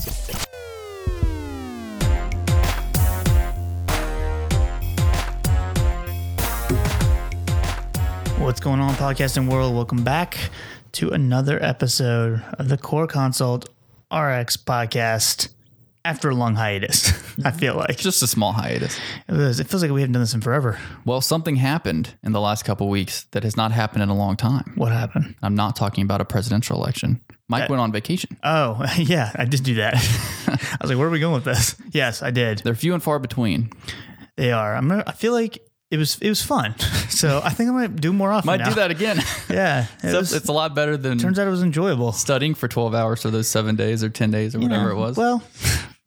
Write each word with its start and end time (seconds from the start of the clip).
What's 0.00 0.30
going 8.60 8.80
on, 8.80 8.94
podcasting 8.94 9.46
world? 9.46 9.74
Welcome 9.74 10.02
back 10.02 10.38
to 10.92 11.10
another 11.10 11.62
episode 11.62 12.42
of 12.58 12.68
the 12.68 12.78
CorConsult 12.78 13.66
RX 14.10 14.56
podcast. 14.56 15.48
After 16.04 16.30
a 16.30 16.34
long 16.34 16.54
hiatus, 16.54 17.12
I 17.44 17.50
feel 17.50 17.74
like 17.76 17.98
Just 17.98 18.22
a 18.22 18.26
small 18.26 18.52
hiatus. 18.52 18.98
it, 19.28 19.32
was, 19.32 19.60
it 19.60 19.66
feels 19.68 19.82
like 19.82 19.90
we 19.92 20.00
haven't 20.00 20.14
done 20.14 20.22
this 20.22 20.32
in 20.32 20.40
forever. 20.40 20.78
Well, 21.04 21.20
something 21.20 21.56
happened 21.56 22.14
in 22.22 22.32
the 22.32 22.40
last 22.40 22.64
couple 22.64 22.88
weeks 22.88 23.24
that 23.32 23.42
has 23.44 23.54
not 23.56 23.70
happened 23.72 24.02
in 24.02 24.08
a 24.08 24.14
long 24.16 24.36
time. 24.36 24.72
What 24.76 24.92
happened? 24.92 25.34
I'm 25.42 25.54
not 25.54 25.76
talking 25.76 26.02
about 26.02 26.20
a 26.22 26.24
presidential 26.24 26.76
election. 26.76 27.20
Mike 27.48 27.64
uh, 27.64 27.66
went 27.70 27.80
on 27.82 27.92
vacation. 27.92 28.38
Oh, 28.42 28.82
yeah, 28.96 29.30
I 29.34 29.44
did 29.44 29.62
do 29.62 29.74
that. 29.74 29.94
I 30.46 30.78
was 30.80 30.90
like, 30.90 30.98
where 30.98 31.06
are 31.08 31.10
we 31.10 31.20
going 31.20 31.34
with 31.34 31.44
this? 31.44 31.76
Yes, 31.90 32.22
I 32.22 32.30
did. 32.30 32.58
They're 32.58 32.74
few 32.74 32.94
and 32.94 33.02
far 33.02 33.18
between. 33.18 33.70
They 34.36 34.52
are. 34.52 34.74
I'm. 34.74 34.90
I 34.92 35.12
feel 35.12 35.32
like 35.34 35.58
it 35.90 35.98
was. 35.98 36.16
It 36.22 36.28
was 36.30 36.42
fun. 36.42 36.78
So 37.10 37.42
I 37.44 37.50
think 37.50 37.68
I 37.68 37.72
might 37.74 37.96
do 37.96 38.12
more 38.12 38.32
often. 38.32 38.46
Might 38.46 38.60
now. 38.60 38.68
do 38.70 38.74
that 38.76 38.90
again. 38.90 39.20
Yeah. 39.50 39.86
It 40.02 40.14
was, 40.14 40.32
it's 40.32 40.48
a 40.48 40.52
lot 40.52 40.74
better 40.74 40.96
than 40.96 41.18
turns 41.18 41.38
out 41.38 41.46
it 41.46 41.50
was 41.50 41.62
enjoyable. 41.64 42.12
studying 42.12 42.54
for 42.54 42.68
12 42.68 42.94
hours 42.94 43.20
for 43.20 43.30
those 43.30 43.48
seven 43.48 43.74
days 43.76 44.02
or 44.04 44.08
10 44.08 44.30
days 44.30 44.54
or 44.54 44.60
whatever 44.60 44.86
Yeah. 44.86 44.92
it 44.92 44.96
was. 44.96 45.16
Well, 45.16 45.42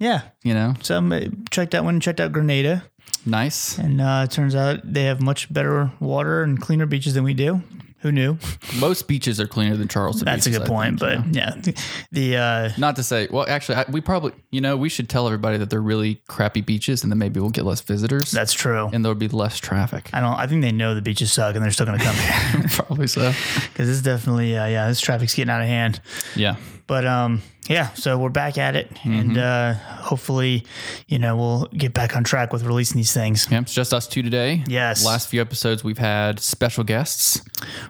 yeah. 0.03 0.21
you 0.43 0.53
know, 0.53 0.73
So 0.81 0.99
I 1.11 1.29
checked 1.49 1.73
out 1.73 1.83
one. 1.85 1.99
Checked 1.99 2.19
out 2.19 2.31
Grenada. 2.31 2.83
nice. 3.25 3.77
And 3.77 4.01
uh, 4.01 4.23
it 4.25 4.31
turns 4.31 4.55
out 4.55 4.81
they 4.83 5.03
have 5.05 5.21
much 5.21 5.51
better 5.51 5.91
water 5.99 6.43
and 6.43 6.59
cleaner 6.61 6.85
beaches 6.85 7.13
than 7.13 7.23
we 7.23 7.33
do. 7.33 7.61
Who 8.01 8.11
knew? 8.11 8.37
Most 8.81 9.07
beaches 9.07 9.39
are 9.39 9.47
cleaner 9.47 9.77
than 9.77 9.87
Charleston. 9.87 10.25
That's 10.25 10.45
a 10.45 10.49
good 10.49 10.65
point. 10.65 10.99
think, 10.99 11.23
but 11.23 11.33
yeah, 11.33 11.55
the, 11.55 11.73
the 12.11 12.35
uh, 12.35 12.69
Not 12.77 12.97
to 12.97 13.03
say, 13.03 13.29
well, 13.31 13.45
actually, 13.47 13.75
I, 13.75 13.85
we 13.89 14.01
probably, 14.01 14.33
you 14.51 14.59
know, 14.59 14.75
we 14.75 14.89
should 14.89 15.07
tell 15.07 15.25
everybody 15.25 15.55
that 15.57 15.69
they're 15.69 15.81
really 15.81 16.21
crappy 16.27 16.59
beaches 16.59 17.03
and 17.03 17.09
then 17.09 17.17
maybe 17.17 17.39
we'll 17.39 17.49
get 17.49 17.63
less 17.63 17.79
visitors 17.79 18.29
that's 18.29 18.51
true. 18.51 18.89
and 18.91 19.05
there'll 19.05 19.15
be 19.15 19.29
less 19.29 19.57
traffic. 19.57 20.09
I 20.11 20.19
don't. 20.19 20.33
I 20.35 20.47
think 20.47 20.61
they 20.61 20.73
know 20.73 20.95
the 20.95 21.01
beaches 21.01 21.31
suck 21.31 21.55
and 21.55 21.63
they're 21.63 21.71
still 21.71 21.85
going 21.85 21.97
to 21.97 22.03
come 22.03 22.15
here 22.15 22.65
probably 22.71 23.07
so. 23.07 23.31
because 23.71 23.89
it's 23.89 24.01
definitely 24.01 24.57
uh, 24.57 24.65
yeah, 24.65 24.89
this 24.89 24.99
traffic's 24.99 25.33
getting 25.33 25.49
out 25.49 25.61
of 25.61 25.67
hand. 25.67 26.01
Yeah. 26.35 26.57
But 26.85 27.05
um, 27.05 27.41
yeah, 27.69 27.93
so 27.93 28.17
we're 28.17 28.29
back 28.29 28.57
at 28.57 28.75
it, 28.75 28.91
and 29.05 29.37
uh, 29.37 29.73
hopefully, 29.73 30.65
you 31.07 31.17
know, 31.17 31.37
we'll 31.37 31.65
get 31.67 31.93
back 31.93 32.15
on 32.15 32.23
track 32.23 32.51
with 32.51 32.63
releasing 32.63 32.97
these 32.97 33.13
things. 33.13 33.47
Yeah, 33.49 33.61
it's 33.61 33.73
just 33.73 33.93
us 33.93 34.07
two 34.07 34.21
today. 34.21 34.63
Yes. 34.67 35.05
Last 35.05 35.29
few 35.29 35.39
episodes, 35.41 35.83
we've 35.83 35.97
had 35.97 36.39
special 36.39 36.83
guests 36.83 37.41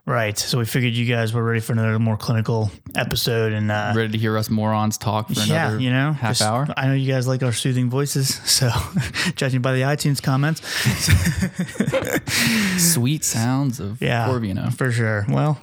Right. 0.06 0.38
So 0.38 0.58
we 0.58 0.66
figured 0.66 0.94
you 0.94 1.06
guys 1.06 1.34
were 1.34 1.44
ready 1.44 1.60
for 1.60 1.74
another 1.74 1.98
more 2.00 2.18
clinical 2.18 2.72
episode, 2.96 3.54
and 3.54 3.72
uh, 3.72 3.94
ready 3.96 4.12
to 4.12 4.18
hear 4.18 4.38
us 4.38 4.50
morons 4.50 4.98
talk 4.98 5.28
for 5.30 5.40
yeah, 5.42 5.68
another 5.68 5.80
you 5.80 5.90
know, 5.90 6.14
half 6.14 6.38
just- 6.38 6.42
hour. 6.42 6.68
I 6.78 6.88
know 6.88 6.94
you 6.94 7.12
guys 7.12 7.28
like 7.28 7.44
our 7.44 7.54
soothing 7.54 7.90
voices, 7.90 8.36
so 8.46 8.70
judging 9.36 9.62
by 9.62 9.74
the 9.74 9.82
iTunes 9.82 10.22
comments, 10.22 10.62
Sweet 12.94 13.24
sounds 13.24 13.80
of 13.80 14.02
yeah, 14.02 14.28
Corvino. 14.28 14.74
for 14.74 14.92
sure. 14.92 15.26
Well, 15.30 15.60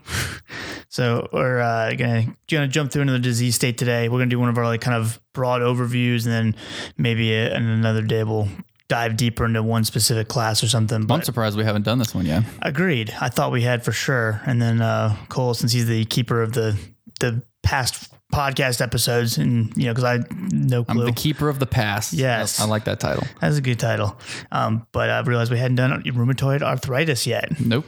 so 0.88 1.28
we're 1.32 1.60
uh, 1.60 1.94
gonna 1.94 2.36
gonna 2.48 2.68
jump 2.68 2.90
through 2.92 3.02
into 3.02 3.12
the 3.12 3.18
disease 3.20 3.54
state 3.54 3.78
today. 3.78 4.08
We're 4.08 4.18
gonna 4.18 4.30
do 4.30 4.38
one 4.40 4.48
of 4.48 4.58
our 4.58 4.64
like 4.64 4.80
kind 4.80 4.96
of 4.96 5.20
broad 5.32 5.62
overviews, 5.62 6.24
and 6.26 6.32
then 6.32 6.56
maybe 6.96 7.34
uh 7.36 7.56
in 7.56 7.64
another 7.64 8.02
day 8.02 8.24
we'll 8.24 8.48
dive 8.88 9.16
deeper 9.16 9.44
into 9.44 9.62
one 9.62 9.84
specific 9.84 10.26
class 10.28 10.64
or 10.64 10.68
something. 10.68 11.10
I'm 11.10 11.22
surprised 11.22 11.56
we 11.56 11.64
haven't 11.64 11.84
done 11.84 11.98
this 11.98 12.14
one 12.14 12.26
yet. 12.26 12.42
agreed. 12.60 13.14
I 13.20 13.28
thought 13.28 13.52
we 13.52 13.62
had 13.62 13.84
for 13.84 13.92
sure, 13.92 14.40
and 14.46 14.60
then 14.60 14.80
uh, 14.82 15.16
Cole, 15.28 15.54
since 15.54 15.72
he's 15.72 15.86
the 15.86 16.04
keeper 16.06 16.42
of 16.42 16.52
the 16.52 16.76
the 17.20 17.42
past 17.62 18.12
podcast 18.32 18.80
episodes, 18.80 19.38
and 19.38 19.76
you 19.76 19.86
know, 19.86 19.94
because 19.94 20.04
I 20.04 20.18
no 20.50 20.84
clue. 20.84 21.00
I'm 21.02 21.06
the 21.06 21.12
keeper 21.12 21.48
of 21.48 21.58
the 21.58 21.66
past. 21.66 22.12
Yes. 22.12 22.60
I, 22.60 22.64
I 22.64 22.66
like 22.66 22.84
that 22.84 23.00
title. 23.00 23.24
That's 23.40 23.58
a 23.58 23.60
good 23.60 23.78
title. 23.78 24.18
Um, 24.50 24.86
but 24.92 25.10
I 25.10 25.20
realized 25.20 25.50
we 25.50 25.58
hadn't 25.58 25.76
done 25.76 26.02
rheumatoid 26.02 26.62
arthritis 26.62 27.26
yet. 27.26 27.60
Nope. 27.60 27.86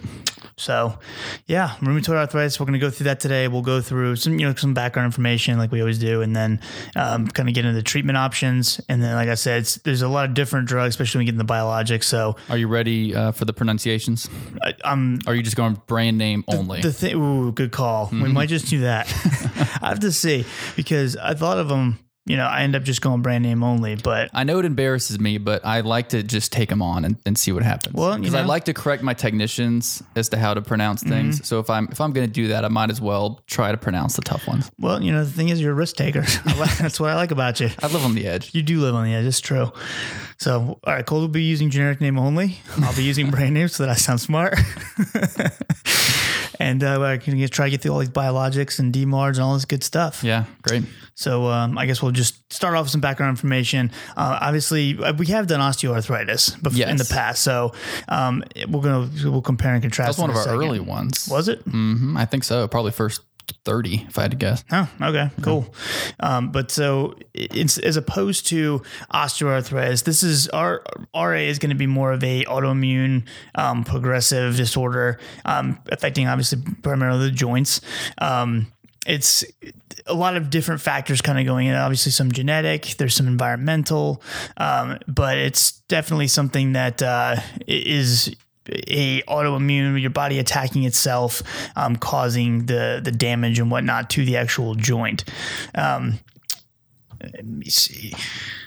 So, 0.56 0.98
yeah, 1.46 1.70
rheumatoid 1.80 2.14
arthritis. 2.16 2.60
We're 2.60 2.66
going 2.66 2.78
to 2.78 2.84
go 2.84 2.90
through 2.90 3.04
that 3.04 3.20
today. 3.20 3.48
We'll 3.48 3.62
go 3.62 3.80
through 3.80 4.16
some, 4.16 4.38
you 4.38 4.46
know, 4.46 4.54
some 4.54 4.74
background 4.74 5.06
information 5.06 5.58
like 5.58 5.72
we 5.72 5.80
always 5.80 5.98
do, 5.98 6.22
and 6.22 6.34
then 6.36 6.60
um, 6.96 7.26
kind 7.28 7.48
of 7.48 7.54
get 7.54 7.64
into 7.64 7.74
the 7.74 7.82
treatment 7.82 8.16
options. 8.16 8.80
And 8.88 9.02
then, 9.02 9.14
like 9.14 9.28
I 9.28 9.34
said, 9.34 9.60
it's, 9.62 9.76
there's 9.76 10.02
a 10.02 10.08
lot 10.08 10.26
of 10.28 10.34
different 10.34 10.68
drugs, 10.68 10.90
especially 10.94 11.18
when 11.18 11.26
we 11.26 11.32
get 11.32 11.40
into 11.40 11.52
biologics. 11.52 12.04
So, 12.04 12.36
Are 12.48 12.58
you 12.58 12.68
ready 12.68 13.14
uh, 13.14 13.32
for 13.32 13.44
the 13.44 13.52
pronunciations? 13.52 14.28
I, 14.62 14.74
I'm 14.84 15.20
Or 15.26 15.32
are 15.32 15.34
you 15.34 15.42
just 15.42 15.56
going 15.56 15.80
brand 15.86 16.18
name 16.18 16.44
only? 16.48 16.80
the 16.80 16.92
thing. 16.92 17.16
Ooh, 17.16 17.52
good 17.52 17.72
call. 17.72 18.08
We 18.12 18.28
might 18.32 18.48
just 18.48 18.66
do 18.68 18.80
that. 18.80 19.06
I 19.82 19.88
have 19.88 20.00
to 20.00 20.12
see 20.12 20.44
because 20.76 21.16
I 21.16 21.34
thought 21.34 21.58
of 21.58 21.68
them. 21.68 21.98
You 22.24 22.36
know, 22.36 22.46
I 22.46 22.62
end 22.62 22.76
up 22.76 22.84
just 22.84 23.00
going 23.00 23.20
brand 23.20 23.42
name 23.42 23.64
only, 23.64 23.96
but 23.96 24.30
I 24.32 24.44
know 24.44 24.60
it 24.60 24.64
embarrasses 24.64 25.18
me, 25.18 25.38
but 25.38 25.64
I 25.64 25.80
like 25.80 26.10
to 26.10 26.22
just 26.22 26.52
take 26.52 26.68
them 26.68 26.80
on 26.80 27.04
and, 27.04 27.16
and 27.26 27.36
see 27.36 27.50
what 27.50 27.64
happens. 27.64 27.94
Well, 27.94 28.12
you 28.12 28.20
because 28.20 28.34
I 28.34 28.42
like 28.42 28.64
to 28.66 28.74
correct 28.74 29.02
my 29.02 29.12
technicians 29.12 30.04
as 30.14 30.28
to 30.28 30.38
how 30.38 30.54
to 30.54 30.62
pronounce 30.62 31.02
things. 31.02 31.36
Mm-hmm. 31.36 31.44
So 31.44 31.58
if 31.58 31.68
I'm 31.68 31.88
if 31.90 32.00
I'm 32.00 32.12
going 32.12 32.26
to 32.26 32.32
do 32.32 32.48
that, 32.48 32.64
I 32.64 32.68
might 32.68 32.90
as 32.90 33.00
well 33.00 33.40
try 33.48 33.72
to 33.72 33.76
pronounce 33.76 34.14
the 34.14 34.22
tough 34.22 34.46
ones. 34.46 34.70
well, 34.78 35.02
you 35.02 35.10
know, 35.10 35.24
the 35.24 35.32
thing 35.32 35.48
is, 35.48 35.60
you're 35.60 35.72
a 35.72 35.74
risk 35.74 35.96
taker. 35.96 36.22
That's 36.78 37.00
what 37.00 37.10
I 37.10 37.16
like 37.16 37.32
about 37.32 37.58
you. 37.58 37.70
I 37.82 37.88
live 37.88 38.04
on 38.04 38.14
the 38.14 38.26
edge. 38.28 38.54
You 38.54 38.62
do 38.62 38.80
live 38.80 38.94
on 38.94 39.04
the 39.04 39.14
edge. 39.14 39.24
It's 39.24 39.40
true. 39.40 39.72
So, 40.42 40.80
all 40.82 40.92
right, 40.92 41.06
Cole 41.06 41.20
will 41.20 41.28
be 41.28 41.44
using 41.44 41.70
generic 41.70 42.00
name 42.00 42.18
only. 42.18 42.58
I'll 42.82 42.96
be 42.96 43.04
using 43.04 43.30
brand 43.30 43.54
name 43.54 43.68
so 43.68 43.84
that 43.84 43.90
I 43.90 43.94
sound 43.94 44.20
smart. 44.20 44.58
and 46.58 46.82
uh, 46.82 47.00
I 47.00 47.18
can 47.18 47.38
try 47.48 47.66
to 47.66 47.70
get 47.70 47.80
through 47.80 47.92
all 47.92 48.00
these 48.00 48.08
biologics 48.10 48.80
and 48.80 48.92
DMARDs 48.92 49.34
and 49.34 49.40
all 49.40 49.54
this 49.54 49.66
good 49.66 49.84
stuff. 49.84 50.24
Yeah, 50.24 50.46
great. 50.62 50.82
So, 51.14 51.46
um, 51.46 51.78
I 51.78 51.86
guess 51.86 52.02
we'll 52.02 52.10
just 52.10 52.52
start 52.52 52.74
off 52.74 52.86
with 52.86 52.90
some 52.90 53.00
background 53.00 53.30
information. 53.30 53.92
Uh, 54.16 54.36
obviously, 54.40 54.98
uh, 54.98 55.12
we 55.12 55.26
have 55.26 55.46
done 55.46 55.60
osteoarthritis 55.60 56.58
bef- 56.60 56.90
in 56.90 56.96
the 56.96 57.04
past. 57.04 57.44
So, 57.44 57.72
um, 58.08 58.42
we're 58.68 58.80
gonna 58.80 59.08
we'll 59.24 59.42
compare 59.42 59.74
and 59.74 59.82
contrast. 59.82 60.08
That's 60.08 60.18
one 60.18 60.30
of 60.30 60.34
our 60.34 60.42
second. 60.42 60.58
early 60.58 60.80
ones. 60.80 61.28
Was 61.30 61.46
it? 61.46 61.60
hmm 61.60 62.16
I 62.16 62.24
think 62.24 62.42
so. 62.42 62.66
Probably 62.66 62.90
first 62.90 63.20
30, 63.64 64.06
if 64.08 64.18
I 64.18 64.22
had 64.22 64.30
to 64.32 64.36
guess. 64.36 64.64
Oh, 64.70 64.88
okay, 65.00 65.30
cool. 65.42 65.74
Um, 66.20 66.52
but 66.52 66.70
so 66.70 67.14
it's 67.34 67.78
as 67.78 67.96
opposed 67.96 68.46
to 68.48 68.82
osteoarthritis, 69.12 70.04
this 70.04 70.22
is 70.22 70.48
our 70.48 70.82
RA 71.14 71.32
is 71.32 71.58
going 71.58 71.70
to 71.70 71.76
be 71.76 71.86
more 71.86 72.12
of 72.12 72.22
a 72.24 72.44
autoimmune 72.44 73.24
um, 73.54 73.84
progressive 73.84 74.56
disorder 74.56 75.18
um, 75.44 75.78
affecting 75.90 76.28
obviously 76.28 76.62
primarily 76.82 77.26
the 77.26 77.30
joints. 77.30 77.80
Um, 78.18 78.72
it's 79.06 79.44
a 80.06 80.14
lot 80.14 80.36
of 80.36 80.50
different 80.50 80.80
factors 80.80 81.20
kind 81.20 81.38
of 81.38 81.44
going 81.44 81.66
in. 81.66 81.74
Obviously, 81.74 82.12
some 82.12 82.30
genetic, 82.30 82.94
there's 82.98 83.14
some 83.14 83.26
environmental, 83.26 84.22
um, 84.56 84.98
but 85.08 85.38
it's 85.38 85.80
definitely 85.88 86.28
something 86.28 86.72
that 86.72 87.02
uh, 87.02 87.36
is 87.66 88.34
a 88.68 89.22
autoimmune, 89.22 90.00
your 90.00 90.10
body 90.10 90.38
attacking 90.38 90.84
itself, 90.84 91.42
um, 91.76 91.96
causing 91.96 92.66
the 92.66 93.00
the 93.02 93.12
damage 93.12 93.58
and 93.58 93.70
whatnot 93.70 94.10
to 94.10 94.24
the 94.24 94.36
actual 94.36 94.74
joint. 94.74 95.24
Um, 95.74 96.18
let 97.20 97.46
me 97.46 97.66
see. 97.66 98.14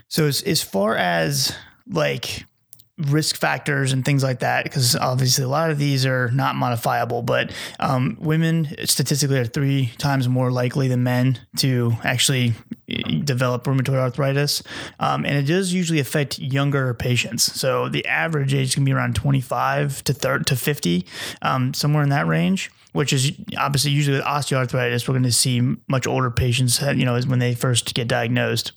So 0.07 0.25
as 0.25 0.41
as 0.43 0.61
far 0.61 0.95
as 0.95 1.55
like 1.87 2.45
risk 2.97 3.35
factors 3.35 3.91
and 3.91 4.05
things 4.05 4.23
like 4.23 4.39
that, 4.39 4.63
because 4.63 4.95
obviously 4.95 5.43
a 5.43 5.47
lot 5.47 5.69
of 5.69 5.77
these 5.77 6.05
are 6.05 6.31
not 6.31 6.55
modifiable, 6.55 7.21
but 7.21 7.51
um, 7.79 8.17
women 8.19 8.67
statistically 8.85 9.37
are 9.37 9.45
three 9.45 9.91
times 9.97 10.29
more 10.29 10.51
likely 10.51 10.87
than 10.87 11.03
men 11.03 11.39
to 11.57 11.93
actually 12.03 12.53
eh, 12.87 13.19
develop 13.23 13.65
rheumatoid 13.65 13.95
arthritis. 13.95 14.63
Um, 14.99 15.25
and 15.25 15.35
it 15.35 15.43
does 15.43 15.73
usually 15.73 15.99
affect 15.99 16.39
younger 16.39 16.93
patients. 16.93 17.43
So 17.59 17.89
the 17.89 18.05
average 18.05 18.53
age 18.53 18.75
can 18.75 18.85
be 18.85 18.93
around 18.93 19.15
25 19.15 20.03
to 20.05 20.13
30 20.13 20.45
to 20.45 20.55
50, 20.55 21.05
um, 21.41 21.73
somewhere 21.73 22.03
in 22.03 22.09
that 22.09 22.27
range. 22.27 22.71
Which 22.93 23.11
is 23.11 23.33
obviously 23.57 23.91
usually 23.91 24.15
with 24.15 24.25
osteoarthritis, 24.25 25.05
we're 25.05 25.15
going 25.15 25.23
to 25.23 25.31
see 25.33 25.59
much 25.89 26.07
older 26.07 26.31
patients, 26.31 26.81
you 26.81 27.03
know, 27.03 27.19
when 27.23 27.39
they 27.39 27.53
first 27.53 27.93
get 27.93 28.07
diagnosed. 28.07 28.71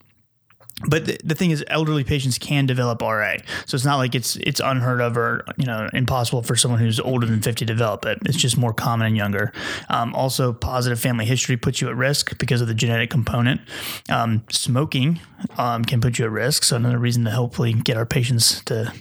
But 0.87 1.07
the, 1.07 1.19
the 1.25 1.35
thing 1.35 1.51
is, 1.51 1.65
elderly 1.69 2.05
patients 2.05 2.39
can 2.39 2.67
develop 2.67 3.03
RA, 3.03 3.37
so 3.67 3.75
it's 3.75 3.85
not 3.85 3.97
like 3.97 4.15
it's 4.15 4.37
it's 4.37 4.61
unheard 4.61 5.01
of 5.01 5.17
or 5.17 5.45
you 5.57 5.67
know 5.67 5.89
impossible 5.93 6.43
for 6.43 6.55
someone 6.55 6.79
who's 6.79 7.01
older 7.01 7.27
than 7.27 7.43
fifty 7.43 7.67
to 7.67 7.73
develop 7.73 8.05
it. 8.07 8.19
It's 8.27 8.37
just 8.37 8.57
more 8.57 8.73
common 8.73 9.09
and 9.09 9.17
younger. 9.17 9.53
Um, 9.89 10.15
also, 10.15 10.53
positive 10.53 11.01
family 11.01 11.25
history 11.25 11.57
puts 11.57 11.81
you 11.81 11.89
at 11.89 11.97
risk 11.97 12.39
because 12.39 12.61
of 12.61 12.69
the 12.69 12.75
genetic 12.75 13.11
component. 13.11 13.61
Um, 14.09 14.45
smoking 14.51 15.21
um, 15.57 15.85
can 15.85 16.01
put 16.01 16.19
you 16.19 16.27
at 16.27 16.31
risk, 16.31 16.63
so 16.63 16.77
another 16.77 16.99
reason 16.99 17.25
to 17.25 17.31
hopefully 17.33 17.73
get 17.73 17.97
our 17.97 18.07
patients 18.07 18.63
to 18.65 18.93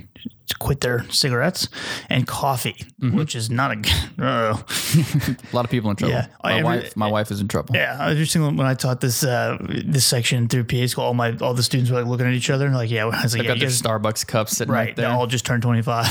quit 0.59 0.81
their 0.81 1.03
cigarettes 1.09 1.67
and 2.09 2.25
coffee, 2.27 2.85
which 2.99 3.35
is 3.35 3.49
not 3.49 3.71
a. 3.71 3.81
Uh, 4.19 4.57
A 5.51 5.55
lot 5.55 5.63
of 5.63 5.69
people 5.69 5.91
in 5.91 5.95
trouble. 5.95 6.15
Yeah. 6.15 6.27
My 6.43 6.53
Every- 6.53 6.63
wife, 6.63 6.95
my 6.97 7.07
wife 7.11 7.29
is 7.29 7.39
in 7.39 7.47
trouble. 7.47 7.75
yeah, 7.75 7.95
I 7.99 8.09
was 8.09 8.17
just 8.17 8.33
thinking 8.33 8.57
when 8.57 8.65
I 8.65 8.73
taught 8.73 8.99
this 8.99 9.23
uh, 9.23 9.57
this 9.85 10.05
section 10.07 10.47
through 10.47 10.63
PA 10.63 10.87
school, 10.87 11.03
all 11.03 11.13
my 11.13 11.35
all 11.37 11.53
the 11.53 11.61
students 11.61 11.91
were 11.91 11.99
like 11.99 12.07
looking 12.09 12.25
at 12.25 12.33
each 12.33 12.49
other 12.49 12.65
and 12.65 12.73
like, 12.73 12.89
yeah, 12.89 13.05
I 13.13 13.21
was 13.23 13.33
like, 13.35 13.43
They 13.43 13.47
yeah, 13.49 13.53
got 13.53 13.59
their 13.59 13.69
guys, 13.69 13.81
Starbucks 13.81 14.25
cups 14.25 14.57
sitting 14.57 14.73
right, 14.73 14.87
right, 14.87 14.95
they 14.95 15.03
there. 15.03 15.11
all 15.11 15.27
just 15.27 15.45
turned 15.45 15.61
twenty 15.61 15.83
five, 15.83 16.07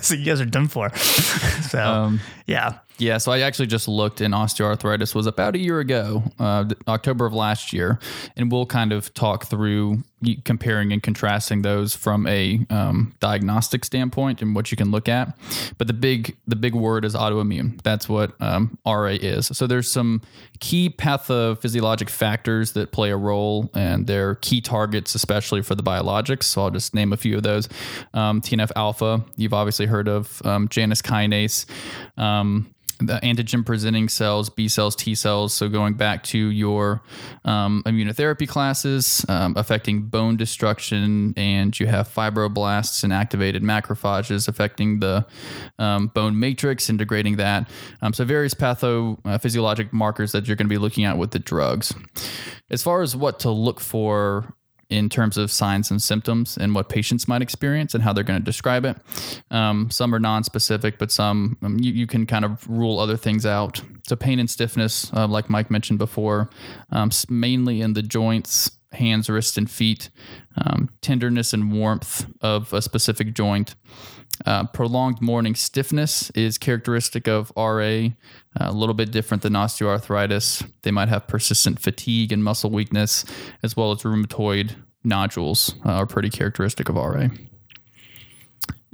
so 0.00 0.14
you 0.18 0.24
guys 0.24 0.40
are 0.40 0.44
done 0.46 0.68
for. 0.68 0.94
so 0.94 1.80
Um, 1.82 2.20
yeah, 2.46 2.78
Yeah, 2.98 3.18
so 3.18 3.32
I 3.32 3.40
actually 3.40 3.66
just 3.66 3.88
looked, 3.88 4.20
and 4.20 4.32
osteoarthritis 4.32 5.12
was 5.14 5.26
about 5.26 5.56
a 5.56 5.58
year 5.58 5.80
ago, 5.80 6.22
uh, 6.38 6.66
October 6.86 7.26
of 7.26 7.32
last 7.32 7.72
year, 7.72 7.98
and 8.36 8.52
we'll 8.52 8.66
kind 8.66 8.92
of 8.92 9.12
talk 9.14 9.46
through 9.46 10.04
comparing 10.44 10.92
and 10.92 11.02
contrasting 11.02 11.62
those 11.62 11.94
from 11.94 12.26
a 12.26 12.64
um, 12.70 13.14
diagnostic 13.20 13.84
standpoint 13.84 14.42
and 14.42 14.54
what 14.54 14.70
you 14.70 14.76
can 14.76 14.90
look 14.90 15.08
at. 15.08 15.36
But 15.78 15.86
the 15.86 15.92
big 15.92 16.36
the 16.46 16.56
big 16.56 16.74
word 16.74 17.04
is 17.04 17.14
autoimmune. 17.14 17.82
That's 17.82 18.08
what 18.08 18.32
um, 18.40 18.78
RA 18.86 19.06
is. 19.06 19.46
So 19.48 19.66
there's 19.66 19.90
some 19.90 20.22
key 20.60 20.90
pathophysiologic 20.90 22.08
factors 22.08 22.72
that 22.72 22.92
play 22.92 23.10
a 23.10 23.16
role, 23.16 23.70
and 23.74 24.06
they're 24.06 24.36
key 24.36 24.60
targets, 24.60 25.14
especially 25.14 25.62
for 25.62 25.74
the 25.74 25.82
biologics. 25.82 26.44
So 26.44 26.62
I'll 26.62 26.70
just 26.70 26.94
name 26.94 27.12
a 27.12 27.16
few 27.16 27.36
of 27.36 27.42
those. 27.42 27.68
Um, 28.12 28.40
TNF 28.40 28.70
alpha, 28.76 29.24
you've 29.36 29.54
obviously 29.54 29.86
heard 29.86 30.08
of 30.08 30.40
um, 30.44 30.68
Janus 30.68 31.02
kinase. 31.02 31.66
The 33.06 33.20
antigen 33.22 33.64
presenting 33.64 34.08
cells, 34.08 34.50
B 34.50 34.68
cells, 34.68 34.96
T 34.96 35.14
cells. 35.14 35.52
So 35.54 35.68
going 35.68 35.94
back 35.94 36.22
to 36.24 36.38
your 36.38 37.02
um, 37.44 37.82
immunotherapy 37.86 38.48
classes, 38.48 39.24
um, 39.28 39.54
affecting 39.56 40.02
bone 40.02 40.36
destruction, 40.36 41.34
and 41.36 41.78
you 41.78 41.86
have 41.86 42.08
fibroblasts 42.08 43.04
and 43.04 43.12
activated 43.12 43.62
macrophages 43.62 44.48
affecting 44.48 45.00
the 45.00 45.26
um, 45.78 46.08
bone 46.08 46.38
matrix 46.38 46.88
and 46.88 46.98
degrading 46.98 47.36
that. 47.36 47.68
Um, 48.02 48.12
so 48.12 48.24
various 48.24 48.54
pathophysiologic 48.54 49.92
markers 49.92 50.32
that 50.32 50.46
you're 50.46 50.56
going 50.56 50.68
to 50.68 50.74
be 50.74 50.78
looking 50.78 51.04
at 51.04 51.18
with 51.18 51.30
the 51.30 51.38
drugs. 51.38 51.94
As 52.70 52.82
far 52.82 53.02
as 53.02 53.14
what 53.14 53.40
to 53.40 53.50
look 53.50 53.80
for 53.80 54.54
in 54.90 55.08
terms 55.08 55.36
of 55.36 55.50
signs 55.50 55.90
and 55.90 56.02
symptoms 56.02 56.56
and 56.56 56.74
what 56.74 56.88
patients 56.88 57.26
might 57.26 57.42
experience 57.42 57.94
and 57.94 58.02
how 58.02 58.12
they're 58.12 58.24
going 58.24 58.38
to 58.38 58.44
describe 58.44 58.84
it. 58.84 58.96
Um, 59.50 59.90
some 59.90 60.14
are 60.14 60.18
non-specific, 60.18 60.98
but 60.98 61.10
some 61.10 61.56
um, 61.62 61.78
you, 61.78 61.92
you, 61.92 62.06
can 62.06 62.26
kind 62.26 62.44
of 62.44 62.68
rule 62.68 62.98
other 62.98 63.16
things 63.16 63.46
out. 63.46 63.82
So 64.06 64.16
pain 64.16 64.38
and 64.38 64.50
stiffness, 64.50 65.12
uh, 65.14 65.26
like 65.26 65.48
Mike 65.48 65.70
mentioned 65.70 65.98
before, 65.98 66.50
um, 66.90 67.10
mainly 67.28 67.80
in 67.80 67.94
the 67.94 68.02
joints, 68.02 68.70
hands, 68.92 69.28
wrists, 69.28 69.56
and 69.56 69.70
feet. 69.70 70.10
Um, 70.56 70.88
tenderness 71.00 71.52
and 71.52 71.72
warmth 71.72 72.26
of 72.40 72.72
a 72.72 72.80
specific 72.80 73.34
joint. 73.34 73.74
Uh, 74.46 74.66
prolonged 74.66 75.20
morning 75.20 75.54
stiffness 75.54 76.30
is 76.30 76.58
characteristic 76.58 77.28
of 77.28 77.52
RA, 77.56 77.72
uh, 77.72 78.08
a 78.58 78.72
little 78.72 78.94
bit 78.94 79.12
different 79.12 79.42
than 79.42 79.52
osteoarthritis. 79.52 80.68
They 80.82 80.90
might 80.90 81.08
have 81.08 81.28
persistent 81.28 81.78
fatigue 81.78 82.32
and 82.32 82.42
muscle 82.42 82.70
weakness, 82.70 83.24
as 83.62 83.76
well 83.76 83.92
as 83.92 84.02
rheumatoid 84.02 84.76
nodules 85.04 85.74
uh, 85.86 85.92
are 85.92 86.06
pretty 86.06 86.30
characteristic 86.30 86.88
of 86.88 86.96
RA. 86.96 87.28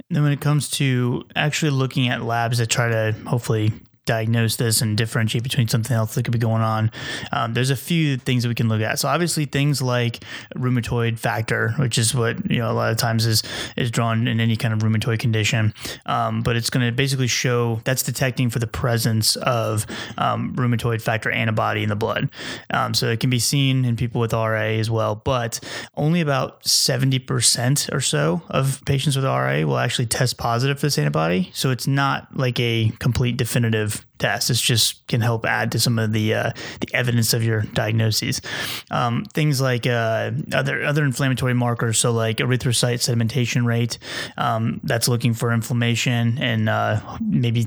Then, 0.09 0.23
when 0.23 0.31
it 0.31 0.41
comes 0.41 0.69
to 0.71 1.23
actually 1.35 1.71
looking 1.71 2.09
at 2.09 2.21
labs 2.21 2.57
that 2.57 2.67
try 2.67 2.89
to 2.89 3.15
hopefully 3.25 3.71
diagnose 4.11 4.57
this 4.57 4.81
and 4.81 4.97
differentiate 4.97 5.41
between 5.41 5.69
something 5.69 5.95
else 5.95 6.15
that 6.15 6.23
could 6.23 6.33
be 6.33 6.37
going 6.37 6.61
on. 6.61 6.91
Um, 7.31 7.53
there's 7.53 7.69
a 7.69 7.77
few 7.77 8.17
things 8.17 8.43
that 8.43 8.49
we 8.49 8.55
can 8.55 8.67
look 8.67 8.81
at. 8.81 8.99
So 8.99 9.07
obviously 9.07 9.45
things 9.45 9.81
like 9.81 10.25
rheumatoid 10.57 11.17
factor, 11.17 11.71
which 11.79 11.97
is 11.97 12.13
what 12.13 12.51
you 12.51 12.57
know 12.57 12.69
a 12.69 12.73
lot 12.73 12.91
of 12.91 12.97
times 12.97 13.25
is 13.25 13.41
is 13.77 13.89
drawn 13.89 14.27
in 14.27 14.41
any 14.41 14.57
kind 14.57 14.73
of 14.73 14.81
rheumatoid 14.81 15.19
condition. 15.19 15.73
Um, 16.05 16.41
but 16.41 16.57
it's 16.57 16.69
going 16.69 16.85
to 16.85 16.91
basically 16.91 17.27
show 17.27 17.79
that's 17.85 18.03
detecting 18.03 18.49
for 18.49 18.59
the 18.59 18.67
presence 18.67 19.37
of 19.37 19.85
um, 20.17 20.57
rheumatoid 20.57 21.01
factor 21.01 21.31
antibody 21.31 21.81
in 21.81 21.87
the 21.87 21.95
blood. 21.95 22.29
Um, 22.69 22.93
so 22.93 23.07
it 23.07 23.21
can 23.21 23.29
be 23.29 23.39
seen 23.39 23.85
in 23.85 23.95
people 23.95 24.19
with 24.19 24.33
RA 24.33 24.75
as 24.81 24.91
well, 24.91 25.15
but 25.15 25.61
only 25.95 26.19
about 26.19 26.63
70% 26.63 27.93
or 27.93 28.01
so 28.01 28.41
of 28.49 28.81
patients 28.85 29.15
with 29.15 29.23
RA 29.23 29.61
will 29.61 29.77
actually 29.77 30.07
test 30.07 30.37
positive 30.37 30.81
for 30.81 30.87
this 30.87 30.97
antibody. 30.97 31.49
So 31.53 31.71
it's 31.71 31.87
not 31.87 32.27
like 32.35 32.59
a 32.59 32.91
complete 32.99 33.37
definitive 33.37 34.00
test. 34.21 34.47
This 34.47 34.61
just 34.61 35.05
can 35.07 35.19
help 35.19 35.45
add 35.45 35.71
to 35.73 35.79
some 35.79 35.99
of 35.99 36.13
the 36.13 36.33
uh, 36.33 36.51
the 36.79 36.89
evidence 36.93 37.33
of 37.33 37.43
your 37.43 37.61
diagnoses. 37.61 38.41
Um, 38.89 39.25
things 39.33 39.59
like 39.59 39.85
uh, 39.85 40.31
other 40.53 40.83
other 40.83 41.03
inflammatory 41.03 41.53
markers, 41.53 41.97
so 41.97 42.11
like 42.11 42.37
erythrocyte 42.37 43.01
sedimentation 43.01 43.65
rate, 43.65 43.97
um, 44.37 44.79
that's 44.83 45.07
looking 45.07 45.33
for 45.33 45.51
inflammation, 45.51 46.37
and 46.37 46.69
uh, 46.69 47.01
maybe 47.19 47.65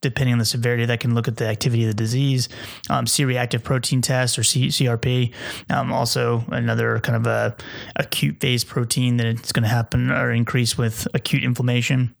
depending 0.00 0.32
on 0.32 0.38
the 0.38 0.44
severity, 0.44 0.84
that 0.86 1.00
can 1.00 1.14
look 1.14 1.26
at 1.26 1.36
the 1.36 1.46
activity 1.46 1.84
of 1.84 1.88
the 1.88 1.94
disease. 1.94 2.48
Um, 2.90 3.06
C-reactive 3.06 3.64
protein 3.64 4.02
test 4.02 4.38
or 4.38 4.44
C- 4.44 4.68
CRP, 4.68 5.32
um, 5.70 5.92
also 5.92 6.44
another 6.48 7.00
kind 7.00 7.16
of 7.16 7.26
a 7.26 7.56
acute 7.96 8.40
phase 8.40 8.62
protein 8.62 9.16
that 9.16 9.26
it's 9.26 9.52
going 9.52 9.62
to 9.62 9.68
happen 9.68 10.10
or 10.10 10.30
increase 10.30 10.76
with 10.78 11.08
acute 11.14 11.42
inflammation. 11.42 12.14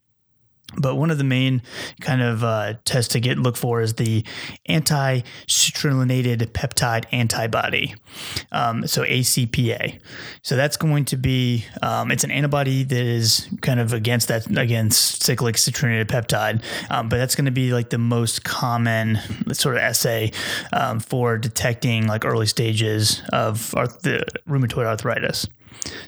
But 0.76 0.96
one 0.96 1.10
of 1.10 1.16
the 1.16 1.24
main 1.24 1.62
kind 2.00 2.20
of 2.20 2.44
uh, 2.44 2.74
tests 2.84 3.12
to 3.14 3.20
get 3.20 3.38
look 3.38 3.56
for 3.56 3.80
is 3.80 3.94
the 3.94 4.22
anti-citrullinated 4.66 6.46
peptide 6.48 7.06
antibody, 7.10 7.94
um, 8.52 8.86
so 8.86 9.02
ACPA. 9.02 9.98
So 10.42 10.56
that's 10.56 10.76
going 10.76 11.06
to 11.06 11.16
be 11.16 11.64
um, 11.82 12.10
it's 12.10 12.22
an 12.22 12.30
antibody 12.30 12.82
that 12.82 13.00
is 13.00 13.48
kind 13.62 13.80
of 13.80 13.94
against 13.94 14.28
that 14.28 14.46
against 14.58 15.22
cyclic 15.22 15.56
citrullinated 15.56 16.06
peptide, 16.06 16.62
um, 16.90 17.08
but 17.08 17.16
that's 17.16 17.34
going 17.34 17.46
to 17.46 17.50
be 17.50 17.72
like 17.72 17.88
the 17.88 17.98
most 17.98 18.44
common 18.44 19.18
sort 19.52 19.76
of 19.76 19.82
assay 19.82 20.32
um, 20.74 21.00
for 21.00 21.38
detecting 21.38 22.06
like 22.06 22.26
early 22.26 22.46
stages 22.46 23.22
of 23.32 23.74
arth- 23.74 24.02
the 24.02 24.22
rheumatoid 24.46 24.84
arthritis. 24.84 25.46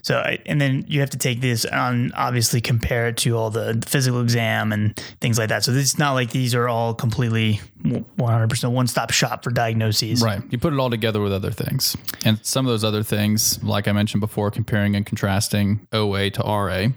So, 0.02 0.18
and 0.46 0.60
then 0.60 0.84
you 0.88 1.00
have 1.00 1.10
to 1.10 1.18
take 1.18 1.40
this 1.40 1.64
and 1.64 2.12
obviously 2.14 2.60
compare 2.60 3.08
it 3.08 3.16
to 3.18 3.36
all 3.36 3.50
the 3.50 3.82
physical 3.86 4.20
exam 4.20 4.72
and 4.72 4.96
things 5.20 5.38
like 5.38 5.48
that. 5.48 5.64
So 5.64 5.72
it's 5.72 5.98
not 5.98 6.12
like 6.12 6.30
these 6.30 6.54
are 6.54 6.68
all 6.68 6.94
completely 6.94 7.60
100% 7.82 8.72
one 8.72 8.86
stop 8.86 9.10
shop 9.10 9.42
for 9.42 9.50
diagnoses. 9.50 10.22
Right. 10.22 10.42
You 10.50 10.58
put 10.58 10.72
it 10.72 10.78
all 10.78 10.90
together 10.90 11.20
with 11.20 11.32
other 11.32 11.50
things. 11.50 11.96
And 12.24 12.38
some 12.44 12.66
of 12.66 12.70
those 12.70 12.84
other 12.84 13.02
things, 13.02 13.62
like 13.62 13.88
I 13.88 13.92
mentioned 13.92 14.20
before, 14.20 14.50
comparing 14.50 14.96
and 14.96 15.06
contrasting 15.06 15.86
OA 15.92 16.30
to 16.30 16.42
RA. 16.42 16.88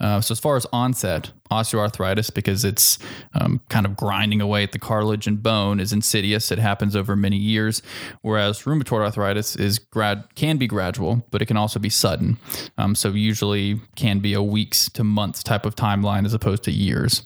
Uh, 0.00 0.20
so, 0.20 0.32
as 0.32 0.40
far 0.40 0.56
as 0.56 0.66
onset, 0.72 1.30
osteoarthritis, 1.50 2.32
because 2.32 2.64
it's 2.64 2.98
um, 3.34 3.60
kind 3.68 3.86
of 3.86 3.96
grinding 3.96 4.40
away 4.40 4.62
at 4.62 4.72
the 4.72 4.78
cartilage 4.78 5.26
and 5.26 5.42
bone, 5.42 5.80
is 5.80 5.92
insidious. 5.92 6.50
It 6.50 6.58
happens 6.58 6.94
over 6.94 7.16
many 7.16 7.36
years. 7.36 7.80
Whereas 8.20 8.62
rheumatoid 8.62 9.00
arthritis 9.00 9.56
is 9.56 9.78
grad 9.78 10.24
can 10.34 10.58
be 10.58 10.66
gradual, 10.66 11.26
but 11.30 11.40
it 11.40 11.46
can 11.46 11.56
also 11.56 11.78
be 11.78 11.88
sudden. 11.88 12.38
Um, 12.76 12.94
so, 12.94 13.10
usually 13.10 13.80
can 13.96 14.20
be 14.20 14.34
a 14.34 14.42
weeks 14.42 14.90
to 14.90 15.04
months 15.04 15.42
type 15.42 15.64
of 15.64 15.74
timeline 15.74 16.26
as 16.26 16.34
opposed 16.34 16.64
to 16.64 16.70
years. 16.70 17.22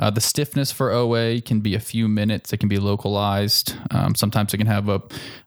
Uh, 0.00 0.08
the 0.08 0.20
stiffness 0.20 0.72
for 0.72 0.90
OA 0.90 1.42
can 1.42 1.60
be 1.60 1.74
a 1.74 1.80
few 1.80 2.08
minutes. 2.08 2.54
It 2.54 2.56
can 2.56 2.70
be 2.70 2.78
localized. 2.78 3.76
Um, 3.90 4.14
sometimes 4.14 4.54
it 4.54 4.56
can 4.56 4.66
have 4.66 4.88
a, 4.88 5.02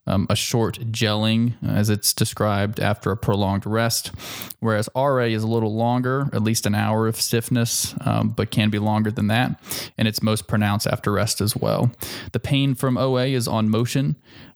um, 0.06 0.28
a 0.30 0.36
short 0.36 0.78
gelling, 0.92 1.54
as 1.66 1.90
it's 1.90 2.14
described 2.14 2.78
after 2.78 3.10
a 3.10 3.16
prolonged 3.16 3.66
rest. 3.66 4.12
Whereas 4.60 4.88
RA 4.94 5.24
is 5.24 5.42
a 5.42 5.48
little 5.48 5.74
longer, 5.74 6.30
at 6.32 6.42
least 6.42 6.66
an 6.66 6.74
hour 6.74 7.08
of 7.08 7.16
stiffness, 7.16 7.96
um, 8.02 8.28
but 8.28 8.52
can 8.52 8.70
be 8.70 8.78
longer 8.78 9.10
than 9.10 9.26
that. 9.26 9.60
And 9.98 10.06
it's 10.06 10.22
most 10.22 10.46
pronounced 10.46 10.86
after 10.86 11.10
rest 11.10 11.40
as 11.40 11.56
well. 11.56 11.90
The 12.30 12.40
pain 12.40 12.76
from 12.76 12.96
OA 12.96 13.26
is 13.26 13.48
on 13.48 13.68
motion 13.68 14.14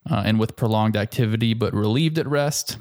uh, 0.09 0.23
and 0.25 0.39
with 0.39 0.55
prolonged 0.55 0.97
activity, 0.97 1.55
but 1.55 1.75
relieved 1.75 2.19
at 2.19 2.27
rest. 2.29 2.79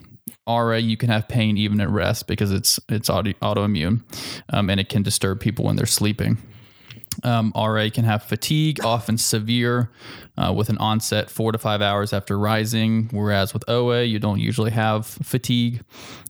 RA, 0.47 0.75
you 0.75 0.95
can 0.95 1.09
have 1.09 1.27
pain 1.27 1.57
even 1.57 1.81
at 1.81 1.89
rest 1.89 2.27
because 2.27 2.51
it's 2.51 2.79
it's 2.87 3.09
auto, 3.09 3.31
autoimmune, 3.41 4.03
um, 4.49 4.69
and 4.69 4.79
it 4.79 4.87
can 4.87 5.03
disturb 5.03 5.41
people 5.41 5.65
when 5.65 5.75
they're 5.75 5.85
sleeping. 5.85 6.37
Um, 7.23 7.51
RA 7.55 7.89
can 7.93 8.05
have 8.05 8.23
fatigue, 8.23 8.83
often 8.83 9.17
severe, 9.17 9.89
uh, 10.37 10.53
with 10.55 10.69
an 10.69 10.77
onset 10.77 11.29
four 11.29 11.51
to 11.51 11.57
five 11.57 11.81
hours 11.81 12.13
after 12.13 12.37
rising, 12.37 13.09
whereas 13.11 13.53
with 13.53 13.67
OA, 13.67 14.03
you 14.03 14.19
don't 14.19 14.39
usually 14.39 14.71
have 14.71 15.05
fatigue. 15.05 15.83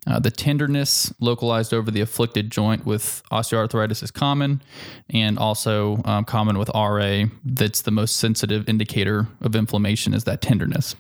Uh, 0.08 0.20
the 0.20 0.32
tenderness 0.32 1.14
localized 1.20 1.74
over 1.74 1.92
the 1.92 2.00
afflicted 2.00 2.50
joint 2.50 2.86
with 2.86 3.22
osteoarthritis 3.32 4.02
is 4.02 4.10
common, 4.10 4.62
and 5.10 5.38
also 5.38 6.02
um, 6.06 6.24
common 6.24 6.58
with 6.58 6.70
RA. 6.74 7.26
That's 7.44 7.82
the 7.82 7.92
most 7.92 8.16
sensitive 8.16 8.70
indicator 8.70 9.28
of 9.42 9.56
inflammation 9.56 10.14
is 10.14 10.24
that 10.24 10.42
tenderness. 10.42 10.96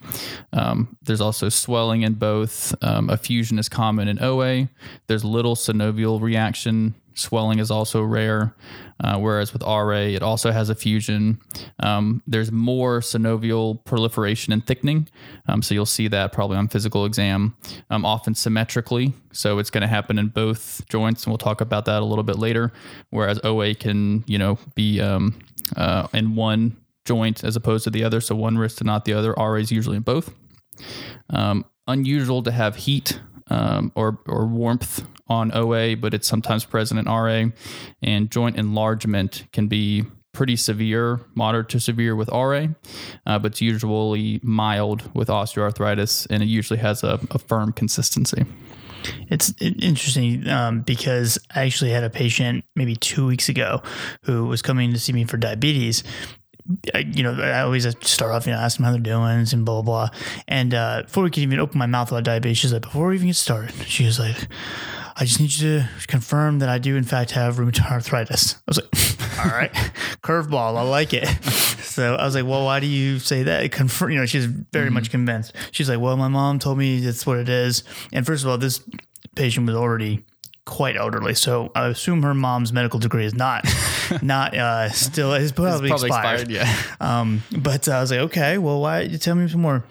Um, 0.52 0.98
there's 1.04 1.22
also 1.22 1.48
swelling 1.48 2.02
in 2.02 2.16
both. 2.16 2.76
Um, 2.84 3.10
effusion 3.10 3.58
is 3.60 3.70
common 3.70 4.10
in 4.10 4.22
OA. 4.22 4.70
There's 5.08 5.24
little 5.24 5.56
synovial 5.56 6.22
reaction 6.22 6.96
Swelling 7.18 7.60
is 7.60 7.72
also 7.72 8.04
rare, 8.04 8.56
uh, 9.04 9.18
whereas 9.18 9.54
with 9.54 9.64
RA, 9.64 9.90
it 9.92 10.22
also 10.22 10.52
has 10.52 10.70
effusion. 10.70 11.40
Um, 11.80 12.22
there's 12.28 12.52
more 12.52 13.00
synovial 13.00 13.84
proliferation 13.86 14.54
and 14.54 14.66
thickening. 14.66 15.08
Um, 15.48 15.62
so 15.62 15.74
you'll 15.74 15.86
see 15.86 16.08
that 16.10 16.32
probably 16.32 16.58
on 16.58 16.68
physical 16.68 17.06
exam, 17.06 17.56
um, 17.90 18.06
often 18.06 18.36
symmetrically. 18.36 19.14
So 19.32 19.58
it's 19.58 19.70
going 19.70 19.82
to 19.82 19.88
happen 19.88 20.20
in 20.20 20.28
both 20.28 20.88
joints, 20.90 21.24
and 21.24 21.32
we'll 21.32 21.40
talk 21.40 21.62
about 21.62 21.86
that 21.86 22.02
a 22.02 22.06
little 22.06 22.24
bit 22.24 22.38
later. 22.38 22.72
Whereas 23.10 23.40
OA 23.44 23.74
can, 23.74 24.24
you 24.28 24.38
know, 24.38 24.60
be 24.76 25.02
um, 25.02 25.40
uh, 25.76 26.08
in 26.14 26.36
one 26.36 26.78
joint 27.06 27.44
as 27.44 27.56
opposed 27.56 27.84
to 27.86 27.90
the 27.90 28.04
other. 28.04 28.22
So 28.22 28.36
one 28.36 28.58
wrist 28.58 28.80
and 28.82 28.86
not 28.86 29.06
the 29.06 29.14
other. 29.14 29.34
RA 29.38 29.56
is 29.56 29.72
usually 29.72 29.98
in 29.98 30.04
both. 30.04 30.34
Um, 31.32 31.66
unusual 31.88 32.44
to 32.44 32.52
have 32.52 32.76
heat 32.76 33.20
um, 33.50 33.92
or 33.96 34.20
or 34.28 34.46
warmth 34.46 35.08
on 35.30 35.52
OA, 35.56 35.96
but 35.96 36.14
it's 36.14 36.28
sometimes 36.28 36.66
present 36.66 37.00
in 37.00 37.06
RA. 37.06 37.46
And 38.02 38.30
joint 38.32 38.58
enlargement 38.58 39.46
can 39.52 39.68
be 39.68 40.06
pretty 40.34 40.56
severe, 40.56 41.20
moderate 41.34 41.70
to 41.70 41.80
severe 41.80 42.16
with 42.16 42.30
RA, 42.30 42.68
uh, 43.26 43.40
but 43.40 43.54
it's 43.54 43.62
usually 43.62 44.40
mild 44.44 45.10
with 45.16 45.30
osteoarthritis, 45.30 46.28
and 46.30 46.44
it 46.44 46.46
usually 46.46 46.80
has 46.80 47.04
a, 47.04 47.20
a 47.32 47.40
firm 47.40 47.72
consistency. 47.72 48.46
It's 49.30 49.54
interesting 49.60 50.48
um, 50.48 50.82
because 50.82 51.40
I 51.56 51.66
actually 51.66 51.92
had 51.92 52.04
a 52.04 52.10
patient 52.10 52.66
maybe 52.76 52.96
two 52.96 53.26
weeks 53.26 53.50
ago 53.50 53.82
who 54.24 54.46
was 54.46 54.62
coming 54.62 54.94
to 54.94 55.00
see 55.00 55.14
me 55.14 55.24
for 55.26 55.38
diabetes. 55.38 56.04
I, 56.94 57.00
you 57.00 57.24
know, 57.24 57.34
I 57.34 57.62
always 57.62 57.88
start 58.02 58.32
off, 58.32 58.46
you 58.46 58.54
know, 58.54 58.60
ask 58.60 58.78
them 58.78 58.86
how 58.86 58.92
they're 58.92 59.00
doing 59.00 59.48
and 59.52 59.66
blah, 59.66 59.82
blah, 59.82 60.10
blah. 60.10 60.20
And 60.48 60.74
uh, 60.74 61.04
before 61.04 61.24
we 61.24 61.30
could 61.30 61.44
even 61.44 61.60
open 61.60 61.78
my 61.78 61.86
mouth 61.86 62.12
about 62.12 62.24
diabetes, 62.24 62.58
she's 62.58 62.74
like, 62.74 62.84
before 62.84 63.08
we 63.08 63.16
even 63.16 63.28
get 63.28 63.36
started, 63.36 63.74
she 63.88 64.06
was 64.06 64.20
like, 64.20 64.36
I 65.16 65.26
just 65.26 65.40
need 65.40 65.52
you 65.54 65.80
to 65.80 65.90
confirm 66.08 66.60
that 66.60 66.70
I 66.70 66.78
do, 66.78 66.96
in 66.96 67.04
fact, 67.04 67.32
have 67.32 67.56
rheumatoid 67.56 67.92
arthritis. 67.92 68.56
I 68.56 68.62
was 68.68 68.78
like, 68.78 69.40
all 69.46 69.52
right, 69.52 69.74
curveball, 70.22 70.78
I 70.78 70.84
like 70.84 71.14
it. 71.14 71.28
So 71.98 72.14
I 72.14 72.26
was 72.26 72.36
like, 72.36 72.46
well, 72.46 72.64
why 72.64 72.80
do 72.80 72.86
you 72.86 73.18
say 73.18 73.42
that? 73.42 73.72
Confirm, 73.72 74.12
you 74.12 74.20
know, 74.20 74.28
she's 74.28 74.46
very 74.46 74.86
mm-hmm. 74.86 74.94
much 74.94 75.10
convinced. 75.10 75.56
She's 75.72 75.90
like, 75.90 76.00
well, 76.00 76.16
my 76.16 76.28
mom 76.28 76.60
told 76.60 76.78
me 76.78 77.00
that's 77.00 77.26
what 77.26 77.40
it 77.40 77.50
is. 77.50 77.84
And 78.14 78.24
first 78.24 78.44
of 78.44 78.52
all, 78.52 78.60
this 78.60 78.84
patient 79.36 79.66
was 79.66 79.76
already 79.76 80.24
quite 80.68 80.96
elderly, 80.96 81.34
so 81.34 81.72
I 81.74 81.88
assume 81.88 82.22
her 82.22 82.36
mom's 82.36 82.72
medical 82.72 83.00
degree 83.00 83.26
is 83.26 83.34
not 83.34 83.66
not 84.22 84.56
uh, 84.56 84.90
still 84.92 85.34
is 85.34 85.52
probably, 85.52 85.90
probably 85.90 86.08
expired. 86.10 86.42
expired. 86.42 86.52
Yeah. 86.52 86.84
Um, 87.00 87.44
but 87.56 87.88
uh, 87.88 87.94
I 87.94 88.02
was 88.02 88.12
like, 88.12 88.20
okay, 88.22 88.58
well, 88.58 88.82
why? 88.82 89.02
You 89.02 89.18
tell 89.18 89.36
me 89.36 89.48
some 89.48 89.62
more 89.62 89.84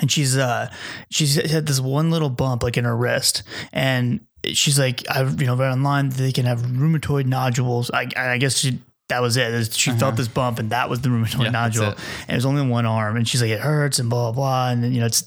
and 0.00 0.10
she's 0.10 0.36
uh 0.36 0.70
she's 1.10 1.36
had 1.50 1.66
this 1.66 1.80
one 1.80 2.10
little 2.10 2.30
bump 2.30 2.62
like 2.62 2.76
in 2.76 2.84
her 2.84 2.96
wrist 2.96 3.42
and 3.72 4.20
she's 4.46 4.78
like 4.78 5.04
I've 5.08 5.40
you 5.40 5.46
know 5.46 5.56
read 5.56 5.72
online 5.72 6.08
they 6.10 6.32
can 6.32 6.46
have 6.46 6.62
rheumatoid 6.62 7.26
nodules 7.26 7.90
i, 7.92 8.08
I 8.16 8.38
guess 8.38 8.58
she 8.58 8.80
that 9.14 9.22
was 9.22 9.36
it. 9.36 9.72
She 9.72 9.90
uh-huh. 9.90 10.00
felt 10.00 10.16
this 10.16 10.26
bump, 10.26 10.58
and 10.58 10.70
that 10.70 10.90
was 10.90 11.00
the 11.00 11.08
rheumatoid 11.08 11.44
yeah, 11.44 11.50
nodule. 11.50 11.90
It. 11.90 11.98
And 12.22 12.30
it 12.30 12.34
was 12.34 12.46
only 12.46 12.66
one 12.66 12.84
arm, 12.84 13.16
and 13.16 13.28
she's 13.28 13.40
like, 13.40 13.50
"It 13.50 13.60
hurts," 13.60 14.00
and 14.00 14.10
blah 14.10 14.32
blah 14.32 14.32
blah, 14.32 14.70
and 14.70 14.92
you 14.92 15.00
know, 15.00 15.06
it's 15.06 15.26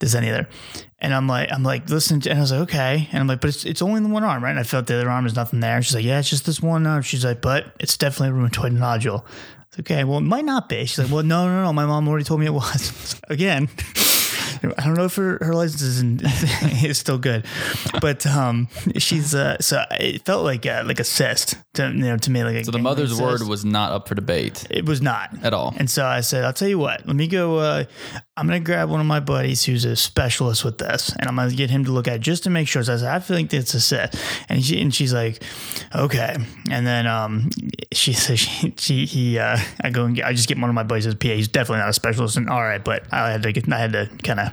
this 0.00 0.14
any 0.14 0.28
other. 0.30 0.48
And 1.00 1.14
I'm 1.14 1.28
like, 1.28 1.52
I'm 1.52 1.62
like, 1.62 1.88
listen, 1.88 2.20
and 2.28 2.38
I 2.38 2.40
was 2.40 2.50
like, 2.50 2.62
okay, 2.62 3.08
and 3.12 3.20
I'm 3.20 3.28
like, 3.28 3.40
but 3.40 3.50
it's 3.50 3.64
it's 3.64 3.82
only 3.82 4.00
the 4.00 4.08
one 4.08 4.24
arm, 4.24 4.42
right? 4.42 4.50
And 4.50 4.58
I 4.58 4.64
felt 4.64 4.88
the 4.88 4.96
other 4.96 5.08
arm, 5.08 5.26
is 5.26 5.36
nothing 5.36 5.60
there. 5.60 5.80
She's 5.80 5.94
like, 5.94 6.04
yeah, 6.04 6.18
it's 6.18 6.28
just 6.28 6.44
this 6.44 6.60
one 6.60 6.86
arm. 6.88 7.02
She's 7.02 7.24
like, 7.24 7.40
but 7.40 7.66
it's 7.78 7.96
definitely 7.96 8.36
a 8.36 8.42
rheumatoid 8.42 8.72
nodule. 8.72 9.24
It's 9.68 9.78
okay, 9.78 10.02
well, 10.02 10.18
it 10.18 10.22
might 10.22 10.44
not 10.44 10.68
be. 10.68 10.84
She's 10.86 10.98
like, 10.98 11.12
well, 11.12 11.22
no, 11.22 11.46
no, 11.46 11.62
no. 11.62 11.72
My 11.72 11.86
mom 11.86 12.08
already 12.08 12.24
told 12.24 12.40
me 12.40 12.46
it 12.46 12.52
was. 12.52 13.20
Again, 13.28 13.68
I 14.62 14.84
don't 14.84 14.94
know 14.94 15.04
if 15.04 15.16
her, 15.16 15.38
her 15.40 15.54
license 15.54 15.82
is, 15.82 16.00
in, 16.00 16.20
is 16.84 16.98
still 16.98 17.18
good, 17.18 17.44
but 18.00 18.26
um, 18.26 18.68
she's 18.96 19.34
uh, 19.34 19.58
so 19.60 19.84
it 19.92 20.24
felt 20.24 20.44
like 20.44 20.66
a, 20.66 20.82
like 20.82 21.00
a 21.00 21.04
cyst 21.04 21.56
to 21.74 21.88
you 21.88 21.92
know 21.92 22.16
to 22.16 22.30
me 22.30 22.44
like 22.44 22.64
so 22.64 22.70
the 22.70 22.78
mother's 22.78 23.18
word 23.20 23.42
was 23.46 23.64
not 23.64 23.92
up 23.92 24.08
for 24.08 24.14
debate. 24.14 24.66
It 24.70 24.86
was 24.86 25.00
not 25.00 25.30
at 25.42 25.54
all. 25.54 25.74
And 25.76 25.90
so 25.90 26.04
I 26.04 26.20
said, 26.20 26.44
I'll 26.44 26.52
tell 26.52 26.68
you 26.68 26.78
what, 26.78 27.06
let 27.06 27.16
me 27.16 27.26
go. 27.26 27.58
Uh, 27.58 27.84
I'm 28.36 28.46
gonna 28.46 28.60
grab 28.60 28.88
one 28.88 29.00
of 29.00 29.06
my 29.06 29.20
buddies 29.20 29.64
who's 29.64 29.84
a 29.84 29.96
specialist 29.96 30.64
with 30.64 30.78
this, 30.78 31.14
and 31.18 31.28
I'm 31.28 31.36
gonna 31.36 31.50
get 31.50 31.70
him 31.70 31.84
to 31.84 31.92
look 31.92 32.06
at 32.08 32.16
it 32.16 32.20
just 32.20 32.44
to 32.44 32.50
make 32.50 32.68
sure. 32.68 32.82
So 32.82 32.94
I 32.94 32.96
said, 32.96 33.08
I 33.08 33.18
feel 33.18 33.36
like 33.36 33.52
it's 33.52 33.74
a 33.74 33.80
cyst, 33.80 34.14
and 34.48 34.64
she 34.64 34.80
and 34.80 34.94
she's 34.94 35.12
like, 35.12 35.42
okay, 35.94 36.36
and 36.70 36.86
then 36.86 37.06
um, 37.06 37.50
she 37.92 38.12
says 38.14 38.38
she, 38.40 38.74
she 38.78 39.06
he 39.06 39.38
uh, 39.38 39.58
I 39.80 39.90
go 39.90 40.04
and 40.04 40.14
get, 40.14 40.24
I 40.26 40.32
just 40.32 40.48
get 40.48 40.58
one 40.58 40.70
of 40.70 40.74
my 40.74 40.82
buddies 40.84 41.06
as 41.06 41.14
PA. 41.14 41.28
He's 41.28 41.48
definitely 41.48 41.80
not 41.80 41.88
a 41.88 41.92
specialist, 41.92 42.36
and 42.36 42.48
all 42.48 42.62
right, 42.62 42.82
but 42.82 43.04
I 43.12 43.30
had 43.30 43.42
to 43.42 43.52
get 43.52 43.70
I 43.72 43.78
had 43.78 43.92
to 43.92 44.08
kind 44.22 44.40
of 44.40 44.47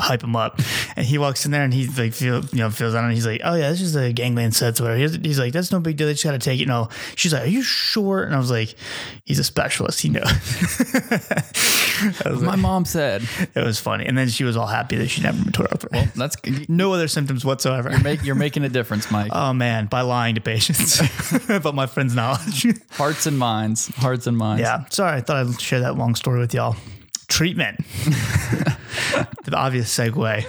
hype 0.00 0.22
him 0.22 0.36
up. 0.36 0.60
And 0.96 1.06
he 1.06 1.18
walks 1.18 1.44
in 1.44 1.50
there 1.50 1.62
and 1.62 1.72
he's 1.72 1.98
like, 1.98 2.12
feel, 2.12 2.44
you 2.46 2.58
know, 2.58 2.70
feels 2.70 2.94
on 2.94 3.10
it. 3.10 3.14
He's 3.14 3.26
like, 3.26 3.40
oh 3.44 3.54
yeah, 3.54 3.70
this 3.70 3.80
is 3.80 3.96
a 3.96 4.12
ganglion 4.12 4.52
cyst. 4.52 4.80
Whatever. 4.80 4.98
He's, 4.98 5.14
he's 5.16 5.38
like, 5.38 5.52
that's 5.52 5.72
no 5.72 5.80
big 5.80 5.96
deal. 5.96 6.06
They 6.06 6.14
just 6.14 6.24
got 6.24 6.32
to 6.32 6.38
take 6.38 6.58
it. 6.58 6.60
You 6.60 6.66
no, 6.66 6.84
know, 6.84 6.88
she's 7.16 7.32
like, 7.32 7.42
are 7.42 7.48
you 7.48 7.62
sure? 7.62 8.22
And 8.22 8.34
I 8.34 8.38
was 8.38 8.50
like, 8.50 8.74
he's 9.24 9.38
a 9.38 9.44
specialist. 9.44 10.00
He 10.00 10.08
knows. 10.08 10.24
My 12.24 12.52
like, 12.52 12.58
mom 12.58 12.84
said 12.84 13.22
it 13.54 13.64
was 13.64 13.78
funny. 13.78 14.06
And 14.06 14.16
then 14.16 14.28
she 14.28 14.44
was 14.44 14.56
all 14.56 14.66
happy 14.66 14.96
that 14.96 15.08
she 15.08 15.22
never 15.22 15.38
rheumatoid 15.38 15.72
arthritis. 15.72 16.16
Well, 16.16 16.28
that's 16.28 16.36
no 16.68 16.92
other 16.92 17.08
symptoms 17.08 17.44
whatsoever. 17.44 17.90
You're, 17.90 18.02
make, 18.02 18.24
you're 18.24 18.34
making 18.34 18.64
a 18.64 18.68
difference, 18.68 19.10
Mike. 19.10 19.30
oh 19.34 19.52
man, 19.52 19.86
by 19.86 20.02
lying 20.02 20.36
to 20.36 20.40
patients 20.40 21.00
about 21.48 21.74
my 21.74 21.86
friend's 21.86 22.14
knowledge. 22.14 22.66
Hearts 22.92 23.26
and 23.26 23.38
minds. 23.38 23.88
Hearts 23.96 24.26
and 24.26 24.36
minds. 24.36 24.62
Yeah. 24.62 24.84
Sorry, 24.90 25.16
I 25.16 25.20
thought 25.20 25.36
I'd 25.36 25.60
share 25.60 25.80
that 25.80 25.96
long 25.96 26.14
story 26.14 26.38
with 26.38 26.54
y'all 26.54 26.76
treatment. 27.30 27.78
the 29.44 29.54
obvious 29.54 29.96
segue. 29.96 30.44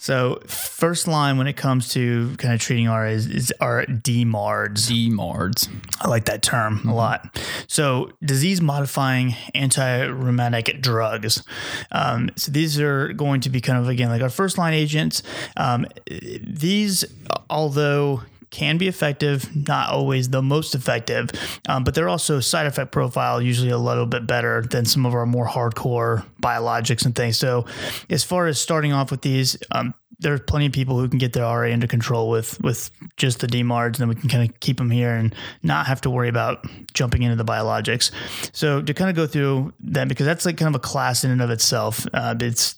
So, 0.00 0.40
first 0.46 1.06
line 1.06 1.36
when 1.38 1.46
it 1.46 1.56
comes 1.56 1.90
to 1.90 2.34
kind 2.36 2.54
of 2.54 2.60
treating 2.60 2.86
RA 2.86 3.06
is, 3.06 3.26
is 3.26 3.52
our 3.60 3.84
DMARDs. 3.84 4.88
DMARDs. 4.88 5.68
I 6.00 6.08
like 6.08 6.26
that 6.26 6.42
term 6.42 6.78
mm-hmm. 6.78 6.88
a 6.88 6.94
lot. 6.94 7.38
So, 7.66 8.12
disease 8.22 8.60
modifying 8.60 9.34
anti 9.54 10.04
rheumatic 10.04 10.80
drugs. 10.80 11.42
Um, 11.90 12.30
so, 12.36 12.52
these 12.52 12.78
are 12.80 13.12
going 13.12 13.40
to 13.42 13.50
be 13.50 13.60
kind 13.60 13.78
of, 13.78 13.88
again, 13.88 14.08
like 14.08 14.22
our 14.22 14.30
first 14.30 14.56
line 14.56 14.74
agents. 14.74 15.22
Um, 15.56 15.86
these, 16.06 17.04
although 17.50 18.22
can 18.54 18.78
be 18.78 18.86
effective, 18.86 19.54
not 19.66 19.90
always 19.90 20.28
the 20.28 20.40
most 20.40 20.76
effective, 20.76 21.30
um, 21.68 21.82
but 21.82 21.92
they're 21.92 22.08
also 22.08 22.38
side 22.38 22.66
effect 22.66 22.92
profile 22.92 23.42
usually 23.42 23.70
a 23.70 23.78
little 23.78 24.06
bit 24.06 24.28
better 24.28 24.62
than 24.62 24.84
some 24.84 25.04
of 25.04 25.12
our 25.12 25.26
more 25.26 25.46
hardcore 25.46 26.24
biologics 26.40 27.04
and 27.04 27.16
things. 27.16 27.36
So, 27.36 27.66
as 28.08 28.22
far 28.22 28.46
as 28.46 28.60
starting 28.60 28.92
off 28.92 29.10
with 29.10 29.22
these, 29.22 29.58
um, 29.72 29.92
there's 30.20 30.40
plenty 30.46 30.66
of 30.66 30.72
people 30.72 31.00
who 31.00 31.08
can 31.08 31.18
get 31.18 31.32
their 31.32 31.42
RA 31.42 31.72
under 31.72 31.88
control 31.88 32.30
with 32.30 32.60
with 32.62 32.92
just 33.16 33.40
the 33.40 33.48
DMARDs, 33.48 33.86
and 33.86 33.96
then 33.96 34.08
we 34.08 34.14
can 34.14 34.28
kind 34.28 34.48
of 34.48 34.60
keep 34.60 34.76
them 34.76 34.90
here 34.90 35.16
and 35.16 35.34
not 35.64 35.86
have 35.86 36.00
to 36.02 36.10
worry 36.10 36.28
about 36.28 36.64
jumping 36.92 37.24
into 37.24 37.34
the 37.34 37.44
biologics. 37.44 38.12
So 38.52 38.80
to 38.80 38.94
kind 38.94 39.10
of 39.10 39.16
go 39.16 39.26
through 39.26 39.72
that 39.80 40.06
because 40.06 40.26
that's 40.26 40.46
like 40.46 40.56
kind 40.56 40.72
of 40.72 40.78
a 40.78 40.82
class 40.82 41.24
in 41.24 41.32
and 41.32 41.42
of 41.42 41.50
itself. 41.50 42.06
Uh, 42.14 42.36
it's 42.40 42.76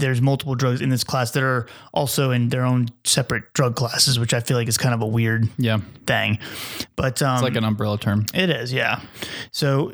there's 0.00 0.20
multiple 0.20 0.54
drugs 0.54 0.80
in 0.80 0.88
this 0.88 1.04
class 1.04 1.30
that 1.32 1.42
are 1.42 1.66
also 1.92 2.30
in 2.30 2.48
their 2.48 2.64
own 2.64 2.88
separate 3.04 3.52
drug 3.52 3.76
classes, 3.76 4.18
which 4.18 4.34
I 4.34 4.40
feel 4.40 4.56
like 4.56 4.68
is 4.68 4.78
kind 4.78 4.94
of 4.94 5.02
a 5.02 5.06
weird 5.06 5.48
yeah 5.58 5.80
thing. 6.06 6.38
But 6.96 7.22
um, 7.22 7.34
it's 7.34 7.42
like 7.42 7.56
an 7.56 7.64
umbrella 7.64 7.98
term. 7.98 8.26
It 8.34 8.50
is, 8.50 8.72
yeah. 8.72 9.00
So 9.52 9.92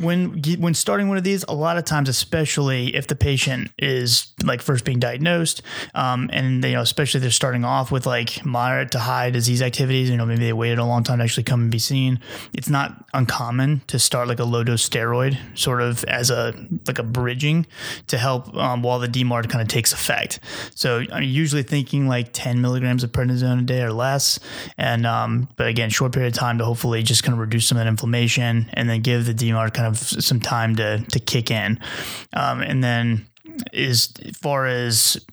when 0.00 0.42
when 0.58 0.74
starting 0.74 1.08
one 1.08 1.16
of 1.16 1.24
these, 1.24 1.44
a 1.44 1.54
lot 1.54 1.78
of 1.78 1.84
times, 1.84 2.08
especially 2.08 2.94
if 2.94 3.06
the 3.06 3.16
patient 3.16 3.70
is 3.78 4.32
like 4.42 4.62
first 4.62 4.84
being 4.84 4.98
diagnosed, 4.98 5.62
um, 5.94 6.28
and 6.32 6.64
you 6.64 6.72
know, 6.72 6.80
especially 6.80 7.20
they're 7.20 7.30
starting 7.30 7.64
off 7.64 7.92
with 7.92 8.06
like 8.06 8.44
moderate 8.44 8.90
to 8.92 8.98
high 8.98 9.30
disease 9.30 9.62
activities, 9.62 10.10
you 10.10 10.16
know, 10.16 10.26
maybe 10.26 10.44
they 10.44 10.52
waited 10.52 10.78
a 10.78 10.84
long 10.84 11.04
time 11.04 11.18
to 11.18 11.24
actually 11.24 11.44
come 11.44 11.62
and 11.62 11.70
be 11.70 11.78
seen. 11.78 12.20
It's 12.52 12.68
not 12.68 13.06
uncommon 13.14 13.82
to 13.86 13.98
start 13.98 14.28
like 14.28 14.40
a 14.40 14.44
low 14.44 14.64
dose 14.64 14.88
steroid, 14.88 15.38
sort 15.56 15.80
of 15.80 16.04
as 16.04 16.30
a 16.30 16.54
like 16.86 16.98
a 16.98 17.02
bridging 17.02 17.66
to 18.08 18.18
help 18.18 18.54
um, 18.56 18.82
while 18.82 18.98
the 18.98 19.08
DMARD 19.24 19.48
kind 19.48 19.62
of 19.62 19.68
takes 19.68 19.92
effect. 19.92 20.40
So 20.74 21.02
I'm 21.12 21.22
usually 21.22 21.62
thinking 21.62 22.08
like 22.08 22.30
10 22.32 22.60
milligrams 22.60 23.04
of 23.04 23.12
prednisone 23.12 23.60
a 23.60 23.62
day 23.62 23.82
or 23.82 23.92
less. 23.92 24.38
And, 24.76 25.06
um, 25.06 25.48
but 25.56 25.66
again, 25.68 25.90
short 25.90 26.12
period 26.12 26.34
of 26.34 26.38
time 26.38 26.58
to 26.58 26.64
hopefully 26.64 27.02
just 27.02 27.22
kind 27.22 27.34
of 27.34 27.38
reduce 27.38 27.68
some 27.68 27.78
of 27.78 27.84
that 27.84 27.88
inflammation 27.88 28.68
and 28.72 28.88
then 28.88 29.00
give 29.00 29.26
the 29.26 29.34
DMARD 29.34 29.74
kind 29.74 29.86
of 29.86 29.98
some 29.98 30.40
time 30.40 30.76
to, 30.76 31.04
to 31.10 31.18
kick 31.18 31.50
in. 31.50 31.78
Um, 32.32 32.60
and 32.60 32.82
then 32.82 33.26
as 33.72 34.12
far 34.40 34.66
as, 34.66 35.24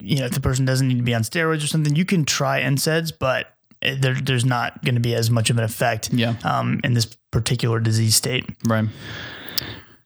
you 0.00 0.18
know, 0.18 0.26
if 0.26 0.32
the 0.32 0.40
person 0.40 0.64
doesn't 0.64 0.88
need 0.88 0.98
to 0.98 1.02
be 1.02 1.14
on 1.14 1.22
steroids 1.22 1.62
or 1.62 1.66
something, 1.66 1.94
you 1.94 2.04
can 2.04 2.24
try 2.24 2.62
NSAIDs, 2.62 3.12
but 3.18 3.52
there, 3.82 4.14
there's 4.14 4.44
not 4.44 4.82
going 4.84 4.94
to 4.94 5.00
be 5.00 5.14
as 5.14 5.30
much 5.30 5.50
of 5.50 5.58
an 5.58 5.64
effect 5.64 6.12
yeah. 6.12 6.34
um, 6.44 6.80
in 6.82 6.94
this 6.94 7.06
particular 7.30 7.80
disease 7.80 8.16
state. 8.16 8.44
Right. 8.66 8.86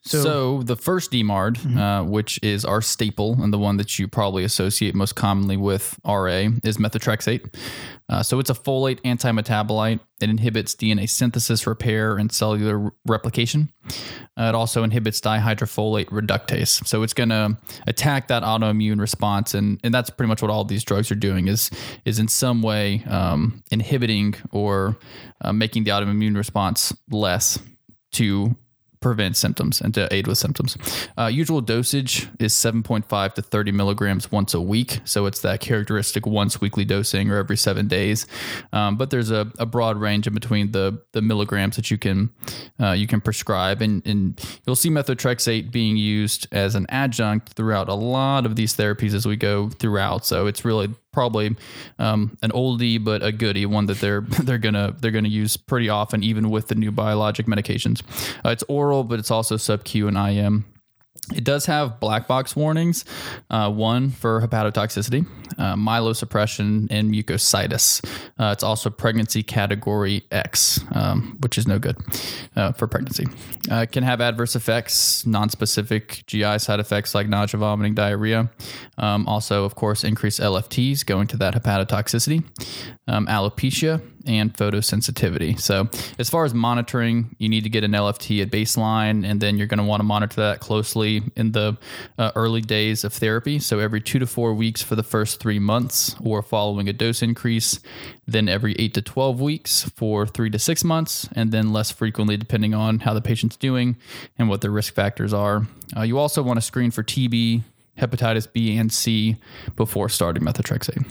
So, 0.03 0.23
so, 0.23 0.63
the 0.63 0.75
first 0.75 1.11
DMARD, 1.11 1.57
mm-hmm. 1.57 1.77
uh, 1.77 2.03
which 2.03 2.39
is 2.41 2.65
our 2.65 2.81
staple 2.81 3.41
and 3.41 3.53
the 3.53 3.59
one 3.59 3.77
that 3.77 3.99
you 3.99 4.07
probably 4.07 4.43
associate 4.43 4.95
most 4.95 5.15
commonly 5.15 5.57
with 5.57 5.99
RA, 6.03 6.47
is 6.63 6.77
methotrexate. 6.77 7.55
Uh, 8.09 8.23
so 8.23 8.39
it's 8.39 8.49
a 8.49 8.55
folate 8.55 8.99
antimetabolite. 9.01 9.99
It 10.19 10.29
inhibits 10.29 10.75
DNA 10.75 11.07
synthesis, 11.07 11.67
repair, 11.67 12.17
and 12.17 12.31
cellular 12.31 12.91
replication. 13.05 13.71
Uh, 14.37 14.45
it 14.45 14.55
also 14.55 14.83
inhibits 14.83 15.21
dihydrofolate 15.21 16.07
reductase. 16.07 16.85
So 16.87 17.03
it's 17.03 17.13
going 17.13 17.29
to 17.29 17.57
attack 17.85 18.27
that 18.27 18.41
autoimmune 18.41 18.99
response, 18.99 19.53
and, 19.53 19.79
and 19.83 19.93
that's 19.93 20.09
pretty 20.09 20.29
much 20.29 20.41
what 20.41 20.49
all 20.49 20.65
these 20.65 20.83
drugs 20.83 21.11
are 21.11 21.15
doing 21.15 21.47
is 21.47 21.69
is 22.05 22.17
in 22.17 22.27
some 22.27 22.63
way 22.63 23.03
um, 23.07 23.63
inhibiting 23.71 24.33
or 24.51 24.97
uh, 25.41 25.53
making 25.53 25.83
the 25.83 25.91
autoimmune 25.91 26.35
response 26.35 26.91
less 27.11 27.59
to 28.13 28.55
prevent 29.01 29.35
symptoms 29.35 29.81
and 29.81 29.93
to 29.95 30.07
aid 30.13 30.27
with 30.27 30.37
symptoms. 30.37 30.77
Uh, 31.17 31.25
usual 31.25 31.59
dosage 31.59 32.29
is 32.39 32.53
7.5 32.53 33.33
to 33.33 33.41
30 33.41 33.71
milligrams 33.71 34.31
once 34.31 34.53
a 34.53 34.61
week. 34.61 34.99
So 35.05 35.25
it's 35.25 35.41
that 35.41 35.59
characteristic 35.59 36.25
once 36.25 36.61
weekly 36.61 36.85
dosing 36.85 37.31
or 37.31 37.37
every 37.37 37.57
seven 37.57 37.87
days. 37.87 38.27
Um, 38.71 38.97
but 38.97 39.09
there's 39.09 39.31
a, 39.31 39.51
a, 39.57 39.65
broad 39.65 39.97
range 39.97 40.27
in 40.27 40.33
between 40.33 40.71
the, 40.71 41.01
the 41.13 41.21
milligrams 41.21 41.77
that 41.77 41.89
you 41.89 41.97
can 41.97 42.29
uh, 42.79 42.91
you 42.91 43.07
can 43.07 43.21
prescribe. 43.21 43.81
And, 43.81 44.05
and 44.05 44.39
you'll 44.65 44.75
see 44.75 44.89
methotrexate 44.89 45.71
being 45.71 45.97
used 45.97 46.47
as 46.51 46.75
an 46.75 46.85
adjunct 46.89 47.53
throughout 47.53 47.89
a 47.89 47.93
lot 47.93 48.45
of 48.45 48.55
these 48.55 48.75
therapies 48.75 49.13
as 49.13 49.25
we 49.25 49.35
go 49.35 49.69
throughout. 49.69 50.25
So 50.25 50.45
it's 50.45 50.63
really 50.63 50.93
probably 51.11 51.55
um, 51.99 52.37
an 52.41 52.51
oldie 52.51 53.03
but 53.03 53.23
a 53.23 53.31
goodie, 53.31 53.65
one 53.65 53.85
that 53.87 53.99
they're 53.99 54.21
they're 54.43 54.57
gonna 54.57 54.95
they're 54.99 55.11
gonna 55.11 55.27
use 55.27 55.57
pretty 55.57 55.89
often, 55.89 56.23
even 56.23 56.49
with 56.49 56.67
the 56.67 56.75
new 56.75 56.91
biologic 56.91 57.45
medications. 57.45 58.01
Uh, 58.45 58.49
it's 58.49 58.63
oral, 58.67 59.03
but 59.03 59.19
it's 59.19 59.31
also 59.31 59.57
sub 59.57 59.83
Q 59.83 60.07
and 60.07 60.17
IM. 60.17 60.65
It 61.35 61.43
does 61.43 61.65
have 61.65 61.99
black 61.99 62.27
box 62.27 62.55
warnings, 62.55 63.05
uh, 63.49 63.71
one 63.71 64.09
for 64.09 64.41
hepatotoxicity, 64.41 65.25
uh, 65.57 65.75
myelosuppression, 65.75 66.87
and 66.89 67.11
mucositis. 67.13 68.03
Uh, 68.39 68.51
it's 68.51 68.63
also 68.63 68.89
pregnancy 68.89 69.43
category 69.43 70.23
X, 70.31 70.79
um, 70.93 71.37
which 71.41 71.57
is 71.57 71.67
no 71.67 71.79
good 71.79 71.97
uh, 72.55 72.71
for 72.73 72.87
pregnancy. 72.87 73.27
Uh, 73.69 73.85
can 73.89 74.03
have 74.03 74.19
adverse 74.19 74.55
effects, 74.55 75.25
non-specific 75.25 76.23
GI 76.27 76.59
side 76.59 76.79
effects 76.79 77.13
like 77.13 77.27
nausea, 77.27 77.59
vomiting, 77.59 77.93
diarrhea. 77.93 78.49
Um, 78.97 79.27
also, 79.27 79.63
of 79.63 79.75
course, 79.75 80.03
increased 80.03 80.39
LFTs 80.39 81.05
going 81.05 81.27
to 81.27 81.37
that 81.37 81.53
hepatotoxicity, 81.53 82.43
um, 83.07 83.27
alopecia, 83.27 84.01
and 84.25 84.53
photosensitivity. 84.53 85.59
So, 85.59 85.89
as 86.19 86.29
far 86.29 86.45
as 86.45 86.53
monitoring, 86.53 87.35
you 87.37 87.49
need 87.49 87.63
to 87.63 87.69
get 87.69 87.83
an 87.83 87.91
LFT 87.91 88.41
at 88.41 88.51
baseline, 88.51 89.25
and 89.25 89.41
then 89.41 89.57
you're 89.57 89.67
going 89.67 89.79
to 89.79 89.83
want 89.83 89.99
to 89.99 90.05
monitor 90.05 90.41
that 90.41 90.59
closely 90.59 91.23
in 91.35 91.51
the 91.51 91.77
uh, 92.17 92.31
early 92.35 92.61
days 92.61 93.03
of 93.03 93.13
therapy. 93.13 93.59
So, 93.59 93.79
every 93.79 94.01
two 94.01 94.19
to 94.19 94.27
four 94.27 94.53
weeks 94.53 94.81
for 94.81 94.95
the 94.95 95.03
first 95.03 95.39
three 95.39 95.59
months, 95.59 96.15
or 96.23 96.41
following 96.41 96.89
a 96.89 96.93
dose 96.93 97.21
increase, 97.21 97.79
then 98.27 98.47
every 98.47 98.75
eight 98.79 98.93
to 98.93 99.01
12 99.01 99.41
weeks 99.41 99.83
for 99.95 100.25
three 100.25 100.49
to 100.49 100.59
six 100.59 100.83
months, 100.83 101.27
and 101.33 101.51
then 101.51 101.73
less 101.73 101.91
frequently 101.91 102.37
depending 102.37 102.73
on 102.73 102.99
how 102.99 103.13
the 103.13 103.21
patient's 103.21 103.57
doing 103.57 103.97
and 104.37 104.49
what 104.49 104.61
their 104.61 104.71
risk 104.71 104.93
factors 104.93 105.33
are. 105.33 105.67
Uh, 105.95 106.01
you 106.01 106.17
also 106.17 106.41
want 106.41 106.57
to 106.57 106.61
screen 106.61 106.91
for 106.91 107.03
TB, 107.03 107.61
hepatitis 107.97 108.51
B 108.51 108.77
and 108.77 108.91
C 108.91 109.37
before 109.75 110.09
starting 110.09 110.43
methotrexate. 110.43 111.05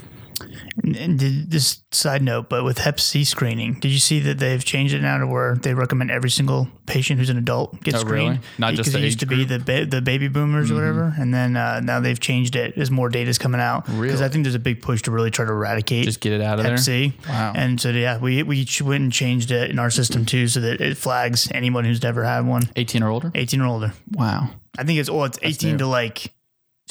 And 0.82 1.18
did 1.18 1.50
this 1.50 1.82
side 1.92 2.22
note, 2.22 2.48
but 2.48 2.64
with 2.64 2.78
Hep 2.78 2.98
C 3.00 3.24
screening, 3.24 3.74
did 3.80 3.90
you 3.90 3.98
see 3.98 4.20
that 4.20 4.38
they've 4.38 4.64
changed 4.64 4.94
it 4.94 5.00
now 5.02 5.18
to 5.18 5.26
where 5.26 5.56
they 5.56 5.74
recommend 5.74 6.10
every 6.10 6.30
single 6.30 6.68
patient 6.86 7.18
who's 7.18 7.30
an 7.30 7.36
adult 7.38 7.80
get 7.82 7.94
Oh, 7.94 7.98
screened? 7.98 8.28
really? 8.36 8.40
Not 8.58 8.74
just 8.74 8.94
it 8.94 9.00
used 9.00 9.20
to 9.20 9.26
be 9.26 9.44
the 9.44 9.58
ba- 9.58 9.86
the 9.86 10.00
baby 10.00 10.28
boomers 10.28 10.70
or 10.70 10.74
whatever, 10.74 11.14
and 11.18 11.32
then 11.34 11.56
uh, 11.56 11.80
now 11.80 12.00
they've 12.00 12.18
changed 12.18 12.56
it 12.56 12.76
as 12.78 12.90
more 12.90 13.08
data 13.08 13.28
is 13.30 13.38
coming 13.38 13.60
out. 13.60 13.84
Because 13.84 13.98
Really? 14.00 14.24
I 14.24 14.28
think 14.28 14.44
there's 14.44 14.54
a 14.54 14.58
big 14.58 14.82
push 14.82 15.02
to 15.02 15.10
really 15.10 15.30
try 15.30 15.44
to 15.44 15.52
eradicate 15.52 16.04
Just 16.04 16.20
get 16.20 16.32
it 16.32 16.40
out 16.40 16.58
of 16.58 16.64
Hep 16.64 16.70
there. 16.72 16.78
C. 16.78 17.12
Wow. 17.28 17.52
And 17.54 17.80
so 17.80 17.90
yeah, 17.90 18.18
we 18.18 18.42
we 18.42 18.66
went 18.82 19.02
and 19.02 19.12
changed 19.12 19.50
it 19.50 19.70
in 19.70 19.78
our 19.78 19.90
system 19.90 20.24
too, 20.24 20.48
so 20.48 20.60
that 20.60 20.80
it 20.80 20.96
flags 20.96 21.48
anyone 21.52 21.84
who's 21.84 22.02
never 22.02 22.24
had 22.24 22.46
one, 22.46 22.62
18 22.76 23.02
or 23.02 23.08
older? 23.10 23.30
18 23.34 23.60
or 23.60 23.66
older. 23.66 23.92
Wow. 24.12 24.50
I 24.78 24.84
think 24.84 24.98
it's 24.98 25.08
oh, 25.10 25.24
it's 25.24 25.38
18 25.42 25.72
new. 25.72 25.78
to 25.78 25.86
like 25.86 26.32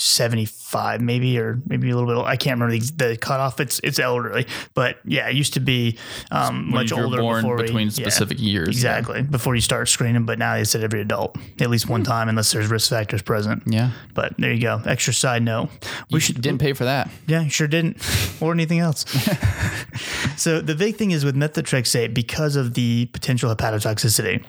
75 0.02 1.02
maybe 1.02 1.38
or 1.38 1.60
maybe 1.68 1.90
a 1.90 1.96
little 1.98 2.14
bit 2.24 2.26
i 2.28 2.36
can't 2.36 2.60
remember 2.60 2.78
the, 2.78 3.10
the 3.10 3.18
cutoff 3.18 3.60
it's 3.60 3.80
it's 3.84 4.00
elderly 4.00 4.46
but 4.74 4.98
yeah 5.06 5.28
it 5.28 5.36
used 5.36 5.54
to 5.54 5.60
be 5.60 5.98
um, 6.32 6.70
much 6.72 6.92
older 6.92 7.18
born 7.22 7.42
before 7.42 7.58
we- 7.58 7.64
between 7.64 7.88
yeah, 7.88 7.94
specific 7.94 8.40
years. 8.40 8.68
exactly 8.70 9.22
before 9.22 9.56
you 9.56 9.62
start 9.62 9.88
screening 9.90 10.26
but 10.26 10.40
now 10.40 10.56
they 10.56 10.64
said 10.64 10.84
every 10.84 11.02
adult 11.02 11.36
at 11.60 11.70
least 11.70 11.90
one 11.90 12.04
time 12.04 12.30
unless 12.30 12.52
there's 12.52 12.68
risk 12.68 12.90
factors 12.90 13.22
present 13.22 13.64
Yeah. 13.66 13.92
but 14.14 14.34
there 14.38 14.54
you 14.54 14.62
go 14.62 14.82
extra 14.86 15.14
side 15.14 15.44
note 15.44 15.70
we 16.12 16.16
You 16.16 16.20
should 16.22 16.42
didn't 16.42 16.60
pay 16.62 16.74
for 16.74 16.86
that. 16.86 17.10
yeah, 17.28 17.48
sure 17.48 17.68
didn't, 17.68 17.98
or 18.42 18.52
anything 18.52 18.80
else. 18.80 19.06
so 20.38 20.62
the 20.62 20.76
big 20.76 20.96
thing 20.96 21.12
is 21.12 21.24
with 21.26 21.36
methotrexate 21.36 22.14
because 22.14 22.56
of 22.56 22.74
the 22.74 23.06
potential 23.14 23.54
hepatotoxicity. 23.54 24.44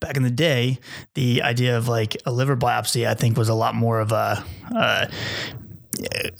Back 0.00 0.16
in 0.16 0.22
the 0.22 0.30
day, 0.30 0.78
the 1.14 1.42
idea 1.42 1.76
of 1.76 1.88
like 1.88 2.16
a 2.26 2.32
liver 2.32 2.56
biopsy, 2.56 3.06
I 3.06 3.14
think, 3.14 3.36
was 3.36 3.48
a 3.48 3.54
lot 3.54 3.74
more 3.74 4.00
of 4.00 4.12
a. 4.12 4.44
Uh, 4.74 5.06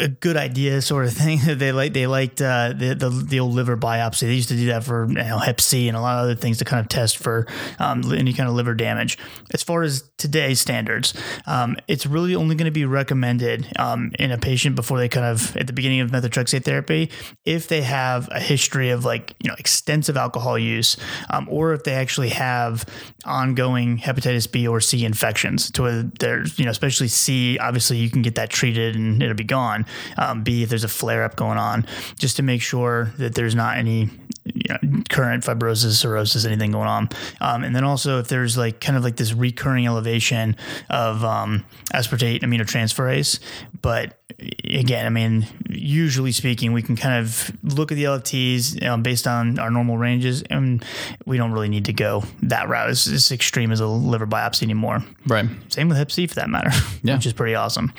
a 0.00 0.08
good 0.08 0.36
idea 0.36 0.82
sort 0.82 1.04
of 1.04 1.12
thing. 1.12 1.40
they 1.58 1.72
like 1.72 1.92
they 1.92 2.06
liked 2.06 2.40
uh, 2.40 2.72
the, 2.76 2.94
the 2.94 3.08
the 3.08 3.40
old 3.40 3.54
liver 3.54 3.76
biopsy. 3.76 4.20
They 4.20 4.34
used 4.34 4.48
to 4.48 4.56
do 4.56 4.66
that 4.66 4.84
for 4.84 5.06
you 5.08 5.14
know, 5.14 5.38
Hep 5.38 5.60
C 5.60 5.88
and 5.88 5.96
a 5.96 6.00
lot 6.00 6.18
of 6.18 6.24
other 6.24 6.34
things 6.34 6.58
to 6.58 6.64
kind 6.64 6.80
of 6.80 6.88
test 6.88 7.18
for 7.18 7.46
um, 7.78 8.12
any 8.12 8.32
kind 8.32 8.48
of 8.48 8.54
liver 8.54 8.74
damage. 8.74 9.18
As 9.52 9.62
far 9.62 9.82
as 9.82 10.10
today's 10.18 10.60
standards, 10.60 11.14
um, 11.46 11.76
it's 11.88 12.06
really 12.06 12.34
only 12.34 12.54
going 12.54 12.66
to 12.66 12.72
be 12.72 12.84
recommended 12.84 13.66
um, 13.78 14.12
in 14.18 14.30
a 14.30 14.38
patient 14.38 14.76
before 14.76 14.98
they 14.98 15.08
kind 15.08 15.26
of 15.26 15.56
at 15.56 15.66
the 15.66 15.72
beginning 15.72 16.00
of 16.00 16.10
methotrexate 16.10 16.64
therapy 16.64 17.10
if 17.44 17.68
they 17.68 17.82
have 17.82 18.28
a 18.32 18.40
history 18.40 18.90
of 18.90 19.04
like 19.04 19.34
you 19.42 19.48
know 19.48 19.56
extensive 19.58 20.16
alcohol 20.16 20.58
use 20.58 20.96
um, 21.30 21.48
or 21.50 21.72
if 21.72 21.84
they 21.84 21.94
actually 21.94 22.30
have 22.30 22.84
ongoing 23.24 23.98
hepatitis 23.98 24.50
B 24.50 24.66
or 24.66 24.80
C 24.80 25.04
infections. 25.04 25.70
To 25.72 25.82
where 25.82 26.02
there's 26.20 26.58
you 26.58 26.64
know 26.64 26.70
especially 26.70 27.08
C, 27.08 27.58
obviously 27.58 27.98
you 27.98 28.10
can 28.10 28.22
get 28.22 28.34
that 28.34 28.50
treated 28.50 28.96
and 28.96 29.22
it'll 29.22 29.34
be 29.34 29.44
gone. 29.52 29.86
Um, 30.16 30.42
B 30.42 30.62
if 30.62 30.68
there's 30.70 30.84
a 30.84 30.88
flare 30.88 31.24
up 31.24 31.36
going 31.36 31.58
on, 31.58 31.86
just 32.18 32.36
to 32.36 32.42
make 32.42 32.62
sure 32.62 33.12
that 33.18 33.34
there's 33.34 33.54
not 33.54 33.76
any 33.76 34.08
you 34.44 34.62
know, 34.70 35.02
current 35.08 35.44
fibrosis, 35.44 35.92
cirrhosis, 35.92 36.44
anything 36.44 36.72
going 36.72 36.88
on. 36.88 37.08
Um, 37.40 37.64
and 37.64 37.76
then 37.76 37.84
also 37.84 38.18
if 38.18 38.28
there's 38.28 38.56
like 38.56 38.80
kind 38.80 38.96
of 38.96 39.04
like 39.04 39.16
this 39.16 39.32
recurring 39.32 39.86
elevation 39.86 40.56
of 40.90 41.24
um, 41.24 41.64
aspartate 41.92 42.42
aminotransferase. 42.42 43.38
But 43.82 44.18
again, 44.64 45.06
I 45.06 45.08
mean, 45.10 45.46
usually 45.68 46.32
speaking, 46.32 46.72
we 46.72 46.82
can 46.82 46.96
kind 46.96 47.20
of 47.24 47.50
look 47.62 47.90
at 47.92 47.96
the 47.96 48.04
LFTs 48.04 48.82
um, 48.86 49.02
based 49.02 49.26
on 49.26 49.58
our 49.58 49.70
normal 49.70 49.98
ranges, 49.98 50.42
and 50.42 50.84
we 51.26 51.36
don't 51.36 51.52
really 51.52 51.68
need 51.68 51.84
to 51.86 51.92
go 51.92 52.22
that 52.42 52.68
route. 52.68 52.90
It's, 52.90 53.06
it's 53.06 53.32
extreme 53.32 53.72
as 53.72 53.80
a 53.80 53.86
liver 53.86 54.26
biopsy 54.26 54.62
anymore. 54.62 55.04
Right. 55.26 55.46
Same 55.68 55.88
with 55.88 55.98
Hep 55.98 56.10
C 56.12 56.26
for 56.26 56.36
that 56.36 56.48
matter, 56.48 56.70
Yeah. 57.02 57.16
which 57.16 57.26
is 57.26 57.32
pretty 57.32 57.54
awesome. 57.56 57.92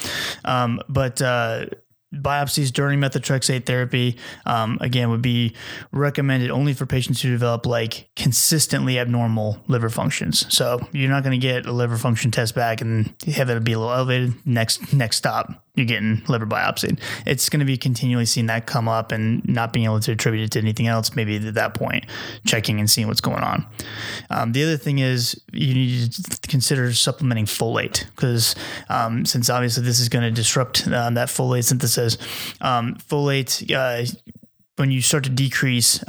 Um, 0.45 0.79
but 0.87 1.21
uh, 1.21 1.65
biopsies 2.13 2.71
during 2.71 2.99
methotrexate 2.99 3.65
therapy, 3.65 4.17
um, 4.45 4.77
again, 4.81 5.09
would 5.09 5.21
be 5.23 5.53
recommended 5.91 6.51
only 6.51 6.73
for 6.73 6.85
patients 6.85 7.21
who 7.21 7.29
develop 7.31 7.65
like 7.65 8.09
consistently 8.15 8.99
abnormal 8.99 9.57
liver 9.67 9.89
functions. 9.89 10.45
So 10.53 10.79
you're 10.91 11.09
not 11.09 11.23
going 11.23 11.39
to 11.39 11.45
get 11.45 11.65
a 11.65 11.71
liver 11.71 11.97
function 11.97 12.29
test 12.31 12.53
back 12.55 12.81
and 12.81 13.13
have 13.35 13.49
it 13.49 13.63
be 13.63 13.73
a 13.73 13.79
little 13.79 13.93
elevated. 13.93 14.33
Next 14.45 14.93
next 14.93 15.17
stop, 15.17 15.65
you're 15.75 15.87
getting 15.87 16.21
liver 16.27 16.45
biopsied. 16.45 16.99
It's 17.25 17.49
going 17.49 17.59
to 17.59 17.65
be 17.65 17.77
continually 17.77 18.25
seeing 18.25 18.45
that 18.45 18.67
come 18.67 18.87
up 18.87 19.11
and 19.11 19.47
not 19.47 19.73
being 19.73 19.85
able 19.85 19.99
to 20.01 20.11
attribute 20.11 20.43
it 20.43 20.51
to 20.51 20.59
anything 20.59 20.85
else. 20.85 21.15
Maybe 21.15 21.35
at 21.35 21.53
that 21.55 21.73
point, 21.73 22.05
checking 22.45 22.79
and 22.79 22.89
seeing 22.89 23.07
what's 23.07 23.21
going 23.21 23.43
on. 23.43 23.65
Um, 24.29 24.51
the 24.51 24.63
other 24.63 24.77
thing 24.77 24.99
is 24.99 25.39
you 25.51 25.73
need 25.73 26.11
to 26.11 26.47
consider 26.47 26.93
supplementing 26.93 27.45
folate 27.45 28.05
because 28.11 28.55
um, 28.89 29.25
since 29.25 29.49
obviously 29.49 29.83
this 29.83 29.99
is 29.99 30.09
going 30.09 30.23
to 30.23 30.31
disrupt 30.31 30.87
um, 30.87 31.15
that 31.15 31.27
folate 31.29 31.63
synthesis, 31.63 32.17
um, 32.61 32.95
folate 32.95 33.73
uh, 33.73 34.05
when 34.75 34.91
you 34.91 35.01
start 35.01 35.23
to 35.23 35.29
decrease. 35.31 36.03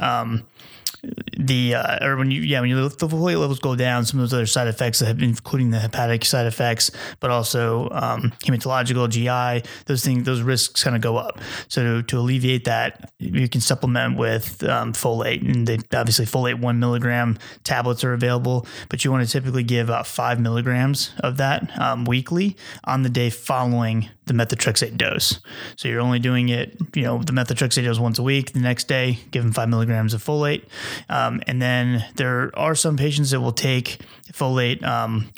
The 1.37 1.75
uh, 1.75 2.05
or 2.05 2.17
when 2.17 2.31
you 2.31 2.41
yeah 2.41 2.61
when 2.61 2.69
you 2.69 2.89
the 2.89 3.07
folate 3.07 3.39
levels 3.39 3.59
go 3.59 3.75
down, 3.75 4.05
some 4.05 4.19
of 4.19 4.23
those 4.23 4.33
other 4.33 4.45
side 4.45 4.67
effects 4.67 4.99
that 4.99 5.05
have 5.05 5.17
been 5.17 5.29
including 5.29 5.71
the 5.71 5.79
hepatic 5.79 6.25
side 6.25 6.45
effects, 6.45 6.91
but 7.19 7.29
also 7.29 7.89
um, 7.91 8.33
hematological 8.43 9.09
GI, 9.09 9.67
those 9.85 10.03
things 10.03 10.23
those 10.23 10.41
risks 10.41 10.83
kind 10.83 10.95
of 10.95 11.01
go 11.01 11.17
up. 11.17 11.39
So 11.67 11.83
to, 11.83 12.03
to 12.03 12.19
alleviate 12.19 12.65
that, 12.65 13.11
you 13.19 13.49
can 13.49 13.61
supplement 13.61 14.17
with 14.17 14.63
um, 14.63 14.93
folate, 14.93 15.41
and 15.47 15.67
they, 15.67 15.79
obviously 15.97 16.25
folate 16.25 16.59
one 16.59 16.79
milligram 16.79 17.37
tablets 17.63 18.03
are 18.03 18.13
available, 18.13 18.65
but 18.89 19.03
you 19.03 19.11
want 19.11 19.25
to 19.25 19.31
typically 19.31 19.63
give 19.63 19.89
about 19.89 20.07
five 20.07 20.39
milligrams 20.39 21.11
of 21.19 21.37
that 21.37 21.69
um, 21.79 22.05
weekly 22.05 22.55
on 22.85 23.03
the 23.03 23.09
day 23.09 23.29
following 23.29 24.09
the 24.25 24.33
methotrexate 24.33 24.97
dose. 24.97 25.39
So 25.75 25.87
you're 25.87 26.01
only 26.01 26.19
doing 26.19 26.49
it, 26.49 26.75
you 26.95 27.03
know, 27.03 27.21
the 27.21 27.31
methotrexate 27.31 27.83
dose 27.83 27.99
once 27.99 28.19
a 28.19 28.23
week. 28.23 28.53
The 28.53 28.59
next 28.59 28.87
day, 28.87 29.19
give 29.31 29.43
them 29.43 29.53
five 29.53 29.69
milligrams 29.69 30.13
of 30.13 30.23
folate. 30.23 30.63
Um, 31.09 31.41
and 31.47 31.61
then 31.61 32.05
there 32.15 32.51
are 32.57 32.75
some 32.75 32.97
patients 32.97 33.31
that 33.31 33.41
will 33.41 33.51
take 33.51 33.99
folate 34.31 34.83
um, 34.83 35.31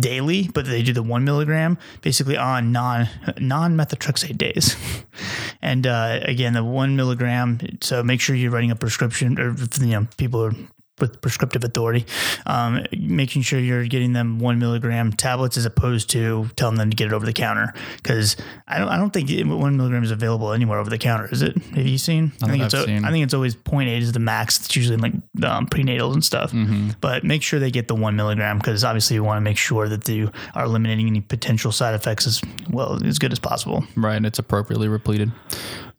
daily, 0.00 0.48
but 0.52 0.66
they 0.66 0.82
do 0.82 0.92
the 0.92 1.02
one 1.02 1.24
milligram 1.24 1.78
basically 2.02 2.36
on 2.36 2.72
non 2.72 3.08
non 3.38 3.76
methotrexate 3.76 4.38
days. 4.38 4.76
and 5.62 5.86
uh, 5.86 6.20
again, 6.22 6.52
the 6.52 6.64
one 6.64 6.96
milligram. 6.96 7.58
So 7.80 8.02
make 8.02 8.20
sure 8.20 8.36
you're 8.36 8.50
writing 8.50 8.70
a 8.70 8.76
prescription, 8.76 9.38
or 9.38 9.54
you 9.80 9.86
know, 9.86 10.06
people 10.16 10.44
are 10.44 10.54
with 11.00 11.20
prescriptive 11.20 11.62
authority, 11.64 12.06
um, 12.46 12.84
making 12.96 13.42
sure 13.42 13.58
you're 13.58 13.86
getting 13.86 14.12
them 14.12 14.38
one 14.38 14.58
milligram 14.58 15.12
tablets 15.12 15.56
as 15.56 15.64
opposed 15.64 16.10
to 16.10 16.48
telling 16.56 16.76
them 16.76 16.90
to 16.90 16.96
get 16.96 17.08
it 17.08 17.12
over 17.12 17.26
the 17.26 17.32
counter. 17.32 17.72
Because 17.96 18.36
I 18.66 18.78
don't, 18.78 18.88
I 18.88 18.96
don't 18.96 19.12
think 19.12 19.28
one 19.46 19.76
milligram 19.76 20.04
is 20.04 20.10
available 20.10 20.52
anywhere 20.52 20.78
over 20.78 20.90
the 20.90 20.98
counter. 20.98 21.28
Is 21.30 21.42
it? 21.42 21.56
Have 21.74 21.86
you 21.86 21.98
seen? 21.98 22.32
I 22.42 22.46
think 22.48 22.60
I've 22.62 22.66
it's, 22.66 22.74
o- 22.74 22.86
seen. 22.86 23.04
I 23.04 23.10
think 23.10 23.24
it's 23.24 23.34
always 23.34 23.54
0.8 23.54 23.98
is 23.98 24.12
the 24.12 24.20
max. 24.20 24.58
It's 24.58 24.74
usually 24.74 24.94
in 24.94 25.00
like 25.00 25.14
um, 25.44 25.66
prenatals 25.66 26.14
and 26.14 26.24
stuff. 26.24 26.52
But 27.00 27.24
make 27.24 27.42
sure 27.42 27.58
they 27.60 27.70
get 27.70 27.88
the 27.88 27.94
one 27.94 28.16
milligram 28.16 28.58
because 28.58 28.84
obviously 28.84 29.14
you 29.14 29.24
want 29.24 29.36
to 29.38 29.42
make 29.42 29.58
sure 29.58 29.88
that 29.88 30.08
you 30.08 30.30
are 30.54 30.64
eliminating 30.64 31.06
any 31.06 31.20
potential 31.20 31.72
side 31.72 31.94
effects 31.94 32.26
as 32.26 32.40
well 32.70 32.98
as 33.04 33.18
good 33.18 33.32
as 33.32 33.38
possible. 33.38 33.84
Right. 33.96 34.16
And 34.16 34.26
it's 34.26 34.38
appropriately 34.38 34.88
repleted. 34.88 35.30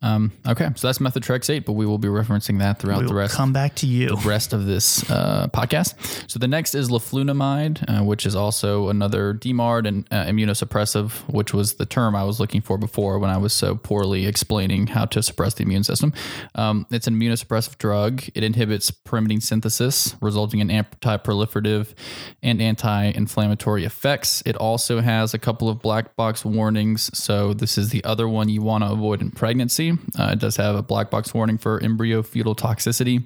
Um, 0.00 0.30
okay, 0.46 0.68
so 0.76 0.86
that's 0.86 0.98
methotrexate, 0.98 1.64
but 1.64 1.72
we 1.72 1.84
will 1.84 1.98
be 1.98 2.06
referencing 2.06 2.60
that 2.60 2.78
throughout 2.78 3.00
We 3.00 3.08
the 3.08 3.14
rest 3.14 3.34
come 3.34 3.52
back 3.52 3.74
to 3.76 3.86
you. 3.86 4.08
The 4.08 4.28
rest 4.28 4.52
of 4.52 4.64
this 4.64 5.08
uh, 5.10 5.48
podcast. 5.52 6.30
So 6.30 6.38
the 6.38 6.46
next 6.46 6.76
is 6.76 6.88
leflunomide, 6.88 7.84
uh, 7.88 8.04
which 8.04 8.24
is 8.24 8.36
also 8.36 8.90
another 8.90 9.34
DMARD 9.34 9.88
and 9.88 10.06
uh, 10.12 10.26
immunosuppressive, 10.26 11.10
which 11.32 11.52
was 11.52 11.74
the 11.74 11.86
term 11.86 12.14
I 12.14 12.22
was 12.22 12.38
looking 12.38 12.60
for 12.60 12.78
before 12.78 13.18
when 13.18 13.30
I 13.30 13.38
was 13.38 13.52
so 13.52 13.74
poorly 13.74 14.26
explaining 14.26 14.86
how 14.88 15.04
to 15.06 15.20
suppress 15.20 15.54
the 15.54 15.64
immune 15.64 15.82
system. 15.82 16.12
Um, 16.54 16.86
it's 16.90 17.08
an 17.08 17.18
immunosuppressive 17.18 17.78
drug. 17.78 18.22
It 18.34 18.44
inhibits 18.44 18.92
pyrimidine 18.92 19.42
synthesis, 19.42 20.14
resulting 20.20 20.60
in 20.60 20.70
anti-proliferative 20.70 21.94
and 22.40 22.62
anti-inflammatory 22.62 23.84
effects. 23.84 24.44
It 24.46 24.54
also 24.56 25.00
has 25.00 25.34
a 25.34 25.38
couple 25.38 25.68
of 25.68 25.80
black 25.80 26.14
box 26.14 26.44
warnings. 26.44 27.10
So 27.18 27.52
this 27.52 27.76
is 27.76 27.90
the 27.90 28.04
other 28.04 28.28
one 28.28 28.48
you 28.48 28.62
want 28.62 28.84
to 28.84 28.90
avoid 28.92 29.20
in 29.20 29.32
pregnancy. 29.32 29.87
Uh, 30.18 30.30
it 30.32 30.38
does 30.38 30.56
have 30.56 30.76
a 30.76 30.82
black 30.82 31.10
box 31.10 31.32
warning 31.32 31.58
for 31.58 31.82
embryo 31.82 32.22
fetal 32.22 32.54
toxicity 32.54 33.24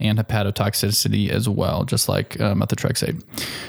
and 0.00 0.18
hepatotoxicity 0.18 1.28
as 1.30 1.48
well, 1.48 1.84
just 1.84 2.08
like 2.08 2.40
uh, 2.40 2.54
methotrexate. 2.54 3.22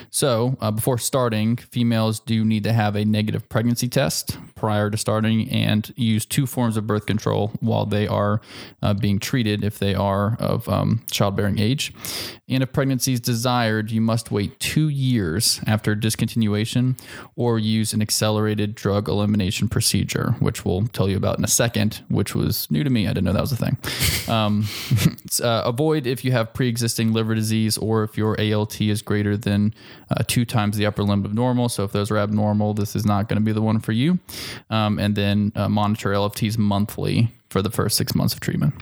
So 0.09 0.57
uh, 0.61 0.71
before 0.71 0.97
starting, 0.97 1.57
females 1.57 2.19
do 2.19 2.45
need 2.45 2.63
to 2.63 2.73
have 2.73 2.95
a 2.95 3.05
negative 3.05 3.47
pregnancy 3.49 3.87
test 3.87 4.37
prior 4.55 4.89
to 4.89 4.97
starting 4.97 5.49
and 5.49 5.93
use 5.95 6.25
two 6.25 6.45
forms 6.45 6.77
of 6.77 6.87
birth 6.87 7.05
control 7.05 7.51
while 7.59 7.85
they 7.85 8.07
are 8.07 8.41
uh, 8.81 8.93
being 8.93 9.19
treated 9.19 9.63
if 9.63 9.79
they 9.79 9.93
are 9.95 10.37
of 10.39 10.69
um, 10.69 11.01
childbearing 11.11 11.59
age. 11.59 11.93
And 12.47 12.63
if 12.63 12.71
pregnancy 12.71 13.13
is 13.13 13.19
desired, 13.19 13.91
you 13.91 14.01
must 14.01 14.31
wait 14.31 14.59
two 14.59 14.89
years 14.89 15.59
after 15.65 15.95
discontinuation 15.95 16.99
or 17.35 17.59
use 17.59 17.93
an 17.93 18.01
accelerated 18.01 18.75
drug 18.75 19.09
elimination 19.09 19.67
procedure, 19.67 20.35
which 20.39 20.63
we'll 20.63 20.87
tell 20.87 21.09
you 21.09 21.17
about 21.17 21.37
in 21.37 21.43
a 21.43 21.47
second, 21.47 22.03
which 22.09 22.32
was 22.35 22.69
new 22.71 22.83
to 22.83 22.89
me. 22.89 23.07
I 23.07 23.09
didn't 23.09 23.25
know 23.25 23.33
that 23.33 23.41
was 23.41 23.51
a 23.51 23.55
thing. 23.55 23.77
Um, 24.27 24.65
uh, 25.43 25.63
avoid 25.65 26.07
if 26.07 26.23
you 26.23 26.31
have 26.31 26.53
pre 26.53 26.67
existing 26.67 27.13
liver 27.13 27.35
disease 27.35 27.77
or 27.77 28.03
if 28.03 28.17
your 28.17 28.39
ALT 28.39 28.79
is 28.81 29.01
greater 29.01 29.37
than 29.37 29.73
uh, 30.09 30.23
two 30.27 30.45
times 30.45 30.77
the 30.77 30.85
upper 30.85 31.03
limit 31.03 31.25
of 31.25 31.33
normal. 31.33 31.69
So 31.69 31.83
if 31.83 31.91
those 31.91 32.11
are 32.11 32.17
abnormal, 32.17 32.73
this 32.73 32.95
is 32.95 33.05
not 33.05 33.29
going 33.29 33.39
to 33.39 33.45
be 33.45 33.51
the 33.51 33.61
one 33.61 33.79
for 33.79 33.91
you. 33.91 34.19
Um, 34.69 34.99
and 34.99 35.15
then 35.15 35.51
uh, 35.55 35.69
monitor 35.69 36.11
LFTs 36.11 36.57
monthly 36.57 37.31
for 37.49 37.61
the 37.61 37.71
first 37.71 37.97
six 37.97 38.15
months 38.15 38.33
of 38.33 38.39
treatment. 38.39 38.73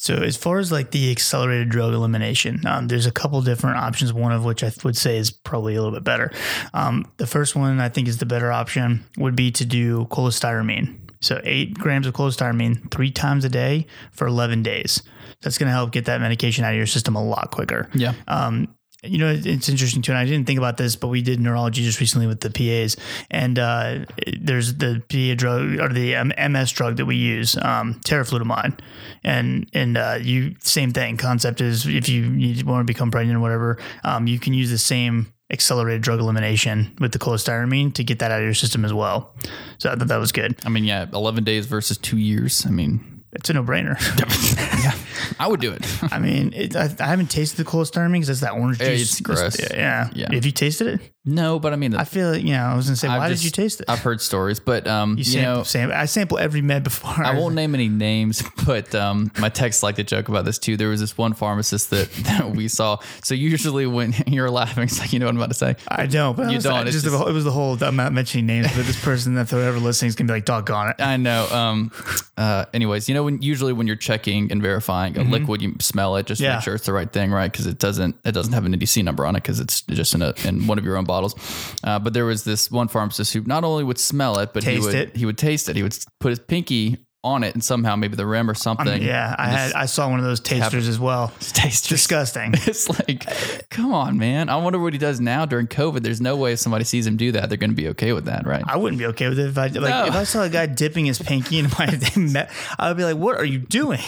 So 0.00 0.14
as 0.14 0.36
far 0.36 0.58
as 0.58 0.70
like 0.70 0.92
the 0.92 1.10
accelerated 1.10 1.70
drug 1.70 1.92
elimination, 1.92 2.64
um, 2.66 2.86
there's 2.86 3.06
a 3.06 3.10
couple 3.10 3.42
different 3.42 3.78
options. 3.78 4.12
One 4.12 4.30
of 4.30 4.44
which 4.44 4.62
I 4.62 4.70
would 4.84 4.96
say 4.96 5.18
is 5.18 5.32
probably 5.32 5.74
a 5.74 5.82
little 5.82 5.94
bit 5.94 6.04
better. 6.04 6.30
Um, 6.72 7.10
the 7.16 7.26
first 7.26 7.56
one 7.56 7.80
I 7.80 7.88
think 7.88 8.06
is 8.06 8.18
the 8.18 8.24
better 8.24 8.52
option 8.52 9.04
would 9.16 9.34
be 9.34 9.50
to 9.50 9.64
do 9.64 10.06
cholestyramine. 10.06 11.07
So 11.20 11.40
eight 11.44 11.74
grams 11.74 12.06
of 12.06 12.14
cholestyramine 12.14 12.90
three 12.90 13.10
times 13.10 13.44
a 13.44 13.48
day 13.48 13.86
for 14.12 14.26
11 14.26 14.62
days. 14.62 15.02
That's 15.42 15.58
going 15.58 15.68
to 15.68 15.72
help 15.72 15.92
get 15.92 16.06
that 16.06 16.20
medication 16.20 16.64
out 16.64 16.72
of 16.72 16.76
your 16.76 16.86
system 16.86 17.16
a 17.16 17.24
lot 17.24 17.50
quicker. 17.50 17.88
Yeah. 17.94 18.14
Um, 18.26 18.74
you 19.04 19.18
know, 19.18 19.28
it's 19.28 19.68
interesting 19.68 20.02
too. 20.02 20.10
And 20.10 20.18
I 20.18 20.24
didn't 20.24 20.46
think 20.46 20.58
about 20.58 20.76
this, 20.76 20.96
but 20.96 21.06
we 21.06 21.22
did 21.22 21.38
neurology 21.38 21.84
just 21.84 22.00
recently 22.00 22.26
with 22.26 22.40
the 22.40 22.50
PAs, 22.50 22.96
and 23.30 23.56
uh, 23.56 24.00
there's 24.40 24.74
the 24.74 25.00
PA 25.08 25.36
drug 25.36 25.78
or 25.78 25.92
the 25.92 26.16
MS 26.48 26.72
drug 26.72 26.96
that 26.96 27.06
we 27.06 27.14
use, 27.14 27.56
um, 27.58 27.94
teriflunomide, 28.04 28.80
and 29.22 29.70
and 29.72 29.96
uh, 29.96 30.18
you 30.20 30.56
same 30.62 30.92
thing. 30.92 31.16
Concept 31.16 31.60
is 31.60 31.86
if 31.86 32.08
you, 32.08 32.24
you 32.24 32.64
want 32.64 32.84
to 32.86 32.92
become 32.92 33.12
pregnant 33.12 33.36
or 33.36 33.40
whatever, 33.40 33.78
um, 34.02 34.26
you 34.26 34.40
can 34.40 34.52
use 34.52 34.70
the 34.70 34.78
same 34.78 35.32
accelerated 35.50 36.02
drug 36.02 36.20
elimination 36.20 36.94
with 37.00 37.12
the 37.12 37.18
cholestyramine 37.18 37.94
to 37.94 38.04
get 38.04 38.18
that 38.18 38.30
out 38.30 38.40
of 38.40 38.44
your 38.44 38.54
system 38.54 38.84
as 38.84 38.92
well. 38.92 39.34
So 39.78 39.90
I 39.90 39.96
thought 39.96 40.08
that 40.08 40.18
was 40.18 40.32
good. 40.32 40.56
I 40.64 40.68
mean, 40.68 40.84
yeah, 40.84 41.06
11 41.12 41.44
days 41.44 41.66
versus 41.66 41.96
two 41.96 42.18
years. 42.18 42.66
I 42.66 42.70
mean, 42.70 43.22
It's 43.32 43.48
a 43.50 43.54
no 43.54 43.62
brainer. 43.64 43.98
yeah, 44.84 44.94
I 45.38 45.48
would 45.48 45.60
do 45.60 45.72
it. 45.72 45.86
I 46.12 46.18
mean, 46.18 46.52
it, 46.54 46.76
I, 46.76 46.90
I 47.00 47.06
haven't 47.06 47.30
tasted 47.30 47.56
the 47.58 47.64
cholestyramine 47.70 48.12
because 48.12 48.28
it's 48.30 48.40
that 48.40 48.52
orange 48.54 48.78
juice. 48.78 49.02
it's 49.02 49.20
gross. 49.20 49.58
Yeah. 49.72 50.10
Yeah. 50.14 50.32
Have 50.32 50.44
you 50.46 50.52
tasted 50.52 50.86
it? 51.00 51.00
no, 51.24 51.58
but 51.58 51.74
I 51.74 51.76
mean, 51.76 51.94
I 51.94 52.04
feel 52.04 52.30
like, 52.30 52.42
you 52.42 52.52
know, 52.52 52.62
I 52.64 52.74
was 52.74 52.86
going 52.86 52.94
to 52.94 53.00
say, 53.00 53.06
I've 53.06 53.18
why 53.18 53.28
just- 53.28 53.42
did 53.42 53.46
you 53.48 53.62
taste 53.62 53.80
it? 53.82 53.86
I've 53.90 53.98
heard 53.98 54.22
stories, 54.22 54.60
but 54.60 54.86
um, 54.86 55.10
you, 55.12 55.16
You 55.18 55.24
sample, 55.24 55.54
know, 55.58 55.62
sample, 55.64 55.96
I 55.96 56.06
sample 56.06 56.38
every 56.38 56.62
med 56.62 56.84
before. 56.84 57.10
I 57.22 57.34
won't 57.38 57.54
name 57.54 57.74
any 57.74 57.88
names, 57.90 58.42
but 58.66 58.94
um, 58.94 59.30
my 59.38 59.50
texts 59.50 59.82
like 59.82 59.96
to 59.96 60.04
joke 60.04 60.28
about 60.30 60.46
this 60.46 60.58
too. 60.58 60.78
There 60.78 60.88
was 60.88 61.00
this 61.00 61.18
one 61.18 61.34
pharmacist 61.34 61.90
that, 61.90 62.10
that 62.24 62.50
we 62.52 62.68
saw. 62.68 62.98
So 63.22 63.34
usually 63.34 63.86
when 63.86 64.14
you're 64.26 64.50
laughing, 64.50 64.84
it's 64.84 64.98
like 65.00 65.12
you 65.12 65.18
know 65.18 65.26
what 65.26 65.32
I'm 65.32 65.36
about 65.36 65.48
to 65.50 65.54
say. 65.54 65.76
I 65.86 66.06
don't. 66.06 66.34
But 66.34 66.48
You 66.48 66.54
was, 66.56 66.64
don't, 66.64 66.86
it's 66.86 66.92
just, 66.96 67.04
just- 67.04 67.26
it 67.28 67.32
was 67.32 67.44
the 67.44 67.50
whole. 67.50 67.76
I'm 67.84 67.96
not 67.96 68.14
mentioning 68.14 68.46
names, 68.46 68.68
but 68.74 68.86
this 68.86 69.02
person 69.04 69.34
that 69.34 69.50
whoever 69.50 69.78
listening 69.78 70.08
is 70.08 70.14
gonna 70.16 70.28
be 70.28 70.32
like, 70.34 70.46
doggone 70.46 70.88
it. 70.90 70.96
I 71.02 71.18
know. 71.18 71.46
Um, 71.50 71.92
uh, 72.38 72.64
anyways, 72.72 73.06
you 73.06 73.14
know 73.14 73.24
when 73.24 73.42
usually 73.42 73.74
when 73.74 73.86
you're 73.86 73.96
checking 73.96 74.50
and 74.50 74.62
verifying 74.62 75.07
a 75.16 75.22
liquid, 75.22 75.62
you 75.62 75.74
smell 75.80 76.16
it 76.16 76.26
just 76.26 76.40
to 76.40 76.44
Mm-hmm. 76.44 76.50
Yeah. 76.50 76.56
make 76.56 76.64
sure 76.64 76.74
it's 76.74 76.86
the 76.86 76.92
right 76.92 77.10
thing, 77.12 77.30
right? 77.30 77.50
Because 77.50 77.66
it 77.66 77.78
doesn't 77.78 78.16
it 78.24 78.32
doesn't 78.32 78.52
have 78.52 78.64
an 78.66 78.74
NDC 78.74 79.02
number 79.04 79.24
on 79.24 79.34
it 79.36 79.42
because 79.42 79.60
it's 79.60 79.82
just 79.82 80.14
in 80.14 80.22
a 80.22 80.34
in 80.44 80.66
one 80.66 80.78
of 80.78 80.84
your 80.84 80.96
own 80.96 81.04
bottles. 81.04 81.34
Uh, 81.82 81.98
but 81.98 82.12
there 82.12 82.24
was 82.26 82.44
this 82.44 82.70
one 82.70 82.88
pharmacist 82.88 83.32
who 83.32 83.40
not 83.42 83.64
only 83.64 83.84
would 83.84 83.98
smell 83.98 84.38
it, 84.38 84.52
but 84.52 84.62
he 84.64 84.72
Taste 84.72 84.86
would 84.86 84.94
it. 84.94 85.16
he 85.16 85.24
would 85.26 85.38
taste 85.38 85.68
it. 85.68 85.76
He 85.76 85.82
would 85.82 85.96
put 86.20 86.30
his 86.30 86.38
pinky 86.38 86.98
on 87.24 87.42
it 87.42 87.52
and 87.54 87.64
somehow 87.64 87.96
maybe 87.96 88.14
the 88.14 88.26
rim 88.26 88.48
or 88.48 88.54
something. 88.54 89.02
Yeah, 89.02 89.34
I 89.36 89.48
had. 89.48 89.72
I 89.72 89.86
saw 89.86 90.08
one 90.08 90.20
of 90.20 90.24
those 90.24 90.38
tasters 90.40 90.86
as 90.86 90.98
well. 90.98 91.32
taste 91.40 91.88
Disgusting. 91.88 92.54
It's 92.68 92.88
like, 92.88 93.24
come 93.70 93.92
on, 93.92 94.18
man. 94.18 94.48
I 94.48 94.56
wonder 94.56 94.78
what 94.78 94.92
he 94.92 94.98
does 94.98 95.20
now 95.20 95.46
during 95.46 95.66
COVID. 95.66 96.02
There's 96.02 96.20
no 96.20 96.36
way 96.36 96.52
if 96.52 96.58
somebody 96.60 96.84
sees 96.84 97.06
him 97.06 97.16
do 97.16 97.32
that, 97.32 97.48
they're 97.48 97.58
going 97.58 97.70
to 97.70 97.76
be 97.76 97.88
okay 97.88 98.12
with 98.12 98.26
that, 98.26 98.46
right? 98.46 98.62
I 98.66 98.76
wouldn't 98.76 98.98
be 98.98 99.06
okay 99.06 99.28
with 99.28 99.38
it 99.38 99.48
if 99.48 99.58
I 99.58 99.66
like 99.68 99.72
No. 99.72 100.06
if 100.06 100.14
I 100.14 100.24
saw 100.24 100.42
a 100.42 100.48
guy 100.48 100.66
dipping 100.66 101.06
his 101.06 101.18
pinky 101.18 101.58
in 101.58 101.68
my 101.78 101.98
met, 102.16 102.50
I 102.78 102.88
would 102.88 102.96
be 102.96 103.04
like, 103.04 103.16
"What 103.16 103.36
are 103.36 103.44
you 103.44 103.58
doing?" 103.58 104.00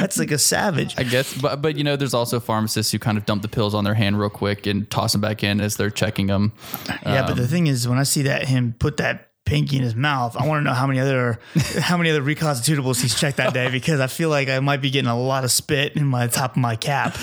That's 0.00 0.18
like 0.18 0.30
a 0.30 0.38
savage. 0.38 0.94
I 0.98 1.04
guess, 1.04 1.38
but 1.40 1.62
but 1.62 1.76
you 1.76 1.84
know, 1.84 1.96
there's 1.96 2.14
also 2.14 2.40
pharmacists 2.40 2.90
who 2.90 2.98
kind 2.98 3.18
of 3.18 3.26
dump 3.26 3.42
the 3.42 3.48
pills 3.48 3.74
on 3.74 3.84
their 3.84 3.94
hand 3.94 4.18
real 4.18 4.30
quick 4.30 4.66
and 4.66 4.90
toss 4.90 5.12
them 5.12 5.20
back 5.20 5.44
in 5.44 5.60
as 5.60 5.76
they're 5.76 5.90
checking 5.90 6.26
them. 6.26 6.52
Yeah, 7.04 7.26
but 7.26 7.36
the 7.36 7.42
um, 7.42 7.48
thing 7.48 7.66
is, 7.66 7.86
when 7.86 7.98
I 7.98 8.04
see 8.04 8.22
that 8.22 8.48
him 8.48 8.74
put 8.78 8.96
that 8.96 9.28
pinky 9.48 9.76
in 9.76 9.82
his 9.82 9.94
mouth, 9.96 10.36
I 10.36 10.46
want 10.46 10.60
to 10.60 10.64
know 10.64 10.74
how 10.74 10.86
many 10.86 11.00
other 11.00 11.38
how 11.80 11.96
many 11.96 12.10
other 12.10 12.22
reconstitutables 12.22 13.00
he's 13.00 13.18
checked 13.18 13.38
that 13.38 13.54
day 13.54 13.70
because 13.70 14.00
I 14.00 14.06
feel 14.06 14.28
like 14.28 14.48
I 14.48 14.60
might 14.60 14.80
be 14.82 14.90
getting 14.90 15.10
a 15.10 15.18
lot 15.18 15.44
of 15.44 15.50
spit 15.50 15.96
in 15.96 16.06
my 16.06 16.26
top 16.28 16.52
of 16.52 16.56
my 16.58 16.76
cap. 16.76 17.16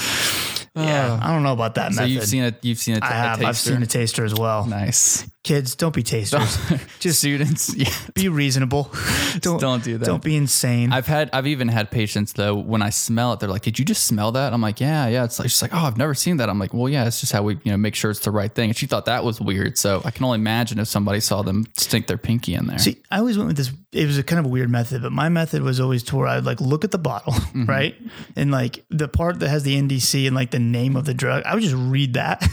Yeah, 0.76 1.14
uh, 1.14 1.20
I 1.22 1.28
don't 1.34 1.44
know 1.44 1.54
about 1.54 1.76
that 1.76 1.94
So 1.94 2.02
method. 2.02 2.12
you've 2.12 2.26
seen 2.26 2.44
it. 2.44 2.56
You've 2.64 2.78
seen 2.80 2.96
a, 2.96 2.98
I 2.98 3.00
t- 3.00 3.06
a 3.08 3.18
have. 3.18 3.44
I've 3.44 3.58
seen 3.58 3.82
a 3.82 3.86
taster 3.86 4.26
as 4.26 4.36
well. 4.36 4.66
Nice. 4.66 5.26
Kids, 5.46 5.76
don't 5.76 5.94
be 5.94 6.02
tasters. 6.02 6.58
Just 7.00 7.20
students. 7.20 7.72
Yeah. 7.76 7.88
be 8.16 8.30
reasonable. 8.30 8.92
Don't 9.42 9.60
don't 9.60 9.84
do 9.84 9.98
that. 9.98 10.06
Don't 10.06 10.24
be 10.24 10.36
insane. 10.38 10.94
I've 10.94 11.08
had. 11.08 11.30
I've 11.34 11.46
even 11.46 11.68
had 11.68 11.92
patients 11.92 12.32
though. 12.34 12.56
When 12.56 12.82
I 12.82 12.90
smell 12.90 13.34
it, 13.34 13.42
they're 13.42 13.50
like, 13.50 13.64
"Did 13.64 13.78
you 13.78 13.84
just 13.84 14.06
smell 14.08 14.32
that?" 14.32 14.54
I'm 14.54 14.62
like, 14.62 14.80
"Yeah, 14.80 15.08
yeah." 15.08 15.26
It's 15.26 15.38
like 15.40 15.50
she's 15.50 15.62
like, 15.62 15.74
"Oh, 15.74 15.80
I've 15.86 15.98
never 15.98 16.14
seen 16.14 16.38
that." 16.38 16.50
I'm 16.50 16.58
like, 16.58 16.74
"Well, 16.74 16.88
yeah. 16.88 17.06
It's 17.06 17.20
just 17.20 17.34
how 17.34 17.44
we, 17.44 17.56
you 17.66 17.72
know, 17.72 17.78
make 17.78 17.96
sure 17.96 18.10
it's 18.12 18.22
the 18.22 18.32
right 18.32 18.52
thing." 18.54 18.70
And 18.70 18.78
she 18.78 18.86
thought 18.88 19.06
that 19.06 19.26
was 19.26 19.42
weird. 19.42 19.78
So 19.78 20.02
I 20.06 20.12
can 20.12 20.24
only 20.24 20.38
imagine 20.38 20.80
if 20.80 20.88
somebody 20.88 21.20
saw 21.20 21.42
them 21.42 21.68
stink 21.76 22.08
their 22.08 22.18
pinky 22.18 22.54
in 22.56 22.66
there. 22.68 22.80
See, 22.80 23.04
I 23.12 23.20
always 23.20 23.38
went 23.38 23.50
with 23.50 23.58
this. 23.58 23.72
It 23.92 24.06
was 24.08 24.18
a 24.18 24.24
kind 24.24 24.40
of 24.40 24.46
a 24.46 24.50
weird 24.50 24.70
method, 24.70 25.02
but 25.02 25.12
my 25.12 25.28
method 25.28 25.62
was 25.64 25.82
always 25.82 26.02
to 26.04 26.16
where 26.16 26.28
I'd 26.28 26.46
like 26.46 26.62
look 26.62 26.86
at 26.86 26.92
the 26.92 26.98
bottle, 26.98 27.34
Mm-hmm. 27.56 27.66
right, 27.66 27.96
and 28.38 28.52
like 28.52 28.86
the 28.90 29.10
part 29.10 29.40
that 29.40 29.50
has 29.50 29.64
the 29.64 29.76
NDC 29.76 30.26
and 30.28 30.36
like 30.36 30.52
the 30.52 30.60
name 30.60 30.96
of 30.96 31.04
the 31.06 31.14
drug. 31.14 31.44
I 31.46 31.54
would 31.56 31.64
just 31.64 31.76
read 31.76 32.14
that, 32.14 32.48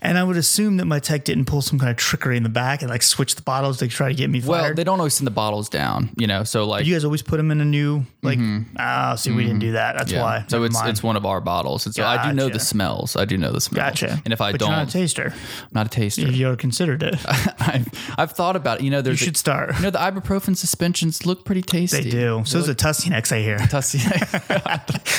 and 0.00 0.16
I 0.16 0.24
would 0.24 0.36
assume 0.38 0.78
that 0.78 0.86
my 0.86 0.98
tech 0.98 1.24
didn't 1.24 1.44
pull 1.44 1.60
some 1.60 1.78
kind 1.78 1.90
of 1.90 1.96
trickery 2.16 2.36
in 2.36 2.42
the 2.42 2.48
back 2.48 2.82
and 2.82 2.90
like 2.90 3.02
switch 3.02 3.34
the 3.34 3.42
bottles 3.42 3.78
to 3.78 3.88
try 3.88 4.08
to 4.08 4.14
get 4.14 4.30
me 4.30 4.40
fired? 4.40 4.48
well, 4.62 4.74
they 4.74 4.84
don't 4.84 4.98
always 4.98 5.14
send 5.14 5.26
the 5.26 5.30
bottles 5.32 5.68
down, 5.68 6.10
you 6.16 6.26
know. 6.26 6.44
So 6.44 6.66
like, 6.66 6.86
you 6.86 6.94
guys 6.94 7.04
always 7.04 7.22
put 7.22 7.36
them 7.36 7.50
in 7.50 7.60
a 7.60 7.64
new 7.64 8.04
like. 8.22 8.38
Ah, 8.78 9.14
see, 9.16 9.30
we 9.32 9.42
didn't 9.44 9.60
do 9.60 9.72
that. 9.72 9.96
That's 9.96 10.06
Mm-hmm. 10.10 10.16
Yeah. 10.16 10.22
why. 10.22 10.44
So 10.48 10.56
Never 10.56 10.66
it's 10.66 10.74
mind. 10.74 10.90
it's 10.90 11.02
one 11.02 11.16
of 11.16 11.26
our 11.26 11.40
bottles. 11.40 11.84
And 11.86 11.94
so 11.94 12.04
I 12.04 12.26
do 12.28 12.32
know 12.32 12.48
the 12.48 12.60
smells. 12.60 13.16
I 13.16 13.24
do 13.24 13.36
know 13.36 13.52
the 13.52 13.60
smells. 13.60 13.84
gotcha. 14.00 14.20
And 14.24 14.32
if 14.32 14.40
I 14.40 14.52
but 14.52 14.60
don't, 14.60 14.70
you're 14.70 14.78
not 14.78 14.88
a 14.88 14.92
taster. 14.92 15.32
I'm 15.34 15.68
not 15.72 15.86
a 15.86 15.90
taster. 15.90 16.26
If 16.26 16.36
you 16.36 16.46
ever 16.46 16.56
considered 16.56 17.02
it, 17.02 17.16
I've, 17.60 17.88
I've 18.16 18.32
thought 18.32 18.56
about 18.56 18.78
it. 18.80 18.84
You 18.84 18.90
know, 18.90 18.98
you 18.98 19.02
there's 19.02 19.20
a- 19.20 19.24
should 19.24 19.36
start. 19.36 19.74
you 19.76 19.82
know 19.82 19.90
the 19.90 19.98
ibuprofen 19.98 20.56
suspensions 20.56 21.26
look 21.26 21.44
pretty 21.44 21.62
tasty. 21.62 22.02
They 22.02 22.10
do. 22.10 22.42
So 22.46 22.58
is 22.58 22.66
the 22.66 22.74
Tussie 22.74 23.10
next 23.10 23.32
I 23.32 23.40
hear. 23.40 23.58
Tussie. 23.70 23.98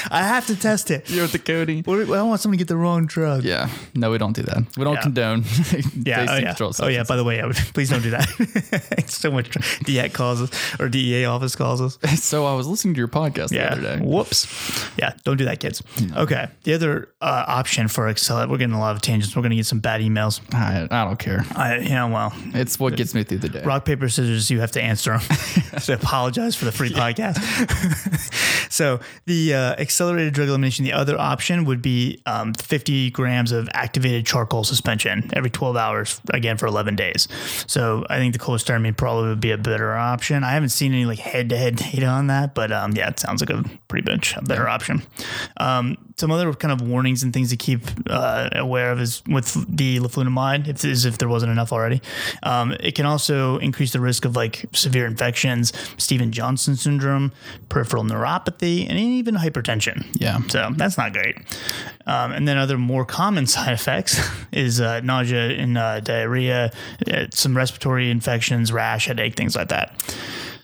I 0.10 0.24
have 0.24 0.48
to 0.48 0.56
test 0.56 0.90
it. 0.92 1.10
You're 1.10 1.24
with 1.24 1.32
the 1.34 1.40
Cody. 1.40 1.80
I 1.80 1.82
don't 1.82 2.30
want 2.30 2.42
someone 2.42 2.58
to 2.58 2.62
get 2.62 2.68
the 2.68 2.78
wrong 2.78 3.06
drug. 3.06 3.44
Yeah. 3.44 3.70
No, 3.94 4.12
we 4.12 4.18
don't 4.18 4.34
do 4.36 4.44
that. 4.44 4.64
We 4.78 4.84
don't 4.84 4.96
Yeah. 4.96 5.02
condone. 5.02 5.44
Yeah, 5.44 6.22
oh 6.22 6.26
tasting 6.26 6.44
yeah. 6.44 6.48
controlled 6.50 6.76
oh 6.88 6.90
yeah. 6.90 7.04
By 7.04 7.16
the 7.18 7.24
way, 7.24 7.42
I 7.42 7.46
would 7.46 7.56
please 7.74 7.90
don't 7.90 8.02
do 8.02 8.12
that. 8.12 8.28
it's 8.98 9.18
so 9.18 9.30
much 9.32 9.50
DEAC 9.86 10.14
calls 10.14 10.42
us 10.42 10.80
or 10.80 10.90
DEA 10.90 11.26
office 11.26 11.56
calls 11.56 11.82
us. 11.82 11.98
So 12.28 12.46
I 12.46 12.54
was 12.56 12.68
listening 12.68 12.94
to 12.96 12.98
your 13.00 13.08
podcast 13.08 13.52
Yeah. 13.52 13.76
the 13.76 13.88
other 13.90 13.98
day. 14.00 14.04
Whoops. 14.06 14.48
Yeah. 14.98 15.14
Don't 15.24 15.38
do 15.38 15.46
that, 15.46 15.60
kids. 15.60 15.82
Okay. 16.16 16.48
The 16.64 16.74
other 16.74 17.10
uh, 17.22 17.46
option 17.48 17.88
for 17.88 18.08
Excel, 18.08 18.48
we're 18.50 18.58
getting 18.58 18.76
a 18.76 18.80
lot 18.80 18.96
of 18.96 19.02
tangents. 19.02 19.36
We're 19.36 19.42
going 19.44 19.52
to 19.52 19.56
get 19.56 19.66
some 19.66 19.80
bad 19.80 20.02
emails. 20.02 20.42
I, 20.54 20.88
I 20.90 21.06
don't 21.06 21.20
care. 21.20 21.46
I, 21.56 21.78
yeah. 21.80 22.06
Well, 22.06 22.34
It's 22.54 22.80
what 22.80 22.96
gets 22.98 23.14
me 23.14 23.24
through 23.24 23.40
the 23.40 23.50
day. 23.50 23.62
rock 23.64 23.86
paper 23.86 24.10
scissors. 24.10 24.50
You 24.50 24.60
have 24.62 24.72
to 24.72 24.82
answer 24.82 25.12
them. 25.18 25.22
so 25.80 25.94
I 25.94 25.96
apologize 25.96 26.56
for 26.56 26.66
the 26.66 26.72
free 26.72 26.90
podcast. 26.90 27.38
so 28.72 29.00
the 29.26 29.54
uh, 29.54 29.76
accelerated 29.80 30.34
drug 30.34 30.50
elimination. 30.50 30.86
The 30.86 30.94
other 30.94 31.18
option 31.20 31.66
would 31.66 31.82
be 31.82 32.22
um, 32.26 32.54
50 32.54 33.12
grams 33.12 33.52
of 33.52 33.70
activated 33.74 34.26
charcoal 34.26 34.64
suspension 34.64 35.30
every 35.34 35.50
12 35.50 35.76
hours, 35.78 36.22
again 36.32 36.58
for 36.58 36.66
11 36.78 36.96
days. 36.96 37.28
So 37.66 38.06
I 38.08 38.20
think 38.20 38.34
the 38.34 38.40
cholestyramine 38.40 38.96
probably 38.96 39.30
would 39.30 39.42
be 39.42 39.52
a 39.52 39.58
better 39.58 39.96
option. 39.96 40.44
I 40.44 40.52
haven't 40.52 40.70
seen 40.70 40.94
any 40.94 41.06
like 41.06 41.18
head 41.20 41.50
to 41.50 41.58
head 41.58 41.76
data 41.76 42.06
on 42.06 42.28
that, 42.28 42.54
but 42.54 42.72
um, 42.72 42.92
yeah, 42.92 43.10
it 43.10 43.20
sounds 43.20 43.42
like 43.42 43.50
a 43.50 43.64
pretty 43.88 44.10
much 44.10 44.36
a 44.38 44.44
better 44.44 44.68
option. 44.68 45.02
Um, 45.58 46.07
some 46.18 46.32
other 46.32 46.52
kind 46.54 46.72
of 46.72 46.82
warnings 46.88 47.22
and 47.22 47.32
things 47.32 47.52
to 47.52 47.58
keep 47.58 47.82
uh, 48.10 48.50
aware 48.54 48.92
of 48.92 49.00
is 49.00 49.22
with 49.28 49.54
the 49.70 50.00
leflunomide, 50.00 50.68
if 50.68 50.84
is 50.84 51.06
if 51.06 51.20
there 51.20 51.30
wasn't 51.30 51.52
enough 51.52 51.72
already. 51.72 52.02
Um, 52.42 52.76
it 52.80 52.96
can 52.96 53.06
also 53.06 53.60
increase 53.60 53.94
the 53.94 54.00
risk 54.00 54.26
of 54.26 54.36
like 54.36 54.66
severe 54.74 55.06
infections, 55.06 55.74
Steven 55.98 56.32
Johnson 56.32 56.76
syndrome, 56.76 57.34
peripheral 57.70 58.04
neuropathy, 58.04 58.90
and 58.90 58.98
even 58.98 59.36
hypertension. 59.36 60.08
Yeah. 60.14 60.40
So 60.48 60.72
that's 60.76 60.98
not 60.98 61.14
great. 61.14 61.38
Um, 62.08 62.32
and 62.32 62.48
then 62.48 62.58
other 62.58 62.80
more 62.80 63.06
common 63.06 63.46
side 63.48 63.74
effects 63.74 64.20
is 64.52 64.82
uh, 64.82 65.02
nausea 65.02 65.50
and 65.50 65.78
uh, 65.78 66.00
diarrhea, 66.00 66.72
uh, 67.12 67.26
some 67.32 67.56
respiratory 67.56 68.10
infections, 68.10 68.72
rash, 68.72 69.06
headache, 69.06 69.36
things 69.36 69.56
like 69.56 69.68
that. 69.70 69.94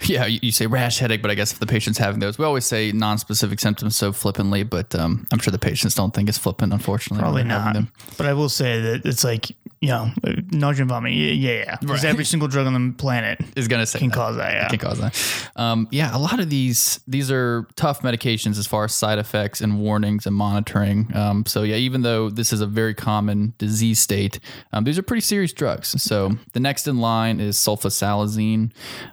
Yeah, 0.08 0.26
you, 0.26 0.40
you 0.42 0.52
say 0.52 0.68
rash, 0.68 1.00
headache, 1.00 1.22
but 1.22 1.32
I 1.32 1.36
guess 1.36 1.54
if 1.54 1.60
the 1.60 1.66
patient's 1.66 1.98
having 1.98 2.20
those, 2.20 2.38
we 2.38 2.46
always 2.46 2.66
say 2.66 2.92
non-specific 2.92 3.60
symptoms 3.60 3.96
so 3.96 4.12
flippantly, 4.12 4.64
but 4.64 4.94
um, 4.96 5.26
I'm 5.32 5.40
sure 5.40 5.52
the 5.52 5.58
patients 5.60 5.96
don't 5.96 6.14
think 6.14 6.30
it's 6.30 6.38
flippant, 6.38 6.74
unfortunately. 6.74 7.22
Probably 7.22 7.44
not. 7.44 7.78
But 8.18 8.26
I 8.28 8.34
will 8.34 8.50
say 8.50 8.82
that 8.82 9.06
it's 9.06 9.24
like, 9.24 9.50
you 9.82 9.90
know, 9.90 10.12
nausea 10.52 10.84
and 10.84 10.90
vomiting. 10.90 11.18
Yeah, 11.20 11.28
yeah. 11.32 11.52
yeah. 11.66 11.76
Because 11.82 12.04
Right. 12.04 12.10
every 12.12 12.24
single 12.26 12.48
drug 12.48 12.68
on 12.68 12.74
the 12.74 12.94
planet 12.94 13.40
Is 13.58 13.68
gonna 13.68 13.86
say 13.86 14.00
can 14.00 14.10
that. 14.10 14.16
cause 14.16 14.36
that. 14.38 14.54
Yeah. 14.54 14.68
can 14.70 14.80
cause 14.80 15.00
that. 15.00 15.50
Um, 15.58 15.88
yeah, 15.92 16.16
a 16.16 16.20
lot 16.20 16.40
of 16.40 16.50
these 16.50 17.02
these 17.08 17.30
are 17.32 17.68
tough 17.76 18.02
medications 18.02 18.58
as 18.58 18.66
far 18.66 18.86
as 18.86 18.96
side 18.96 19.20
effects 19.20 19.60
and 19.60 19.80
warnings 19.82 20.26
and 20.26 20.36
monitoring. 20.36 21.12
Um, 21.16 21.46
so 21.46 21.64
yeah, 21.64 21.76
even 21.76 22.02
though 22.02 22.30
this 22.30 22.54
is 22.54 22.62
a 22.62 22.66
very 22.66 22.94
common 22.94 23.54
disease 23.58 24.00
state, 24.00 24.40
um, 24.72 24.86
these 24.86 24.98
are 24.98 25.04
pretty 25.04 25.22
serious 25.22 25.52
drugs. 25.52 26.02
So 26.02 26.32
the 26.54 26.60
next 26.62 26.88
in 26.88 27.00
line 27.00 27.42
is 27.42 27.58
sulfasalazine. 27.58 28.72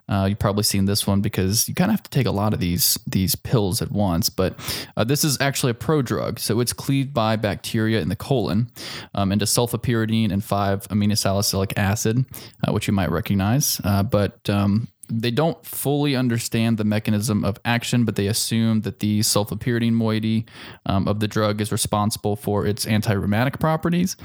Uh, 0.09 0.27
you've 0.29 0.39
probably 0.39 0.63
seen 0.63 0.80
this 0.85 1.07
one 1.07 1.21
because 1.21 1.69
you 1.69 1.75
kind 1.75 1.91
of 1.91 1.95
have 1.95 2.03
to 2.03 2.11
take 2.11 2.27
a 2.27 2.31
lot 2.31 2.55
of 2.55 2.61
these 2.61 2.99
these 3.07 3.35
pills 3.35 3.83
at 3.83 3.91
once. 3.91 4.31
But 4.31 4.55
uh, 4.97 5.05
this 5.05 5.25
is 5.25 5.41
actually 5.41 5.71
a 5.71 5.75
prodrug, 5.75 6.39
so 6.39 6.61
it's 6.61 6.73
cleaved 6.73 7.13
by 7.15 7.37
bacteria 7.37 8.01
in 8.01 8.09
the 8.09 8.17
colon 8.17 8.71
um, 9.15 9.33
into 9.33 9.45
sulfapyridine 9.45 10.33
and 10.33 10.43
5-aminosalicylic 10.43 11.73
acid, 11.77 12.25
uh, 12.67 12.73
which 12.73 12.87
you 12.87 12.93
might 12.93 13.11
recognize. 13.11 13.81
Uh, 13.85 14.03
but 14.03 14.49
um, 14.49 14.89
they 15.11 15.31
don't 15.31 15.65
fully 15.65 16.15
understand 16.15 16.79
the 16.79 16.85
mechanism 16.85 17.45
of 17.45 17.59
action, 17.65 18.05
but 18.05 18.17
they 18.17 18.27
assume 18.27 18.83
that 18.83 19.01
the 19.01 19.21
sulfapyridine 19.21 19.93
moiety 19.93 20.47
um, 20.87 21.09
of 21.09 21.21
the 21.21 21.29
drug 21.29 21.61
is 21.61 21.73
responsible 21.73 22.37
for 22.37 22.67
its 22.67 22.87
anti-rheumatic 22.87 23.59
properties. 23.59 24.17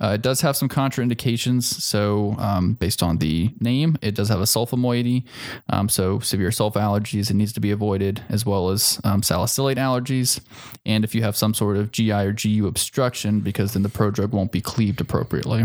Uh, 0.00 0.08
it 0.08 0.22
does 0.22 0.40
have 0.42 0.56
some 0.56 0.68
contraindications. 0.68 1.62
So, 1.64 2.34
um, 2.38 2.74
based 2.74 3.02
on 3.02 3.18
the 3.18 3.50
name, 3.60 3.96
it 4.02 4.14
does 4.14 4.28
have 4.28 4.40
a 4.40 4.44
sulfa 4.44 4.76
moiety. 4.76 5.24
Um, 5.68 5.88
so, 5.88 6.18
severe 6.20 6.50
sulfa 6.50 6.76
allergies, 6.76 7.30
it 7.30 7.34
needs 7.34 7.52
to 7.54 7.60
be 7.60 7.70
avoided, 7.70 8.22
as 8.28 8.44
well 8.44 8.70
as 8.70 9.00
um, 9.04 9.22
salicylate 9.22 9.78
allergies. 9.78 10.40
And 10.84 11.04
if 11.04 11.14
you 11.14 11.22
have 11.22 11.36
some 11.36 11.54
sort 11.54 11.76
of 11.76 11.92
GI 11.92 12.12
or 12.12 12.32
GU 12.32 12.66
obstruction, 12.66 13.40
because 13.40 13.72
then 13.72 13.82
the 13.82 13.88
prodrug 13.88 14.30
won't 14.30 14.52
be 14.52 14.60
cleaved 14.60 15.00
appropriately. 15.00 15.64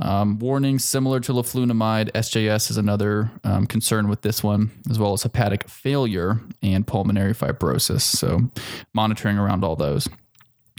Um, 0.00 0.40
warnings 0.40 0.84
similar 0.84 1.20
to 1.20 1.32
leflunomide, 1.32 2.10
SJS 2.12 2.70
is 2.70 2.76
another 2.76 3.30
um, 3.44 3.66
concern 3.66 4.08
with 4.08 4.22
this 4.22 4.42
one, 4.42 4.72
as 4.90 4.98
well 4.98 5.12
as 5.12 5.22
hepatic 5.22 5.68
failure 5.68 6.40
and 6.62 6.86
pulmonary 6.86 7.32
fibrosis. 7.34 8.02
So, 8.02 8.50
monitoring 8.92 9.38
around 9.38 9.62
all 9.62 9.76
those. 9.76 10.08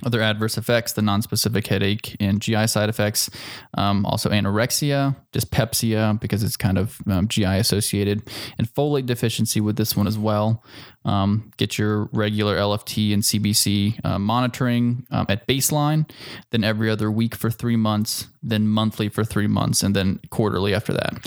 Other 0.03 0.21
adverse 0.21 0.57
effects, 0.57 0.91
the 0.91 1.01
nonspecific 1.01 1.67
headache 1.67 2.17
and 2.19 2.41
GI 2.41 2.67
side 2.67 2.89
effects, 2.89 3.29
um, 3.75 4.05
also 4.05 4.29
anorexia, 4.29 5.15
dyspepsia, 5.31 6.17
because 6.19 6.43
it's 6.43 6.57
kind 6.57 6.77
of 6.77 6.97
um, 7.07 7.29
GI 7.29 7.45
associated, 7.45 8.29
and 8.57 8.67
folate 8.67 9.05
deficiency 9.05 9.61
with 9.61 9.77
this 9.77 9.95
one 9.95 10.05
as 10.05 10.17
well. 10.17 10.61
Um, 11.05 11.49
get 11.55 11.77
your 11.77 12.09
regular 12.11 12.57
LFT 12.57 13.13
and 13.13 13.23
CBC 13.23 14.03
uh, 14.03 14.19
monitoring 14.19 15.05
um, 15.11 15.27
at 15.29 15.47
baseline, 15.47 16.09
then 16.49 16.65
every 16.65 16.89
other 16.89 17.09
week 17.09 17.33
for 17.33 17.49
three 17.49 17.77
months, 17.77 18.27
then 18.43 18.67
monthly 18.67 19.07
for 19.07 19.23
three 19.23 19.47
months, 19.47 19.81
and 19.81 19.95
then 19.95 20.19
quarterly 20.29 20.73
after 20.73 20.91
that. 20.91 21.25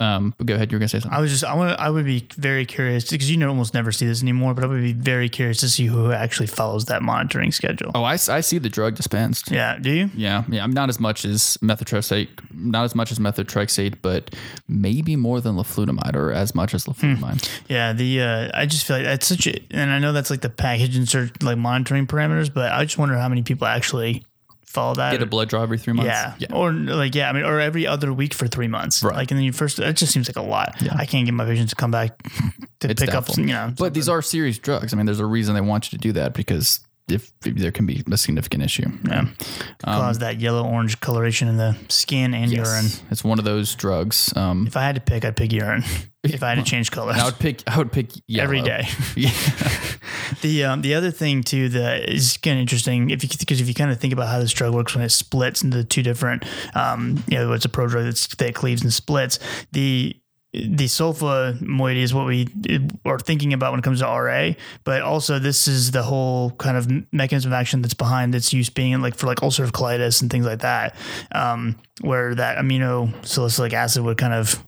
Um, 0.00 0.34
but 0.36 0.46
go 0.46 0.54
ahead, 0.54 0.72
you 0.72 0.76
were 0.76 0.80
gonna 0.80 0.88
say 0.88 0.98
something. 0.98 1.16
I 1.16 1.20
was 1.20 1.30
just, 1.30 1.44
I 1.44 1.54
want, 1.54 1.78
I 1.78 1.88
would 1.88 2.04
be 2.04 2.26
very 2.36 2.66
curious 2.66 3.08
because 3.08 3.30
you 3.30 3.36
know 3.36 3.48
almost 3.48 3.74
never 3.74 3.92
see 3.92 4.06
this 4.06 4.22
anymore. 4.22 4.52
But 4.52 4.64
I 4.64 4.66
would 4.66 4.80
be 4.82 4.92
very 4.92 5.28
curious 5.28 5.58
to 5.58 5.68
see 5.68 5.86
who 5.86 6.10
actually 6.10 6.48
follows 6.48 6.86
that 6.86 7.02
monitoring 7.02 7.52
schedule. 7.52 7.92
Oh, 7.94 8.02
I, 8.02 8.14
I 8.14 8.40
see 8.40 8.58
the 8.58 8.68
drug 8.68 8.96
dispensed. 8.96 9.52
Yeah, 9.52 9.78
do 9.78 9.92
you? 9.92 10.10
Yeah, 10.14 10.42
yeah. 10.48 10.64
I'm 10.64 10.72
not 10.72 10.88
as 10.88 10.98
much 10.98 11.24
as 11.24 11.56
methotrexate, 11.62 12.28
not 12.52 12.84
as 12.84 12.96
much 12.96 13.12
as 13.12 13.20
methotrexate, 13.20 13.96
but 14.02 14.34
maybe 14.66 15.14
more 15.14 15.40
than 15.40 15.54
leflunomide, 15.54 16.16
or 16.16 16.32
as 16.32 16.56
much 16.56 16.74
as 16.74 16.86
leflunomide. 16.86 17.48
Yeah, 17.68 17.92
the 17.92 18.20
uh, 18.20 18.50
I 18.52 18.66
just 18.66 18.86
feel 18.86 18.96
like 18.96 19.06
that's 19.06 19.26
such 19.28 19.46
a, 19.46 19.60
and 19.70 19.90
I 19.90 20.00
know 20.00 20.12
that's 20.12 20.30
like 20.30 20.40
the 20.40 20.50
package 20.50 20.96
insert 20.96 21.40
like 21.42 21.56
monitoring 21.56 22.08
parameters, 22.08 22.52
but 22.52 22.72
I 22.72 22.84
just 22.84 22.98
wonder 22.98 23.16
how 23.16 23.28
many 23.28 23.42
people 23.42 23.68
actually 23.68 24.24
follow 24.74 24.94
that. 24.96 25.12
Get 25.12 25.22
a 25.22 25.26
blood 25.26 25.48
draw 25.48 25.62
every 25.62 25.78
three 25.78 25.92
months. 25.94 26.08
yeah. 26.38 26.46
or 26.52 26.72
like 26.72 27.14
yeah, 27.14 27.30
I 27.30 27.32
mean, 27.32 27.44
or 27.44 27.60
every 27.60 27.86
other 27.86 28.12
week 28.12 28.34
for 28.34 28.46
three 28.46 28.68
months. 28.68 29.02
Right. 29.02 29.14
Like, 29.16 29.30
and 29.30 29.38
then 29.38 29.44
you 29.44 29.52
first, 29.52 29.78
it 29.78 29.96
just 29.96 30.12
seems 30.12 30.28
like 30.28 30.36
a 30.36 30.42
lot. 30.46 30.74
Yeah. 30.82 30.94
I 30.96 31.06
can't 31.06 31.24
get 31.24 31.32
my 31.32 31.44
patients 31.46 31.70
to 31.70 31.76
come 31.76 31.90
back 31.90 32.18
to 32.80 32.90
It's 32.90 33.00
pick 33.00 33.10
doubtful. 33.10 33.34
up, 33.34 33.38
you 33.38 33.46
know. 33.46 33.72
But 33.78 33.94
these 33.94 34.08
are 34.08 34.20
serious 34.20 34.58
drugs. 34.58 34.92
I 34.92 34.96
mean, 34.96 35.06
there's 35.06 35.20
a 35.20 35.26
reason 35.26 35.54
they 35.54 35.60
want 35.60 35.90
you 35.92 35.96
to 35.98 36.02
do 36.02 36.12
that 36.12 36.34
because 36.34 36.80
if, 37.08 37.32
if 37.44 37.54
there 37.56 37.72
can 37.72 37.86
be 37.86 38.02
a 38.10 38.16
significant 38.16 38.62
issue. 38.62 38.88
yeah, 39.06 39.26
Could 39.38 39.84
cause 39.84 40.18
that 40.20 40.40
yellow 40.40 40.66
orange 40.66 41.00
coloration 41.00 41.48
in 41.48 41.56
the 41.56 41.76
skin 41.88 42.34
and 42.34 42.50
urine. 42.50 42.86
It's 43.10 43.22
one 43.24 43.38
of 43.38 43.44
those 43.44 43.74
drugs. 43.74 44.32
Um, 44.36 44.66
If 44.66 44.76
I 44.76 44.82
had 44.82 44.94
to 44.94 45.00
pick, 45.00 45.24
I'd 45.24 45.36
pick 45.36 45.52
urine. 45.52 45.84
if 46.22 46.42
I 46.42 46.50
had 46.50 46.54
to 46.56 46.62
change 46.62 46.90
colors. 46.90 47.16
I 47.18 47.24
would 47.26 47.38
pick. 47.38 47.62
I 47.66 47.76
would 47.76 47.92
pick 47.92 48.10
yellow. 48.26 48.44
Every 48.44 48.62
day. 48.62 48.88
Yeah. 49.16 49.30
The 50.40 50.64
um, 50.64 50.82
the 50.82 50.94
other 50.94 51.10
thing 51.10 51.42
too 51.42 51.68
that 51.70 52.08
is 52.08 52.36
kind 52.38 52.56
of 52.56 52.62
interesting 52.62 53.10
if 53.10 53.22
you 53.22 53.28
because 53.38 53.60
if 53.60 53.68
you 53.68 53.74
kind 53.74 53.90
of 53.90 54.00
think 54.00 54.12
about 54.12 54.28
how 54.28 54.38
this 54.38 54.52
drug 54.52 54.74
works 54.74 54.94
when 54.94 55.04
it 55.04 55.10
splits 55.10 55.62
into 55.62 55.84
two 55.84 56.02
different 56.02 56.44
um, 56.74 57.22
you 57.28 57.36
know 57.36 57.52
it's 57.52 57.64
a 57.64 57.68
prodrug 57.68 58.04
that's, 58.04 58.26
that 58.36 58.54
cleaves 58.54 58.82
and 58.82 58.92
splits 58.92 59.38
the 59.72 60.16
the 60.54 60.84
sulfa 60.84 61.60
moiety 61.60 62.02
is 62.02 62.14
what 62.14 62.26
we 62.26 62.48
are 63.04 63.18
thinking 63.18 63.52
about 63.52 63.72
when 63.72 63.80
it 63.80 63.82
comes 63.82 64.00
to 64.00 64.06
RA, 64.06 64.52
but 64.84 65.02
also 65.02 65.38
this 65.38 65.66
is 65.66 65.90
the 65.90 66.02
whole 66.02 66.52
kind 66.52 66.76
of 66.76 67.12
mechanism 67.12 67.52
of 67.52 67.56
action 67.56 67.82
that's 67.82 67.94
behind 67.94 68.34
its 68.34 68.52
use 68.52 68.70
being 68.70 69.00
like 69.00 69.16
for 69.16 69.26
like 69.26 69.38
ulcerative 69.38 69.72
colitis 69.72 70.22
and 70.22 70.30
things 70.30 70.46
like 70.46 70.60
that, 70.60 70.96
um, 71.32 71.76
where 72.02 72.34
that 72.34 72.58
amino 72.58 73.12
salicylic 73.26 73.72
acid 73.72 74.04
would 74.04 74.16
kind 74.16 74.32
of 74.32 74.64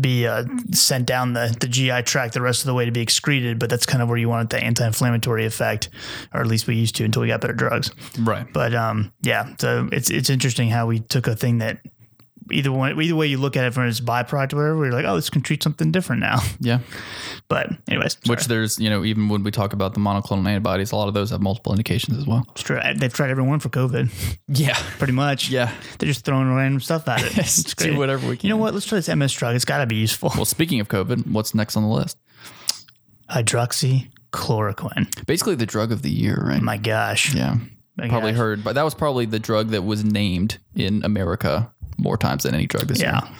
be 0.00 0.26
uh, 0.26 0.44
sent 0.72 1.06
down 1.06 1.32
the, 1.32 1.56
the 1.60 1.68
GI 1.68 2.02
tract 2.02 2.34
the 2.34 2.42
rest 2.42 2.62
of 2.62 2.66
the 2.66 2.74
way 2.74 2.84
to 2.84 2.90
be 2.90 3.00
excreted, 3.00 3.58
but 3.58 3.70
that's 3.70 3.86
kind 3.86 4.02
of 4.02 4.08
where 4.08 4.18
you 4.18 4.28
want 4.28 4.50
the 4.50 4.62
anti-inflammatory 4.62 5.46
effect, 5.46 5.88
or 6.34 6.40
at 6.40 6.46
least 6.46 6.66
we 6.66 6.74
used 6.74 6.96
to 6.96 7.04
until 7.04 7.22
we 7.22 7.28
got 7.28 7.40
better 7.40 7.54
drugs. 7.54 7.90
right. 8.18 8.46
But 8.52 8.74
um, 8.74 9.12
yeah, 9.22 9.54
so 9.58 9.88
it's 9.92 10.10
it's 10.10 10.28
interesting 10.28 10.68
how 10.68 10.86
we 10.86 10.98
took 11.00 11.26
a 11.28 11.36
thing 11.36 11.58
that 11.58 11.80
either 12.52 12.70
one 12.72 13.00
either 13.00 13.14
way 13.16 13.26
you 13.26 13.38
look 13.38 13.56
at 13.56 13.64
it 13.64 13.74
from 13.74 13.86
its 13.88 14.00
byproduct 14.00 14.52
or 14.52 14.56
whatever, 14.56 14.84
you're 14.84 14.92
like, 14.92 15.04
oh, 15.04 15.16
this 15.16 15.30
can 15.30 15.42
treat 15.42 15.62
something 15.62 15.90
different 15.92 16.20
now. 16.20 16.38
Yeah. 16.60 16.80
But 17.48 17.70
anyways, 17.88 18.16
Which 18.26 18.44
there's, 18.46 18.78
you 18.78 18.88
know, 18.90 19.04
even 19.04 19.28
when 19.28 19.42
we 19.42 19.50
talk 19.50 19.72
about 19.72 19.94
the 19.94 20.00
monoclonal 20.00 20.46
antibodies, 20.46 20.92
a 20.92 20.96
lot 20.96 21.08
of 21.08 21.14
those 21.14 21.30
have 21.30 21.40
multiple 21.40 21.72
indications 21.72 22.16
as 22.18 22.26
well. 22.26 22.44
it's 22.52 22.62
true. 22.62 22.78
They've 22.96 23.12
tried 23.12 23.30
everyone 23.30 23.58
for 23.60 23.70
COVID, 23.70 24.10
Yeah. 24.48 24.74
pretty 24.98 25.12
much. 25.14 25.48
Yeah. 25.50 25.72
They're 25.98 26.06
just 26.08 26.24
throwing 26.24 26.52
random 26.54 26.80
stuff 26.80 27.08
at 27.08 27.22
it. 27.22 27.36
It's 27.38 27.74
Do 27.74 27.86
great. 27.88 27.98
whatever 27.98 28.28
we 28.28 28.36
can. 28.36 28.46
You 28.46 28.54
know 28.54 28.56
what? 28.60 28.74
Let's 28.74 28.86
try 28.86 28.98
this 28.98 29.08
MS 29.08 29.32
drug. 29.32 29.56
It's 29.56 29.64
got 29.64 29.78
to 29.78 29.86
be 29.86 29.96
useful. 29.96 30.30
Well, 30.36 30.44
speaking 30.44 30.78
of 30.80 30.88
COVID, 30.88 31.26
what's 31.32 31.54
next 31.54 31.76
on 31.76 31.82
the 31.82 31.88
list? 31.88 32.16
Hydroxychloroquine. 33.30 35.26
Basically, 35.26 35.54
the 35.54 35.66
drug 35.66 35.92
of 35.92 36.02
the 36.02 36.10
year, 36.10 36.36
right? 36.46 36.62
My 36.62 36.76
gosh. 36.76 37.34
yeah. 37.34 37.56
My 37.96 38.08
Probably 38.08 38.32
gosh. 38.32 38.38
heard, 38.38 38.64
but 38.64 38.74
that 38.74 38.82
was 38.84 38.94
probably 38.94 39.26
the 39.26 39.38
drug 39.38 39.68
that 39.70 39.82
was 39.82 40.04
named 40.04 40.58
in 40.74 41.02
America 41.04 41.72
more 42.00 42.16
times 42.16 42.42
than 42.44 42.54
any 42.54 42.66
drug 42.66 42.86
this 42.88 43.00
year. 43.00 43.10
Yeah. 43.12 43.34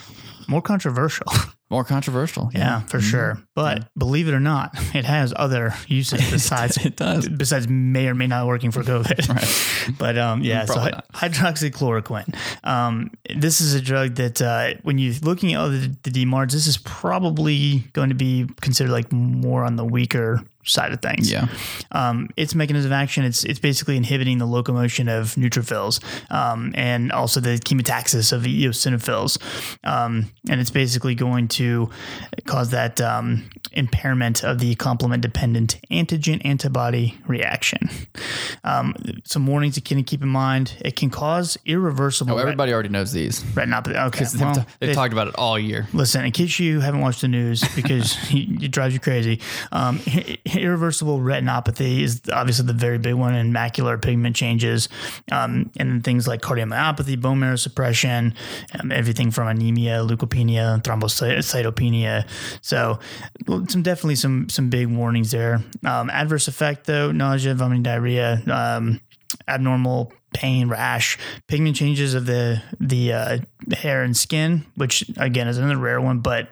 More 0.47 0.61
controversial. 0.61 1.27
More 1.71 1.85
controversial. 1.85 2.51
Yeah, 2.53 2.81
for 2.81 2.99
sure. 2.99 3.41
But 3.55 3.87
believe 3.97 4.27
it 4.27 4.33
or 4.33 4.41
not, 4.41 4.71
it 4.93 5.05
has 5.05 5.33
other 5.37 5.73
uses 5.87 6.19
besides 6.31 6.75
It 6.85 6.97
does. 6.97 7.29
besides 7.29 7.69
may 7.69 8.07
or 8.09 8.13
may 8.13 8.27
not 8.27 8.45
working 8.45 8.71
for 8.71 8.83
COVID. 8.83 9.97
But 9.97 10.17
um, 10.17 10.41
yeah, 10.41 10.65
so 10.65 10.73
Probably 10.73 10.91
hy- 10.91 10.97
not. 10.97 11.11
hydroxychloroquine. 11.13 12.35
Um, 12.65 13.11
this 13.33 13.61
is 13.61 13.73
a 13.73 13.79
drug 13.79 14.15
that 14.15 14.41
uh, 14.41 14.73
when 14.83 14.97
you're 14.97 15.13
looking 15.21 15.53
at 15.53 15.65
the, 15.69 15.95
the 16.03 16.11
DMARDs, 16.25 16.51
this 16.51 16.67
is 16.67 16.77
probably 16.79 17.85
going 17.93 18.09
to 18.09 18.15
be 18.15 18.49
considered 18.59 18.91
like 18.91 19.09
more 19.13 19.63
on 19.63 19.77
the 19.77 19.85
weaker 19.85 20.41
side 20.63 20.91
of 20.91 21.01
things. 21.01 21.31
Yeah. 21.31 21.47
Um, 21.91 22.29
its 22.37 22.55
mechanism 22.55 22.91
of 22.91 22.93
action, 22.93 23.23
it's 23.23 23.43
it's 23.43 23.59
basically 23.59 23.97
inhibiting 23.97 24.37
the 24.37 24.45
locomotion 24.45 25.07
of 25.07 25.35
neutrophils 25.35 26.01
um, 26.31 26.73
and 26.75 27.11
also 27.11 27.39
the 27.39 27.57
chemotaxis 27.59 28.33
of 28.33 28.43
eosinophils. 28.43 29.37
Um, 29.83 30.31
and 30.49 30.59
it's 30.59 30.71
basically 30.71 31.15
going 31.15 31.47
to 31.49 31.89
cause 32.45 32.71
that 32.71 32.99
um, 33.01 33.49
impairment 33.73 34.43
of 34.43 34.59
the 34.59 34.75
complement 34.75 35.21
dependent 35.21 35.79
antigen 35.91 36.41
antibody 36.45 37.17
reaction. 37.27 37.89
Um, 38.63 38.93
some 39.23 39.47
warnings 39.47 39.75
you 39.75 39.81
can 39.81 40.03
keep 40.03 40.21
in 40.21 40.27
mind 40.29 40.75
it 40.81 40.95
can 40.95 41.09
cause 41.09 41.57
irreversible 41.65 42.33
Oh, 42.33 42.37
everybody 42.37 42.73
already 42.73 42.89
knows 42.89 43.11
these. 43.11 43.41
retinopathy. 43.43 43.95
Okay, 44.07 44.25
They've, 44.25 44.39
ta- 44.41 44.65
they've 44.79 44.89
they- 44.89 44.93
talked 44.93 45.13
about 45.13 45.27
it 45.27 45.35
all 45.35 45.57
year. 45.57 45.87
Listen, 45.93 46.25
in 46.25 46.31
case 46.31 46.59
you 46.59 46.79
haven't 46.79 47.01
watched 47.01 47.21
the 47.21 47.27
news 47.27 47.63
because 47.75 48.17
it 48.31 48.71
drives 48.71 48.93
you 48.93 48.99
crazy, 48.99 49.39
um, 49.71 49.99
irreversible 50.45 51.19
retinopathy 51.19 52.01
is 52.01 52.21
obviously 52.31 52.65
the 52.65 52.73
very 52.73 52.97
big 52.97 53.13
one, 53.15 53.33
and 53.33 53.53
macular 53.53 54.01
pigment 54.01 54.35
changes, 54.35 54.89
um, 55.31 55.71
and 55.77 55.89
then 55.91 56.01
things 56.01 56.27
like 56.27 56.41
cardiomyopathy, 56.41 57.19
bone 57.19 57.39
marrow 57.39 57.55
suppression, 57.55 58.33
um, 58.79 58.91
everything 58.91 59.31
from 59.31 59.47
anemia, 59.47 59.99
leukopenia, 60.05 60.81
thrombocytopenia. 60.83 62.27
So, 62.61 62.99
some 63.67 63.81
definitely 63.81 64.15
some 64.15 64.49
some 64.49 64.69
big 64.69 64.87
warnings 64.87 65.31
there. 65.31 65.63
Um, 65.85 66.09
adverse 66.09 66.47
effect 66.47 66.85
though, 66.85 67.11
nausea, 67.11 67.53
vomiting, 67.53 67.83
diarrhea. 67.83 68.41
Um, 68.51 69.01
abnormal 69.47 70.11
pain, 70.33 70.67
rash, 70.67 71.17
pigment 71.47 71.75
changes 71.75 72.13
of 72.13 72.25
the 72.25 72.61
the 72.79 73.13
uh, 73.13 73.37
hair 73.73 74.03
and 74.03 74.15
skin, 74.15 74.65
which 74.75 75.09
again 75.17 75.47
is 75.47 75.57
another 75.57 75.77
rare 75.77 76.01
one, 76.01 76.19
but 76.19 76.49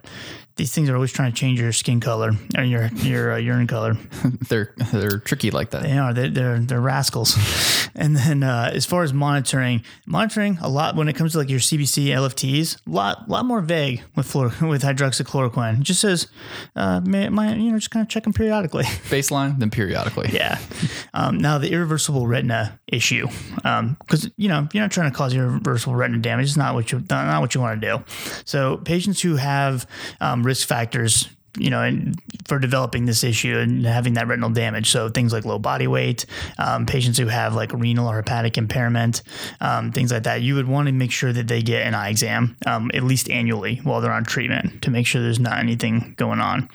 these 0.60 0.76
things 0.76 0.90
are 0.90 0.96
always 0.96 1.14
trying 1.14 1.32
to 1.32 1.38
change 1.38 1.60
your 1.60 1.72
skin 1.72 2.02
color 2.02 2.34
or 2.58 2.64
your 2.66 2.88
your 2.88 3.32
uh, 3.32 3.38
urine 3.38 3.66
color. 3.66 3.98
They're 4.50 4.74
they're 4.92 5.20
tricky 5.20 5.52
like 5.52 5.70
that. 5.72 5.84
They 5.84 5.98
are. 5.98 6.14
They're 6.14 6.30
they're, 6.30 6.60
they're 6.60 6.82
rascals. 6.82 7.38
and 7.96 8.16
then 8.16 8.44
uh, 8.44 8.70
as 8.74 8.86
far 8.86 9.04
as 9.04 9.14
monitoring, 9.14 9.84
monitoring 10.06 10.58
a 10.62 10.68
lot 10.68 10.98
when 10.98 11.08
it 11.08 11.14
comes 11.16 11.32
to 11.32 11.38
like 11.38 11.50
your 11.50 11.60
CBC 11.60 12.08
LFTs, 12.08 12.86
a 12.86 12.90
lot 12.90 13.30
lot 13.30 13.46
more 13.46 13.62
vague 13.62 14.02
with 14.18 14.32
fluor- 14.32 14.68
with 14.70 14.84
hydroxychloroquine. 14.84 15.80
It 15.80 15.84
just 15.84 16.02
says, 16.02 16.28
uh, 16.76 17.00
may, 17.00 17.30
my, 17.30 17.56
you 17.56 17.72
know, 17.72 17.78
just 17.78 17.92
kind 17.92 18.04
of 18.04 18.10
check 18.10 18.24
them 18.24 18.34
periodically. 18.34 18.84
Baseline, 18.84 19.60
then 19.60 19.70
periodically. 19.70 20.30
Yeah. 20.34 20.60
Um, 21.14 21.38
now 21.38 21.58
the 21.58 21.72
irreversible 21.72 22.28
retina 22.28 22.80
issue, 22.88 23.28
because 23.56 24.30
you 24.36 24.50
know 24.50 24.68
you're 24.74 24.84
not 24.84 24.92
trying 24.92 25.10
to 25.10 25.18
cause 25.18 25.34
irreversible 25.34 25.96
retina 25.96 26.20
damage. 26.20 26.48
It's 26.48 26.58
not 26.58 26.74
what 26.74 26.92
you 26.92 27.02
not 27.10 27.40
what 27.40 27.56
you 27.56 27.62
want 27.62 27.80
to 27.80 27.88
do. 27.88 28.04
So 28.44 28.78
patients 28.78 29.22
who 29.22 29.38
have 29.38 29.88
um, 30.20 30.44
risk 30.50 30.68
factors. 30.68 31.30
You 31.58 31.72
know, 31.72 31.82
and 31.82 32.16
for 32.48 32.60
developing 32.60 33.06
this 33.06 33.24
issue 33.24 33.58
and 33.58 33.84
having 33.84 34.14
that 34.14 34.28
retinal 34.28 34.52
damage. 34.52 34.92
So 34.92 35.10
things 35.10 35.34
like 35.34 35.46
low 35.46 35.58
body 35.58 35.88
weight, 35.88 36.28
um, 36.60 36.86
patients 36.86 37.18
who 37.18 37.26
have 37.26 37.56
like 37.56 37.74
renal 37.74 38.08
or 38.08 38.18
hepatic 38.18 38.58
impairment, 38.58 39.24
um, 39.60 39.92
things 39.92 40.12
like 40.12 40.24
that. 40.24 40.42
You 40.42 40.56
would 40.56 40.68
want 40.68 40.88
to 40.88 40.94
make 40.94 41.12
sure 41.12 41.34
that 41.34 41.48
they 41.48 41.64
get 41.64 41.88
an 41.88 41.96
eye 41.96 42.10
exam 42.10 42.56
um, 42.68 42.92
at 42.94 43.04
least 43.04 43.30
annually 43.32 43.78
while 43.84 44.00
they're 44.00 44.14
on 44.14 44.26
treatment 44.26 44.84
to 44.84 44.92
make 44.92 45.08
sure 45.08 45.22
there's 45.24 45.40
not 45.40 45.58
anything 45.58 46.14
going 46.18 46.40
on. 46.40 46.70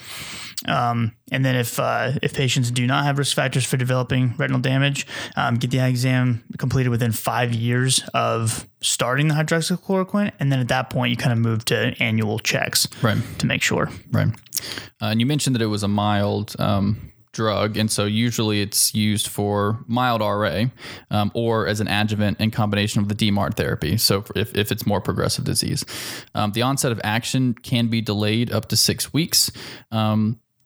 Um, 0.67 1.15
and 1.31 1.45
then 1.45 1.57
if 1.57 1.79
uh, 1.79 2.13
if 2.23 2.35
patients 2.35 2.71
do 2.71 2.87
not 2.87 3.05
have 3.05 3.19
risk 3.19 3.35
factors 3.37 3.65
for 3.65 3.77
developing 3.77 4.35
retinal 4.39 4.61
damage, 4.61 5.07
um, 5.37 5.57
get 5.57 5.71
the 5.71 5.81
eye 5.81 5.89
exam 5.89 6.45
completed 6.59 6.91
within 6.91 7.13
five 7.13 7.53
years 7.53 8.03
of 8.15 8.67
starting 8.81 9.29
the 9.29 9.35
hydroxychloroquine, 9.35 10.33
and 10.41 10.51
then 10.53 10.61
at 10.61 10.69
that 10.69 10.91
point 10.91 11.11
you 11.11 11.17
kind 11.17 11.33
of 11.33 11.39
move 11.39 11.65
to 11.67 11.95
annual 12.01 12.39
checks 12.39 12.87
Right. 13.03 13.19
to 13.39 13.47
make 13.47 13.63
sure. 13.63 13.91
Right. 14.11 14.29
Uh, 15.01 15.07
and 15.07 15.21
you 15.21 15.27
mentioned 15.27 15.55
that 15.57 15.63
it 15.63 15.67
was 15.67 15.83
a 15.83 15.89
mild 15.89 16.55
um, 16.59 17.11
drug, 17.33 17.77
and 17.77 17.91
so 17.91 18.05
usually 18.05 18.61
it's 18.63 18.95
used 18.95 19.27
for 19.29 19.85
mild 19.89 20.21
RA 20.21 20.67
um, 21.11 21.31
or 21.35 21.67
as 21.67 21.81
an 21.81 21.89
adjuvant 21.89 22.41
in 22.41 22.51
combination 22.51 23.03
with 23.05 23.17
the 23.19 23.31
DMARD 23.31 23.57
therapy. 23.57 23.97
So 23.97 24.25
if, 24.37 24.55
if 24.57 24.71
it's 24.71 24.87
more 24.87 25.01
progressive 25.01 25.45
disease, 25.45 25.85
um, 26.35 26.53
the 26.53 26.63
onset 26.63 26.93
of 26.93 27.01
action 27.03 27.55
can 27.55 27.89
be 27.89 28.01
delayed 28.01 28.53
up 28.53 28.69
to 28.69 28.77
six 28.77 29.13
weeks. 29.13 29.51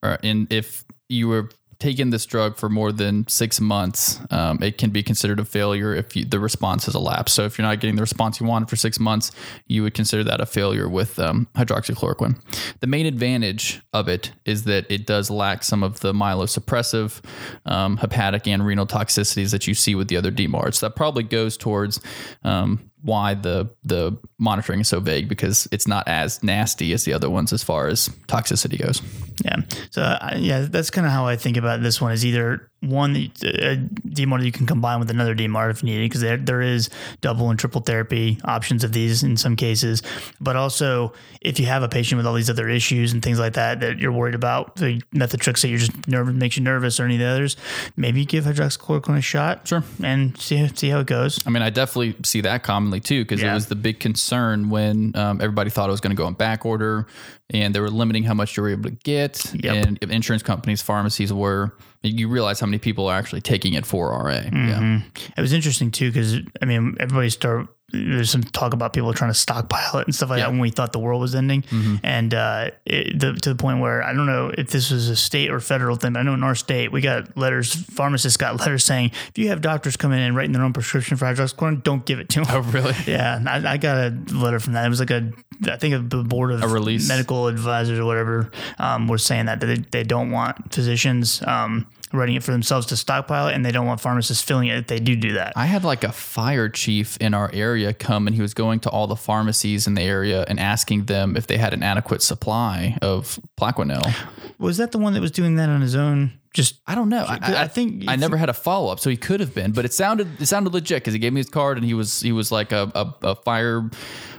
And 0.03 0.53
if 0.53 0.85
you 1.09 1.29
were 1.29 1.51
taken 1.79 2.11
this 2.11 2.27
drug 2.27 2.57
for 2.57 2.69
more 2.69 2.91
than 2.91 3.27
six 3.29 3.61
months, 3.61 4.21
um, 4.31 4.61
it 4.63 4.79
can 4.79 4.91
be 4.91 5.03
considered 5.03 5.39
a 5.39 5.45
failure 5.45 5.95
if 5.95 6.17
you, 6.17 6.25
the 6.25 6.41
response 6.41 6.87
has 6.87 6.95
elapsed. 6.95 7.35
So 7.37 7.45
if 7.45 7.57
you're 7.57 7.67
not 7.67 7.79
getting 7.79 7.95
the 7.95 8.03
response 8.03 8.41
you 8.41 8.47
wanted 8.47 8.69
for 8.69 8.75
six 8.75 8.99
months, 8.99 9.31
you 9.69 9.85
would 9.85 9.95
consider 9.95 10.25
that 10.25 10.41
a 10.41 10.47
failure 10.47 10.89
with 10.89 11.21
um, 11.21 11.47
hydroxychloroquine. 11.55 12.41
The 12.81 12.89
main 12.89 13.07
advantage 13.07 13.81
of 13.93 14.09
it 14.09 14.33
is 14.45 14.65
that 14.65 14.91
it 14.91 15.07
does 15.07 15.31
lack 15.31 15.63
some 15.63 15.85
of 15.85 16.01
the 16.01 16.13
myelosuppressive, 16.13 17.25
um, 17.65 17.99
hepatic, 17.99 18.49
and 18.49 18.67
renal 18.67 18.87
toxicities 18.87 19.53
that 19.53 19.69
you 19.69 19.75
see 19.75 19.95
with 19.95 20.09
the 20.09 20.17
other 20.17 20.33
DMARDs. 20.33 20.77
So 20.77 20.87
that 20.87 20.97
probably 20.97 21.23
goes 21.23 21.57
towards 21.57 22.01
um, 22.43 22.91
why 23.03 23.35
the 23.35 23.71
the 23.85 24.17
monitoring 24.39 24.81
is 24.81 24.89
so 24.89 25.01
vague 25.01 25.29
because 25.29 25.69
it's 25.73 25.87
not 25.87 26.07
as 26.09 26.43
nasty 26.43 26.93
as 26.93 27.05
the 27.05 27.13
other 27.13 27.31
ones 27.31 27.53
as 27.53 27.63
far 27.63 27.89
as 27.89 28.09
toxicity 28.27 28.79
goes. 28.79 29.03
Yeah. 29.45 29.57
So 29.91 30.03
uh, 30.03 30.35
yeah, 30.37 30.67
that's 30.69 30.91
kind 30.91 31.07
of 31.07 31.13
how 31.13 31.27
I 31.27 31.37
think 31.37 31.57
about 31.57 31.83
this 31.83 32.01
one. 32.01 32.13
Is 32.13 32.25
either 32.25 32.68
one 32.81 33.17
a 33.17 33.77
DMARD 33.77 34.39
that 34.41 34.47
you 34.47 34.53
can 34.53 34.67
combine 34.67 35.01
with 35.01 35.11
another 35.11 35.35
DMARD 35.35 35.71
if 35.71 35.83
needed, 35.83 36.05
because 36.05 36.21
there 36.21 36.37
there 36.37 36.61
is 36.63 36.91
double 37.21 37.51
and 37.51 37.59
triple 37.59 37.81
therapy 37.81 38.39
options 38.45 38.85
of 38.85 38.93
these 38.93 39.23
in 39.23 39.37
some 39.37 39.57
cases. 39.57 40.03
But 40.41 40.57
also, 40.57 41.13
if 41.41 41.59
you 41.59 41.67
have 41.67 41.83
a 41.83 41.89
patient 41.89 42.19
with 42.19 42.27
all 42.27 42.35
these 42.35 42.51
other 42.51 42.69
issues 42.69 43.13
and 43.13 43.23
things 43.23 43.39
like 43.41 43.55
that 43.55 43.81
that 43.81 43.99
you're 43.99 44.13
worried 44.13 44.35
about, 44.37 44.77
the 44.77 45.01
methotrexate 45.15 45.71
you're 45.71 45.79
just 45.79 46.07
nervous 46.09 46.35
makes 46.35 46.57
you 46.57 46.63
nervous 46.63 47.01
or 47.01 47.05
any 47.05 47.15
of 47.15 47.21
the 47.21 47.27
others, 47.27 47.57
maybe 47.97 48.25
give 48.25 48.45
hydroxychloroquine 48.45 49.19
a 49.19 49.23
shot. 49.23 49.67
Sure. 49.67 49.83
And 50.03 50.39
see 50.39 50.69
see 50.69 50.89
how 50.91 51.01
it 51.01 51.07
goes. 51.07 51.45
I 51.47 51.51
mean, 51.51 51.63
I 51.63 51.71
definitely 51.71 52.17
see 52.25 52.41
that 52.43 52.63
commonly 52.63 53.01
too, 53.01 53.25
because 53.25 53.43
Yeah. 53.43 53.53
it 53.53 53.55
was 53.55 53.67
the 53.67 53.75
big 53.77 53.99
concern 54.01 54.71
when 54.71 55.17
um, 55.17 55.41
everybody 55.41 55.71
thought 55.71 55.89
it 55.89 55.93
was 55.93 56.01
going 56.01 56.15
to 56.15 56.21
go 56.21 56.29
in 56.29 56.35
back 56.35 56.65
order 56.65 57.07
and 57.51 57.75
they 57.75 57.81
were 57.81 57.91
limiting 57.91 58.25
how 58.25 58.35
much 58.35 58.57
you 58.57 58.63
were 58.63 58.69
able 58.71 58.91
to 58.91 58.97
get. 59.05 59.53
Yep. 59.55 59.75
And 59.87 59.99
if 60.03 60.11
insurance 60.11 60.43
companies, 60.43 60.83
pharmacies 60.83 61.33
were, 61.33 61.77
you 62.03 62.29
realize 62.29 62.61
how 62.61 62.67
many 62.67 62.79
people 62.79 63.07
are 63.09 63.19
actually 63.19 63.41
taking 63.41 63.75
it 63.75 63.87
for 63.87 64.11
RA. 64.13 64.33
Yeah. 64.35 64.51
Mhm. 64.51 65.03
It 65.37 65.41
was 65.41 65.53
interesting 65.53 65.91
too 65.91 66.11
because 66.11 66.39
I 66.61 66.65
mean 66.67 66.97
everybody 67.01 67.31
start 67.31 67.69
there's 67.91 68.31
some 68.31 68.43
talk 68.43 68.75
about 68.75 68.93
people 68.93 69.13
trying 69.15 69.31
to 69.31 69.35
stockpile 69.39 69.99
it 70.01 70.07
and 70.07 70.15
stuff 70.15 70.29
like 70.29 70.39
Yeah. 70.41 70.45
that 70.47 70.51
when 70.51 70.61
we 70.61 70.69
thought 70.71 70.93
the 70.93 70.99
world 70.99 71.21
was 71.23 71.35
ending, 71.35 71.63
Mhm. 71.63 72.01
and 72.03 72.35
uh, 72.35 72.71
it, 72.85 73.19
the, 73.19 73.33
to 73.33 73.49
the 73.49 73.55
point 73.55 73.81
where 73.81 74.03
I 74.03 74.13
don't 74.13 74.27
know 74.27 74.53
if 74.57 74.69
this 74.71 74.91
was 74.91 75.09
a 75.09 75.17
state 75.17 75.51
or 75.51 75.59
federal 75.61 75.97
thing. 75.97 76.13
But 76.13 76.21
I 76.21 76.23
know 76.23 76.35
in 76.35 76.43
our 76.43 76.55
state 76.55 76.93
we 76.93 77.01
got 77.01 77.37
letters, 77.37 77.75
pharmacists 77.75 78.37
got 78.37 78.61
letters 78.61 78.85
saying 78.85 79.13
if 79.29 79.39
you 79.39 79.49
have 79.49 79.63
doctors 79.63 79.97
come 79.97 80.13
in 80.13 80.19
and 80.19 80.37
writing 80.37 80.53
their 80.53 80.63
own 80.63 80.73
prescription 80.75 81.17
for 81.17 81.25
hydroxychloroquine, 81.25 81.83
don't 81.83 82.05
give 82.05 82.19
it 82.21 82.29
to 82.31 82.41
them. 82.45 82.47
Oh, 82.51 82.61
really? 82.61 82.95
Yeah, 83.07 83.43
I, 83.47 83.73
I 83.73 83.77
got 83.79 83.97
a 83.97 84.11
letter 84.35 84.61
from 84.61 84.75
that. 84.75 84.85
It 84.85 84.91
was 84.91 85.01
like 85.01 85.11
a, 85.11 85.33
I 85.67 85.77
think 85.77 85.95
a 85.95 85.99
board 86.01 86.51
of 86.53 86.63
A 86.63 86.69
release. 86.69 87.09
medical 87.09 87.47
advisors 87.49 87.99
or 87.99 88.05
whatever 88.05 88.51
um, 88.79 89.09
was 89.09 89.25
saying 89.25 89.47
that, 89.47 89.61
that 89.61 89.67
they, 89.67 89.77
they 89.91 90.03
don't 90.05 90.31
want 90.31 90.75
physicians 90.75 91.43
um, 91.47 91.87
writing 92.13 92.37
it 92.37 92.43
for 92.43 92.53
themselves 92.53 92.87
to 92.87 92.97
stockpile 92.97 93.49
it, 93.49 93.55
and 93.55 93.65
they 93.65 93.73
don't 93.73 93.87
want 93.87 94.01
pharmacists 94.01 94.43
filling 94.43 94.69
it 94.69 94.79
if 94.79 94.87
they 94.87 94.99
do 94.99 95.17
do 95.17 95.33
that. 95.35 95.53
I 95.57 95.67
had 95.67 95.85
like 95.85 96.05
a 96.05 96.13
fire 96.13 96.69
chief 96.69 97.17
in 97.19 97.35
our 97.35 97.51
area 97.53 97.93
come 97.93 98.27
and 98.27 98.35
he 98.35 98.43
was 98.43 98.55
going 98.55 98.81
to 98.81 98.91
all 98.91 99.07
the 99.07 99.17
pharmacies 99.17 99.87
in 99.87 99.95
the 99.95 100.03
area 100.03 100.45
and 100.49 100.59
asking 100.59 101.05
them 101.05 101.37
if 101.37 101.47
they 101.47 101.59
had 101.59 101.75
an 101.75 101.83
adequate 101.83 102.23
supply 102.23 102.97
of 103.03 103.39
Plaquenil. 103.57 104.15
was 104.59 104.77
that 104.79 104.93
the 104.93 104.99
one 104.99 105.13
that 105.15 105.21
was 105.21 105.31
doing 105.31 105.57
that 105.57 105.69
on 105.69 105.81
his 105.81 105.95
own? 105.95 106.33
Just 106.55 106.81
I 106.87 106.95
don't 106.95 107.09
know. 107.09 107.25
I, 107.25 107.39
I, 107.41 107.63
I 107.63 107.69
think 107.69 108.05
I 108.09 108.17
never 108.17 108.37
had 108.37 108.49
a 108.49 108.55
follow 108.55 108.91
up, 108.91 109.01
so 109.01 109.11
he 109.11 109.17
could 109.17 109.41
have 109.41 109.55
been, 109.55 109.73
but 109.73 109.85
it 109.85 109.93
sounded 109.93 110.41
it 110.41 110.47
sounded 110.47 110.73
legit 110.73 111.03
because 111.03 111.13
he 111.13 111.19
gave 111.19 111.33
me 111.33 111.41
his 111.41 111.51
card 111.51 111.77
and 111.77 111.87
he 111.87 111.95
was 111.95 112.21
he 112.21 112.33
was 112.33 112.51
like 112.51 112.73
a, 112.73 112.91
a, 112.95 113.15
a 113.29 113.35
fire 113.35 113.91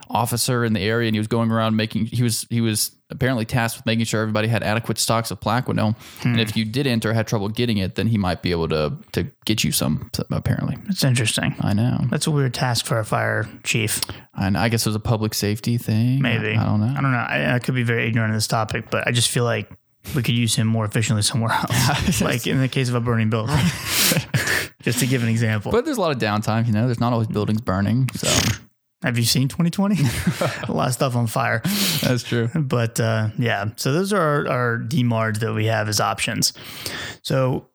officer 0.10 0.66
in 0.66 0.74
the 0.74 0.80
area 0.80 1.08
and 1.08 1.16
he 1.16 1.20
was 1.20 1.28
going 1.28 1.52
around 1.52 1.76
making 1.76 2.08
he 2.08 2.24
was 2.24 2.46
he 2.50 2.62
was 2.62 2.96
apparently 3.12 3.46
tasked 3.46 3.80
with 3.80 3.86
making 3.86 4.06
sure 4.06 4.22
everybody 4.22 4.48
had 4.48 4.62
adequate 4.62 4.98
stocks 4.98 5.32
of 5.32 5.40
Plaquenil. 5.40 5.96
And 6.24 6.36
hmm. 6.36 6.40
if 6.40 6.56
you 6.56 6.64
didn't 6.66 7.06
or 7.06 7.14
had 7.14 7.28
trouble 7.28 7.50
getting 7.50 7.78
it, 7.78 7.96
then 7.96 8.08
he 8.08 8.18
might 8.18 8.42
be 8.42 8.52
able 8.52 8.68
to 8.70 8.94
to 9.14 9.28
get 9.46 9.64
you 9.64 9.72
some. 9.72 10.10
Apparently, 10.32 10.78
That's 10.86 11.04
interesting. 11.04 11.56
I 11.62 11.74
know. 11.74 12.00
That's 12.10 12.28
a 12.28 12.32
weird 12.32 12.54
task 12.54 12.86
for 12.86 13.00
a 13.00 13.06
fire 13.06 13.48
chief. 13.64 14.02
And 14.36 14.58
I 14.58 14.70
guess 14.70 14.86
it 14.86 14.90
was 14.90 14.96
a 14.96 15.02
public 15.02 15.34
safety 15.34 15.78
thing. 15.78 16.22
Maybe 16.22 16.56
I, 16.56 16.62
I 16.62 16.66
don't 16.66 16.80
know. 16.80 16.94
I 16.98 17.02
don't 17.02 17.12
know. 17.12 17.18
I, 17.18 17.56
I 17.56 17.60
could 17.60 17.76
be 17.76 17.84
very 17.84 18.08
ignorant 18.08 18.32
of 18.32 18.38
this 18.38 18.48
topic, 18.48 18.90
but 18.90 19.08
I 19.08 19.12
just 19.12 19.30
feel 19.30 19.44
like 19.44 19.70
we 20.16 20.24
could 20.24 20.36
use 20.36 20.56
him 20.56 20.68
more 20.68 20.86
efficiently 20.86 21.22
somewhere 21.22 21.52
else. 21.52 22.22
like 22.22 22.48
in 22.48 22.60
the 22.60 22.68
case 22.68 22.90
of 22.90 22.96
a 22.96 23.02
burning 23.02 23.30
building. 23.30 23.56
just 24.82 25.00
to 25.00 25.08
give 25.08 25.24
an 25.24 25.30
example. 25.30 25.72
But 25.72 25.86
there's 25.86 25.98
a 25.98 26.02
lot 26.02 26.12
of 26.12 26.18
downtime, 26.18 26.68
you 26.68 26.74
know. 26.74 26.86
There's 26.86 27.00
not 27.00 27.14
always 27.14 27.28
buildings 27.28 27.62
burning, 27.62 28.10
so 28.16 28.28
Have 29.04 29.18
you 29.18 29.24
seen 29.26 29.48
2020? 29.48 29.96
a 30.68 30.72
lot 30.72 30.88
of 30.88 30.94
stuff 30.94 31.16
on 31.16 31.28
fire. 31.28 31.62
that's 32.02 32.24
true. 32.24 32.50
But 32.56 33.00
uh, 33.00 33.30
yeah, 33.38 33.70
so 33.76 33.94
those 33.94 34.14
are 34.14 34.20
our, 34.20 34.48
our 34.48 34.78
DMARDs 34.80 35.40
that 35.40 35.54
we 35.54 35.66
have 35.66 35.90
as 35.90 36.00
options. 36.00 36.54
So, 37.22 37.68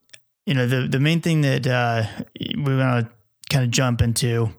you 0.47 0.55
know, 0.55 0.67
the, 0.67 0.89
the 0.89 1.01
main 1.01 1.21
thing 1.21 1.43
that 1.43 1.67
uh, 1.67 2.05
we 2.41 2.77
want 2.77 3.07
to 3.07 3.13
kind 3.51 3.65
of 3.65 3.71
jump 3.71 4.01
into 4.03 4.51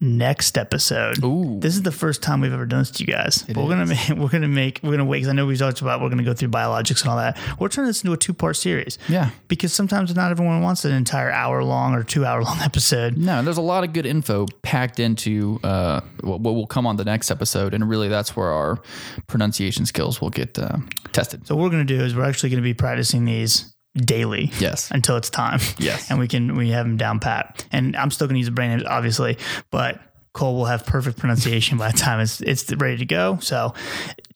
next 0.00 0.56
episode. 0.56 1.22
Ooh. 1.24 1.58
This 1.60 1.74
is 1.74 1.82
the 1.82 1.92
first 1.92 2.22
time 2.22 2.40
we've 2.40 2.52
ever 2.52 2.66
done 2.66 2.80
this 2.80 2.90
to 2.92 3.04
you 3.04 3.12
guys. 3.12 3.42
But 3.42 3.56
we're 3.56 3.70
gonna 3.70 3.86
make 3.86 4.08
we're 4.16 4.28
gonna 4.28 4.48
make 4.48 4.80
we're 4.82 4.92
gonna 4.92 5.04
wait 5.04 5.18
because 5.18 5.28
I 5.28 5.32
know 5.32 5.46
we 5.46 5.56
talked 5.56 5.80
about 5.80 6.00
we're 6.00 6.08
gonna 6.08 6.22
go 6.22 6.34
through 6.34 6.48
biologics 6.48 7.02
and 7.02 7.10
all 7.10 7.16
that. 7.16 7.38
We're 7.58 7.68
turning 7.68 7.88
this 7.88 8.02
into 8.02 8.12
a 8.12 8.16
two 8.16 8.32
part 8.32 8.56
series. 8.56 8.98
Yeah. 9.08 9.30
Because 9.48 9.72
sometimes 9.72 10.14
not 10.14 10.30
everyone 10.30 10.62
wants 10.62 10.84
an 10.84 10.92
entire 10.92 11.30
hour 11.30 11.64
long 11.64 11.94
or 11.94 12.04
two 12.04 12.24
hour 12.24 12.42
long 12.42 12.58
episode. 12.62 13.16
No, 13.16 13.42
there's 13.42 13.56
a 13.58 13.62
lot 13.62 13.84
of 13.84 13.92
good 13.92 14.06
info 14.06 14.46
packed 14.62 15.00
into 15.00 15.58
uh, 15.64 16.00
what 16.20 16.40
what 16.40 16.54
will 16.54 16.66
come 16.66 16.86
on 16.86 16.96
the 16.96 17.04
next 17.04 17.30
episode, 17.30 17.74
and 17.74 17.88
really 17.88 18.08
that's 18.08 18.36
where 18.36 18.48
our 18.48 18.80
pronunciation 19.26 19.86
skills 19.86 20.20
will 20.20 20.30
get 20.30 20.58
uh, 20.58 20.78
tested. 21.12 21.46
So 21.46 21.56
what 21.56 21.64
we're 21.64 21.70
gonna 21.70 21.84
do 21.84 22.00
is 22.00 22.14
we're 22.14 22.24
actually 22.24 22.50
gonna 22.50 22.62
be 22.62 22.74
practicing 22.74 23.24
these 23.24 23.74
daily. 24.04 24.50
Yes. 24.58 24.90
Until 24.90 25.16
it's 25.16 25.30
time. 25.30 25.60
Yes. 25.78 26.10
And 26.10 26.18
we 26.18 26.28
can 26.28 26.56
we 26.56 26.70
have 26.70 26.86
them 26.86 26.96
down 26.96 27.20
pat. 27.20 27.66
And 27.72 27.96
I'm 27.96 28.10
still 28.10 28.26
gonna 28.26 28.38
use 28.38 28.46
the 28.46 28.52
brain 28.52 28.70
names, 28.70 28.84
obviously, 28.84 29.38
but 29.70 30.00
Cole 30.32 30.56
will 30.56 30.66
have 30.66 30.86
perfect 30.86 31.18
pronunciation 31.18 31.78
by 31.78 31.90
the 31.90 31.98
time 31.98 32.20
it's 32.20 32.40
it's 32.40 32.72
ready 32.74 32.96
to 32.98 33.06
go. 33.06 33.38
So, 33.40 33.74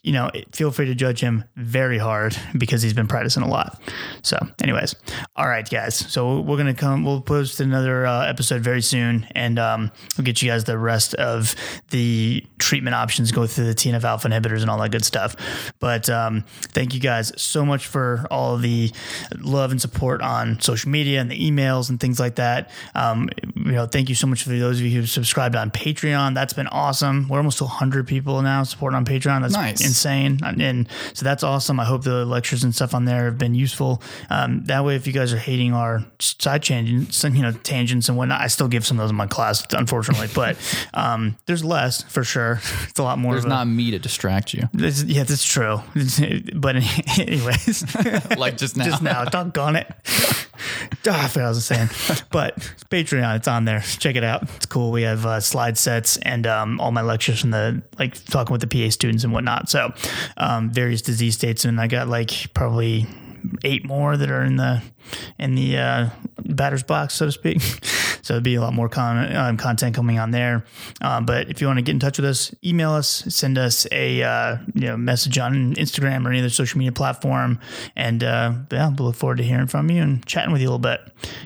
you 0.03 0.13
know, 0.13 0.31
feel 0.53 0.73
free 0.73 0.87
to 0.87 0.95
judge 0.95 1.21
him 1.21 1.45
very 1.57 1.99
hard 1.99 2.37
because 2.59 2.83
he's 2.83 2.93
been 2.93 3.07
practicing 3.07 3.43
a 3.43 3.49
lot. 3.49 3.81
So, 4.23 4.39
anyways, 4.63 4.95
all 5.37 5.47
right, 5.47 5.69
guys. 5.69 5.95
So 5.97 6.41
we're 6.41 6.57
gonna 6.57 6.75
come. 6.75 7.05
We'll 7.05 7.21
post 7.21 7.61
another 7.61 8.05
uh, 8.07 8.27
episode 8.27 8.63
very 8.63 8.83
soon, 8.83 9.27
and 9.35 9.59
um, 9.59 9.93
we'll 10.17 10.25
get 10.25 10.43
you 10.43 10.49
guys 10.51 10.65
the 10.65 10.79
rest 10.79 11.15
of 11.15 11.55
the 11.91 12.45
treatment 12.59 12.95
options. 12.95 13.31
Go 13.33 13.47
through 13.47 13.67
the 13.67 13.75
TNF 13.75 14.05
alpha 14.05 14.29
inhibitors 14.29 14.63
and 14.63 14.71
all 14.71 14.79
that 14.79 14.91
good 14.91 15.05
stuff. 15.05 15.37
But 15.79 16.11
um, 16.11 16.45
thank 16.49 16.95
you 16.95 17.01
guys 17.01 17.33
so 17.41 17.65
much 17.65 17.87
for 17.87 18.27
all 18.31 18.57
the 18.57 18.91
love 19.39 19.71
and 19.71 19.81
support 19.81 20.21
on 20.21 20.61
social 20.61 20.91
media 20.91 21.21
and 21.21 21.31
the 21.31 21.51
emails 21.51 21.91
and 21.91 22.01
things 22.01 22.19
like 22.19 22.37
that. 22.37 22.71
Um, 22.95 23.29
you 23.57 23.73
know, 23.73 23.87
thank 23.87 24.09
you 24.09 24.15
so 24.15 24.27
much 24.27 24.43
for 24.43 24.51
those 24.51 24.81
of 24.81 24.87
you 24.87 25.01
who 25.01 25.07
subscribed 25.07 25.55
on 25.55 25.71
Patreon. 25.71 26.35
That's 26.35 26.53
been 26.53 26.67
awesome. 26.69 27.29
We're 27.29 27.39
almost 27.39 27.59
to 27.59 27.65
100 27.65 28.07
people 28.07 28.43
now 28.43 28.65
supporting 28.65 28.97
on 28.97 29.05
Patreon. 29.05 29.43
That's 29.43 29.55
Nice. 29.55 29.81
Insane. 29.93 30.39
And 30.43 30.89
so 31.13 31.25
that's 31.25 31.43
awesome. 31.43 31.79
I 31.79 31.85
hope 31.85 32.03
the 32.03 32.25
lectures 32.25 32.65
and 32.65 32.75
stuff 32.75 32.95
on 32.95 33.05
there 33.05 33.27
have 33.27 33.39
been 33.39 33.55
useful. 33.55 34.03
Um, 34.31 34.65
that 34.65 34.85
way, 34.85 34.97
if 34.97 35.07
you 35.07 35.13
guys 35.13 35.33
are 35.33 35.39
hating 35.39 35.75
our 35.75 36.05
side 36.19 36.63
tangents, 36.63 37.23
you 37.25 37.31
know, 37.43 37.53
tangents 37.53 38.09
and 38.09 38.17
whatnot, 38.17 38.41
I 38.41 38.47
still 38.49 38.69
give 38.69 38.87
some 38.87 38.99
of 38.99 39.05
those 39.05 39.11
in 39.11 39.17
my 39.17 39.27
class, 39.27 39.65
unfortunately. 39.73 40.29
but 40.35 40.57
um, 40.95 41.37
there's 41.47 41.65
less 41.65 42.03
for 42.03 42.25
sure. 42.25 42.61
It's 42.93 42.99
a 42.99 43.03
lot 43.03 43.19
more. 43.19 43.33
There's 43.35 43.45
a- 43.45 43.49
not 43.49 43.67
me 43.67 43.91
to 43.93 43.99
distract 43.99 44.53
you, 44.55 44.69
It's- 44.75 45.03
yeah, 45.05 45.25
that's 45.25 45.45
true. 45.45 45.81
but 46.55 46.77
anyways, 47.19 47.85
like 48.37 48.57
just 48.57 48.77
now. 48.77 48.85
just 48.85 49.03
now, 49.03 49.25
doggone 49.25 49.77
it. 49.77 49.87
Ah, 51.09 51.25
I 51.25 51.29
forgot 51.29 51.35
what 51.35 51.45
I 51.45 51.49
was 51.49 51.65
saying. 51.65 51.89
But 52.31 52.57
Patreon, 52.91 53.37
it's 53.37 53.49
on 53.49 53.65
there. 53.65 53.81
Check 53.81 54.15
it 54.17 54.23
out. 54.25 54.43
It's 54.57 54.67
cool. 54.67 54.93
We 54.93 55.03
have 55.03 55.27
uh, 55.27 55.41
slide 55.41 55.77
sets 55.77 56.17
and 56.19 56.47
um, 56.47 56.81
all 56.81 56.93
my 56.93 57.03
lectures 57.03 57.41
from 57.41 57.51
the 57.51 57.83
like 57.99 58.23
talking 58.27 58.53
with 58.53 58.61
the 58.61 58.67
PA 58.69 58.91
students 58.91 59.25
and 59.25 59.33
whatnot. 59.33 59.69
So 59.69 59.82
um, 60.37 60.71
various 60.71 61.03
disease 61.03 61.35
states, 61.35 61.65
and 61.65 61.81
I 61.81 61.87
got 61.87 62.09
like 62.09 62.53
probably 62.55 63.07
eight 63.65 63.85
more 63.85 64.17
that 64.17 64.31
are 64.31 64.43
in 64.43 64.57
the 64.57 64.83
in 65.39 65.55
the 65.55 65.77
uh, 65.77 66.11
batter's 66.45 66.83
box, 66.83 67.15
so 67.15 67.27
to 67.27 67.33
speak. 67.33 67.61
so 68.23 68.35
there'll 68.35 68.43
be 68.43 68.55
a 68.55 68.61
lot 68.61 68.73
more 68.73 68.89
con- 68.89 69.35
um, 69.35 69.57
content 69.57 69.95
coming 69.95 70.19
on 70.19 70.31
there. 70.31 70.65
Um, 71.01 71.27
but 71.27 71.51
if 71.51 71.61
you 71.61 71.67
want 71.67 71.79
to 71.79 71.83
get 71.83 71.93
in 71.93 71.99
touch 71.99 72.19
with 72.19 72.29
us, 72.29 72.55
email 72.65 72.93
us, 72.93 73.25
send 73.29 73.59
us 73.59 73.87
a 73.93 74.23
uh, 74.23 74.57
you 74.75 74.87
know 74.87 74.97
message 74.97 75.39
on 75.39 75.75
Instagram 75.75 76.27
or 76.27 76.31
any 76.31 76.41
other 76.41 76.51
social 76.51 76.79
media 76.79 76.93
platform, 76.93 77.59
and 77.97 78.23
uh, 78.23 78.53
yeah, 78.71 78.89
we'll 78.97 79.09
look 79.09 79.17
forward 79.17 79.39
to 79.39 79.45
hearing 79.45 79.67
from 79.67 79.91
you 79.91 80.03
and 80.03 80.25
chatting 80.27 80.53
with 80.53 80.61
you 80.61 80.69
a 80.69 80.73
little 80.75 80.79
bit. 80.79 81.01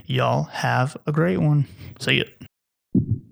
Y'all 0.07 0.45
have 0.45 0.97
a 1.07 1.13
great 1.13 1.39
one. 1.39 1.67
See 1.99 2.23
you. 2.95 3.26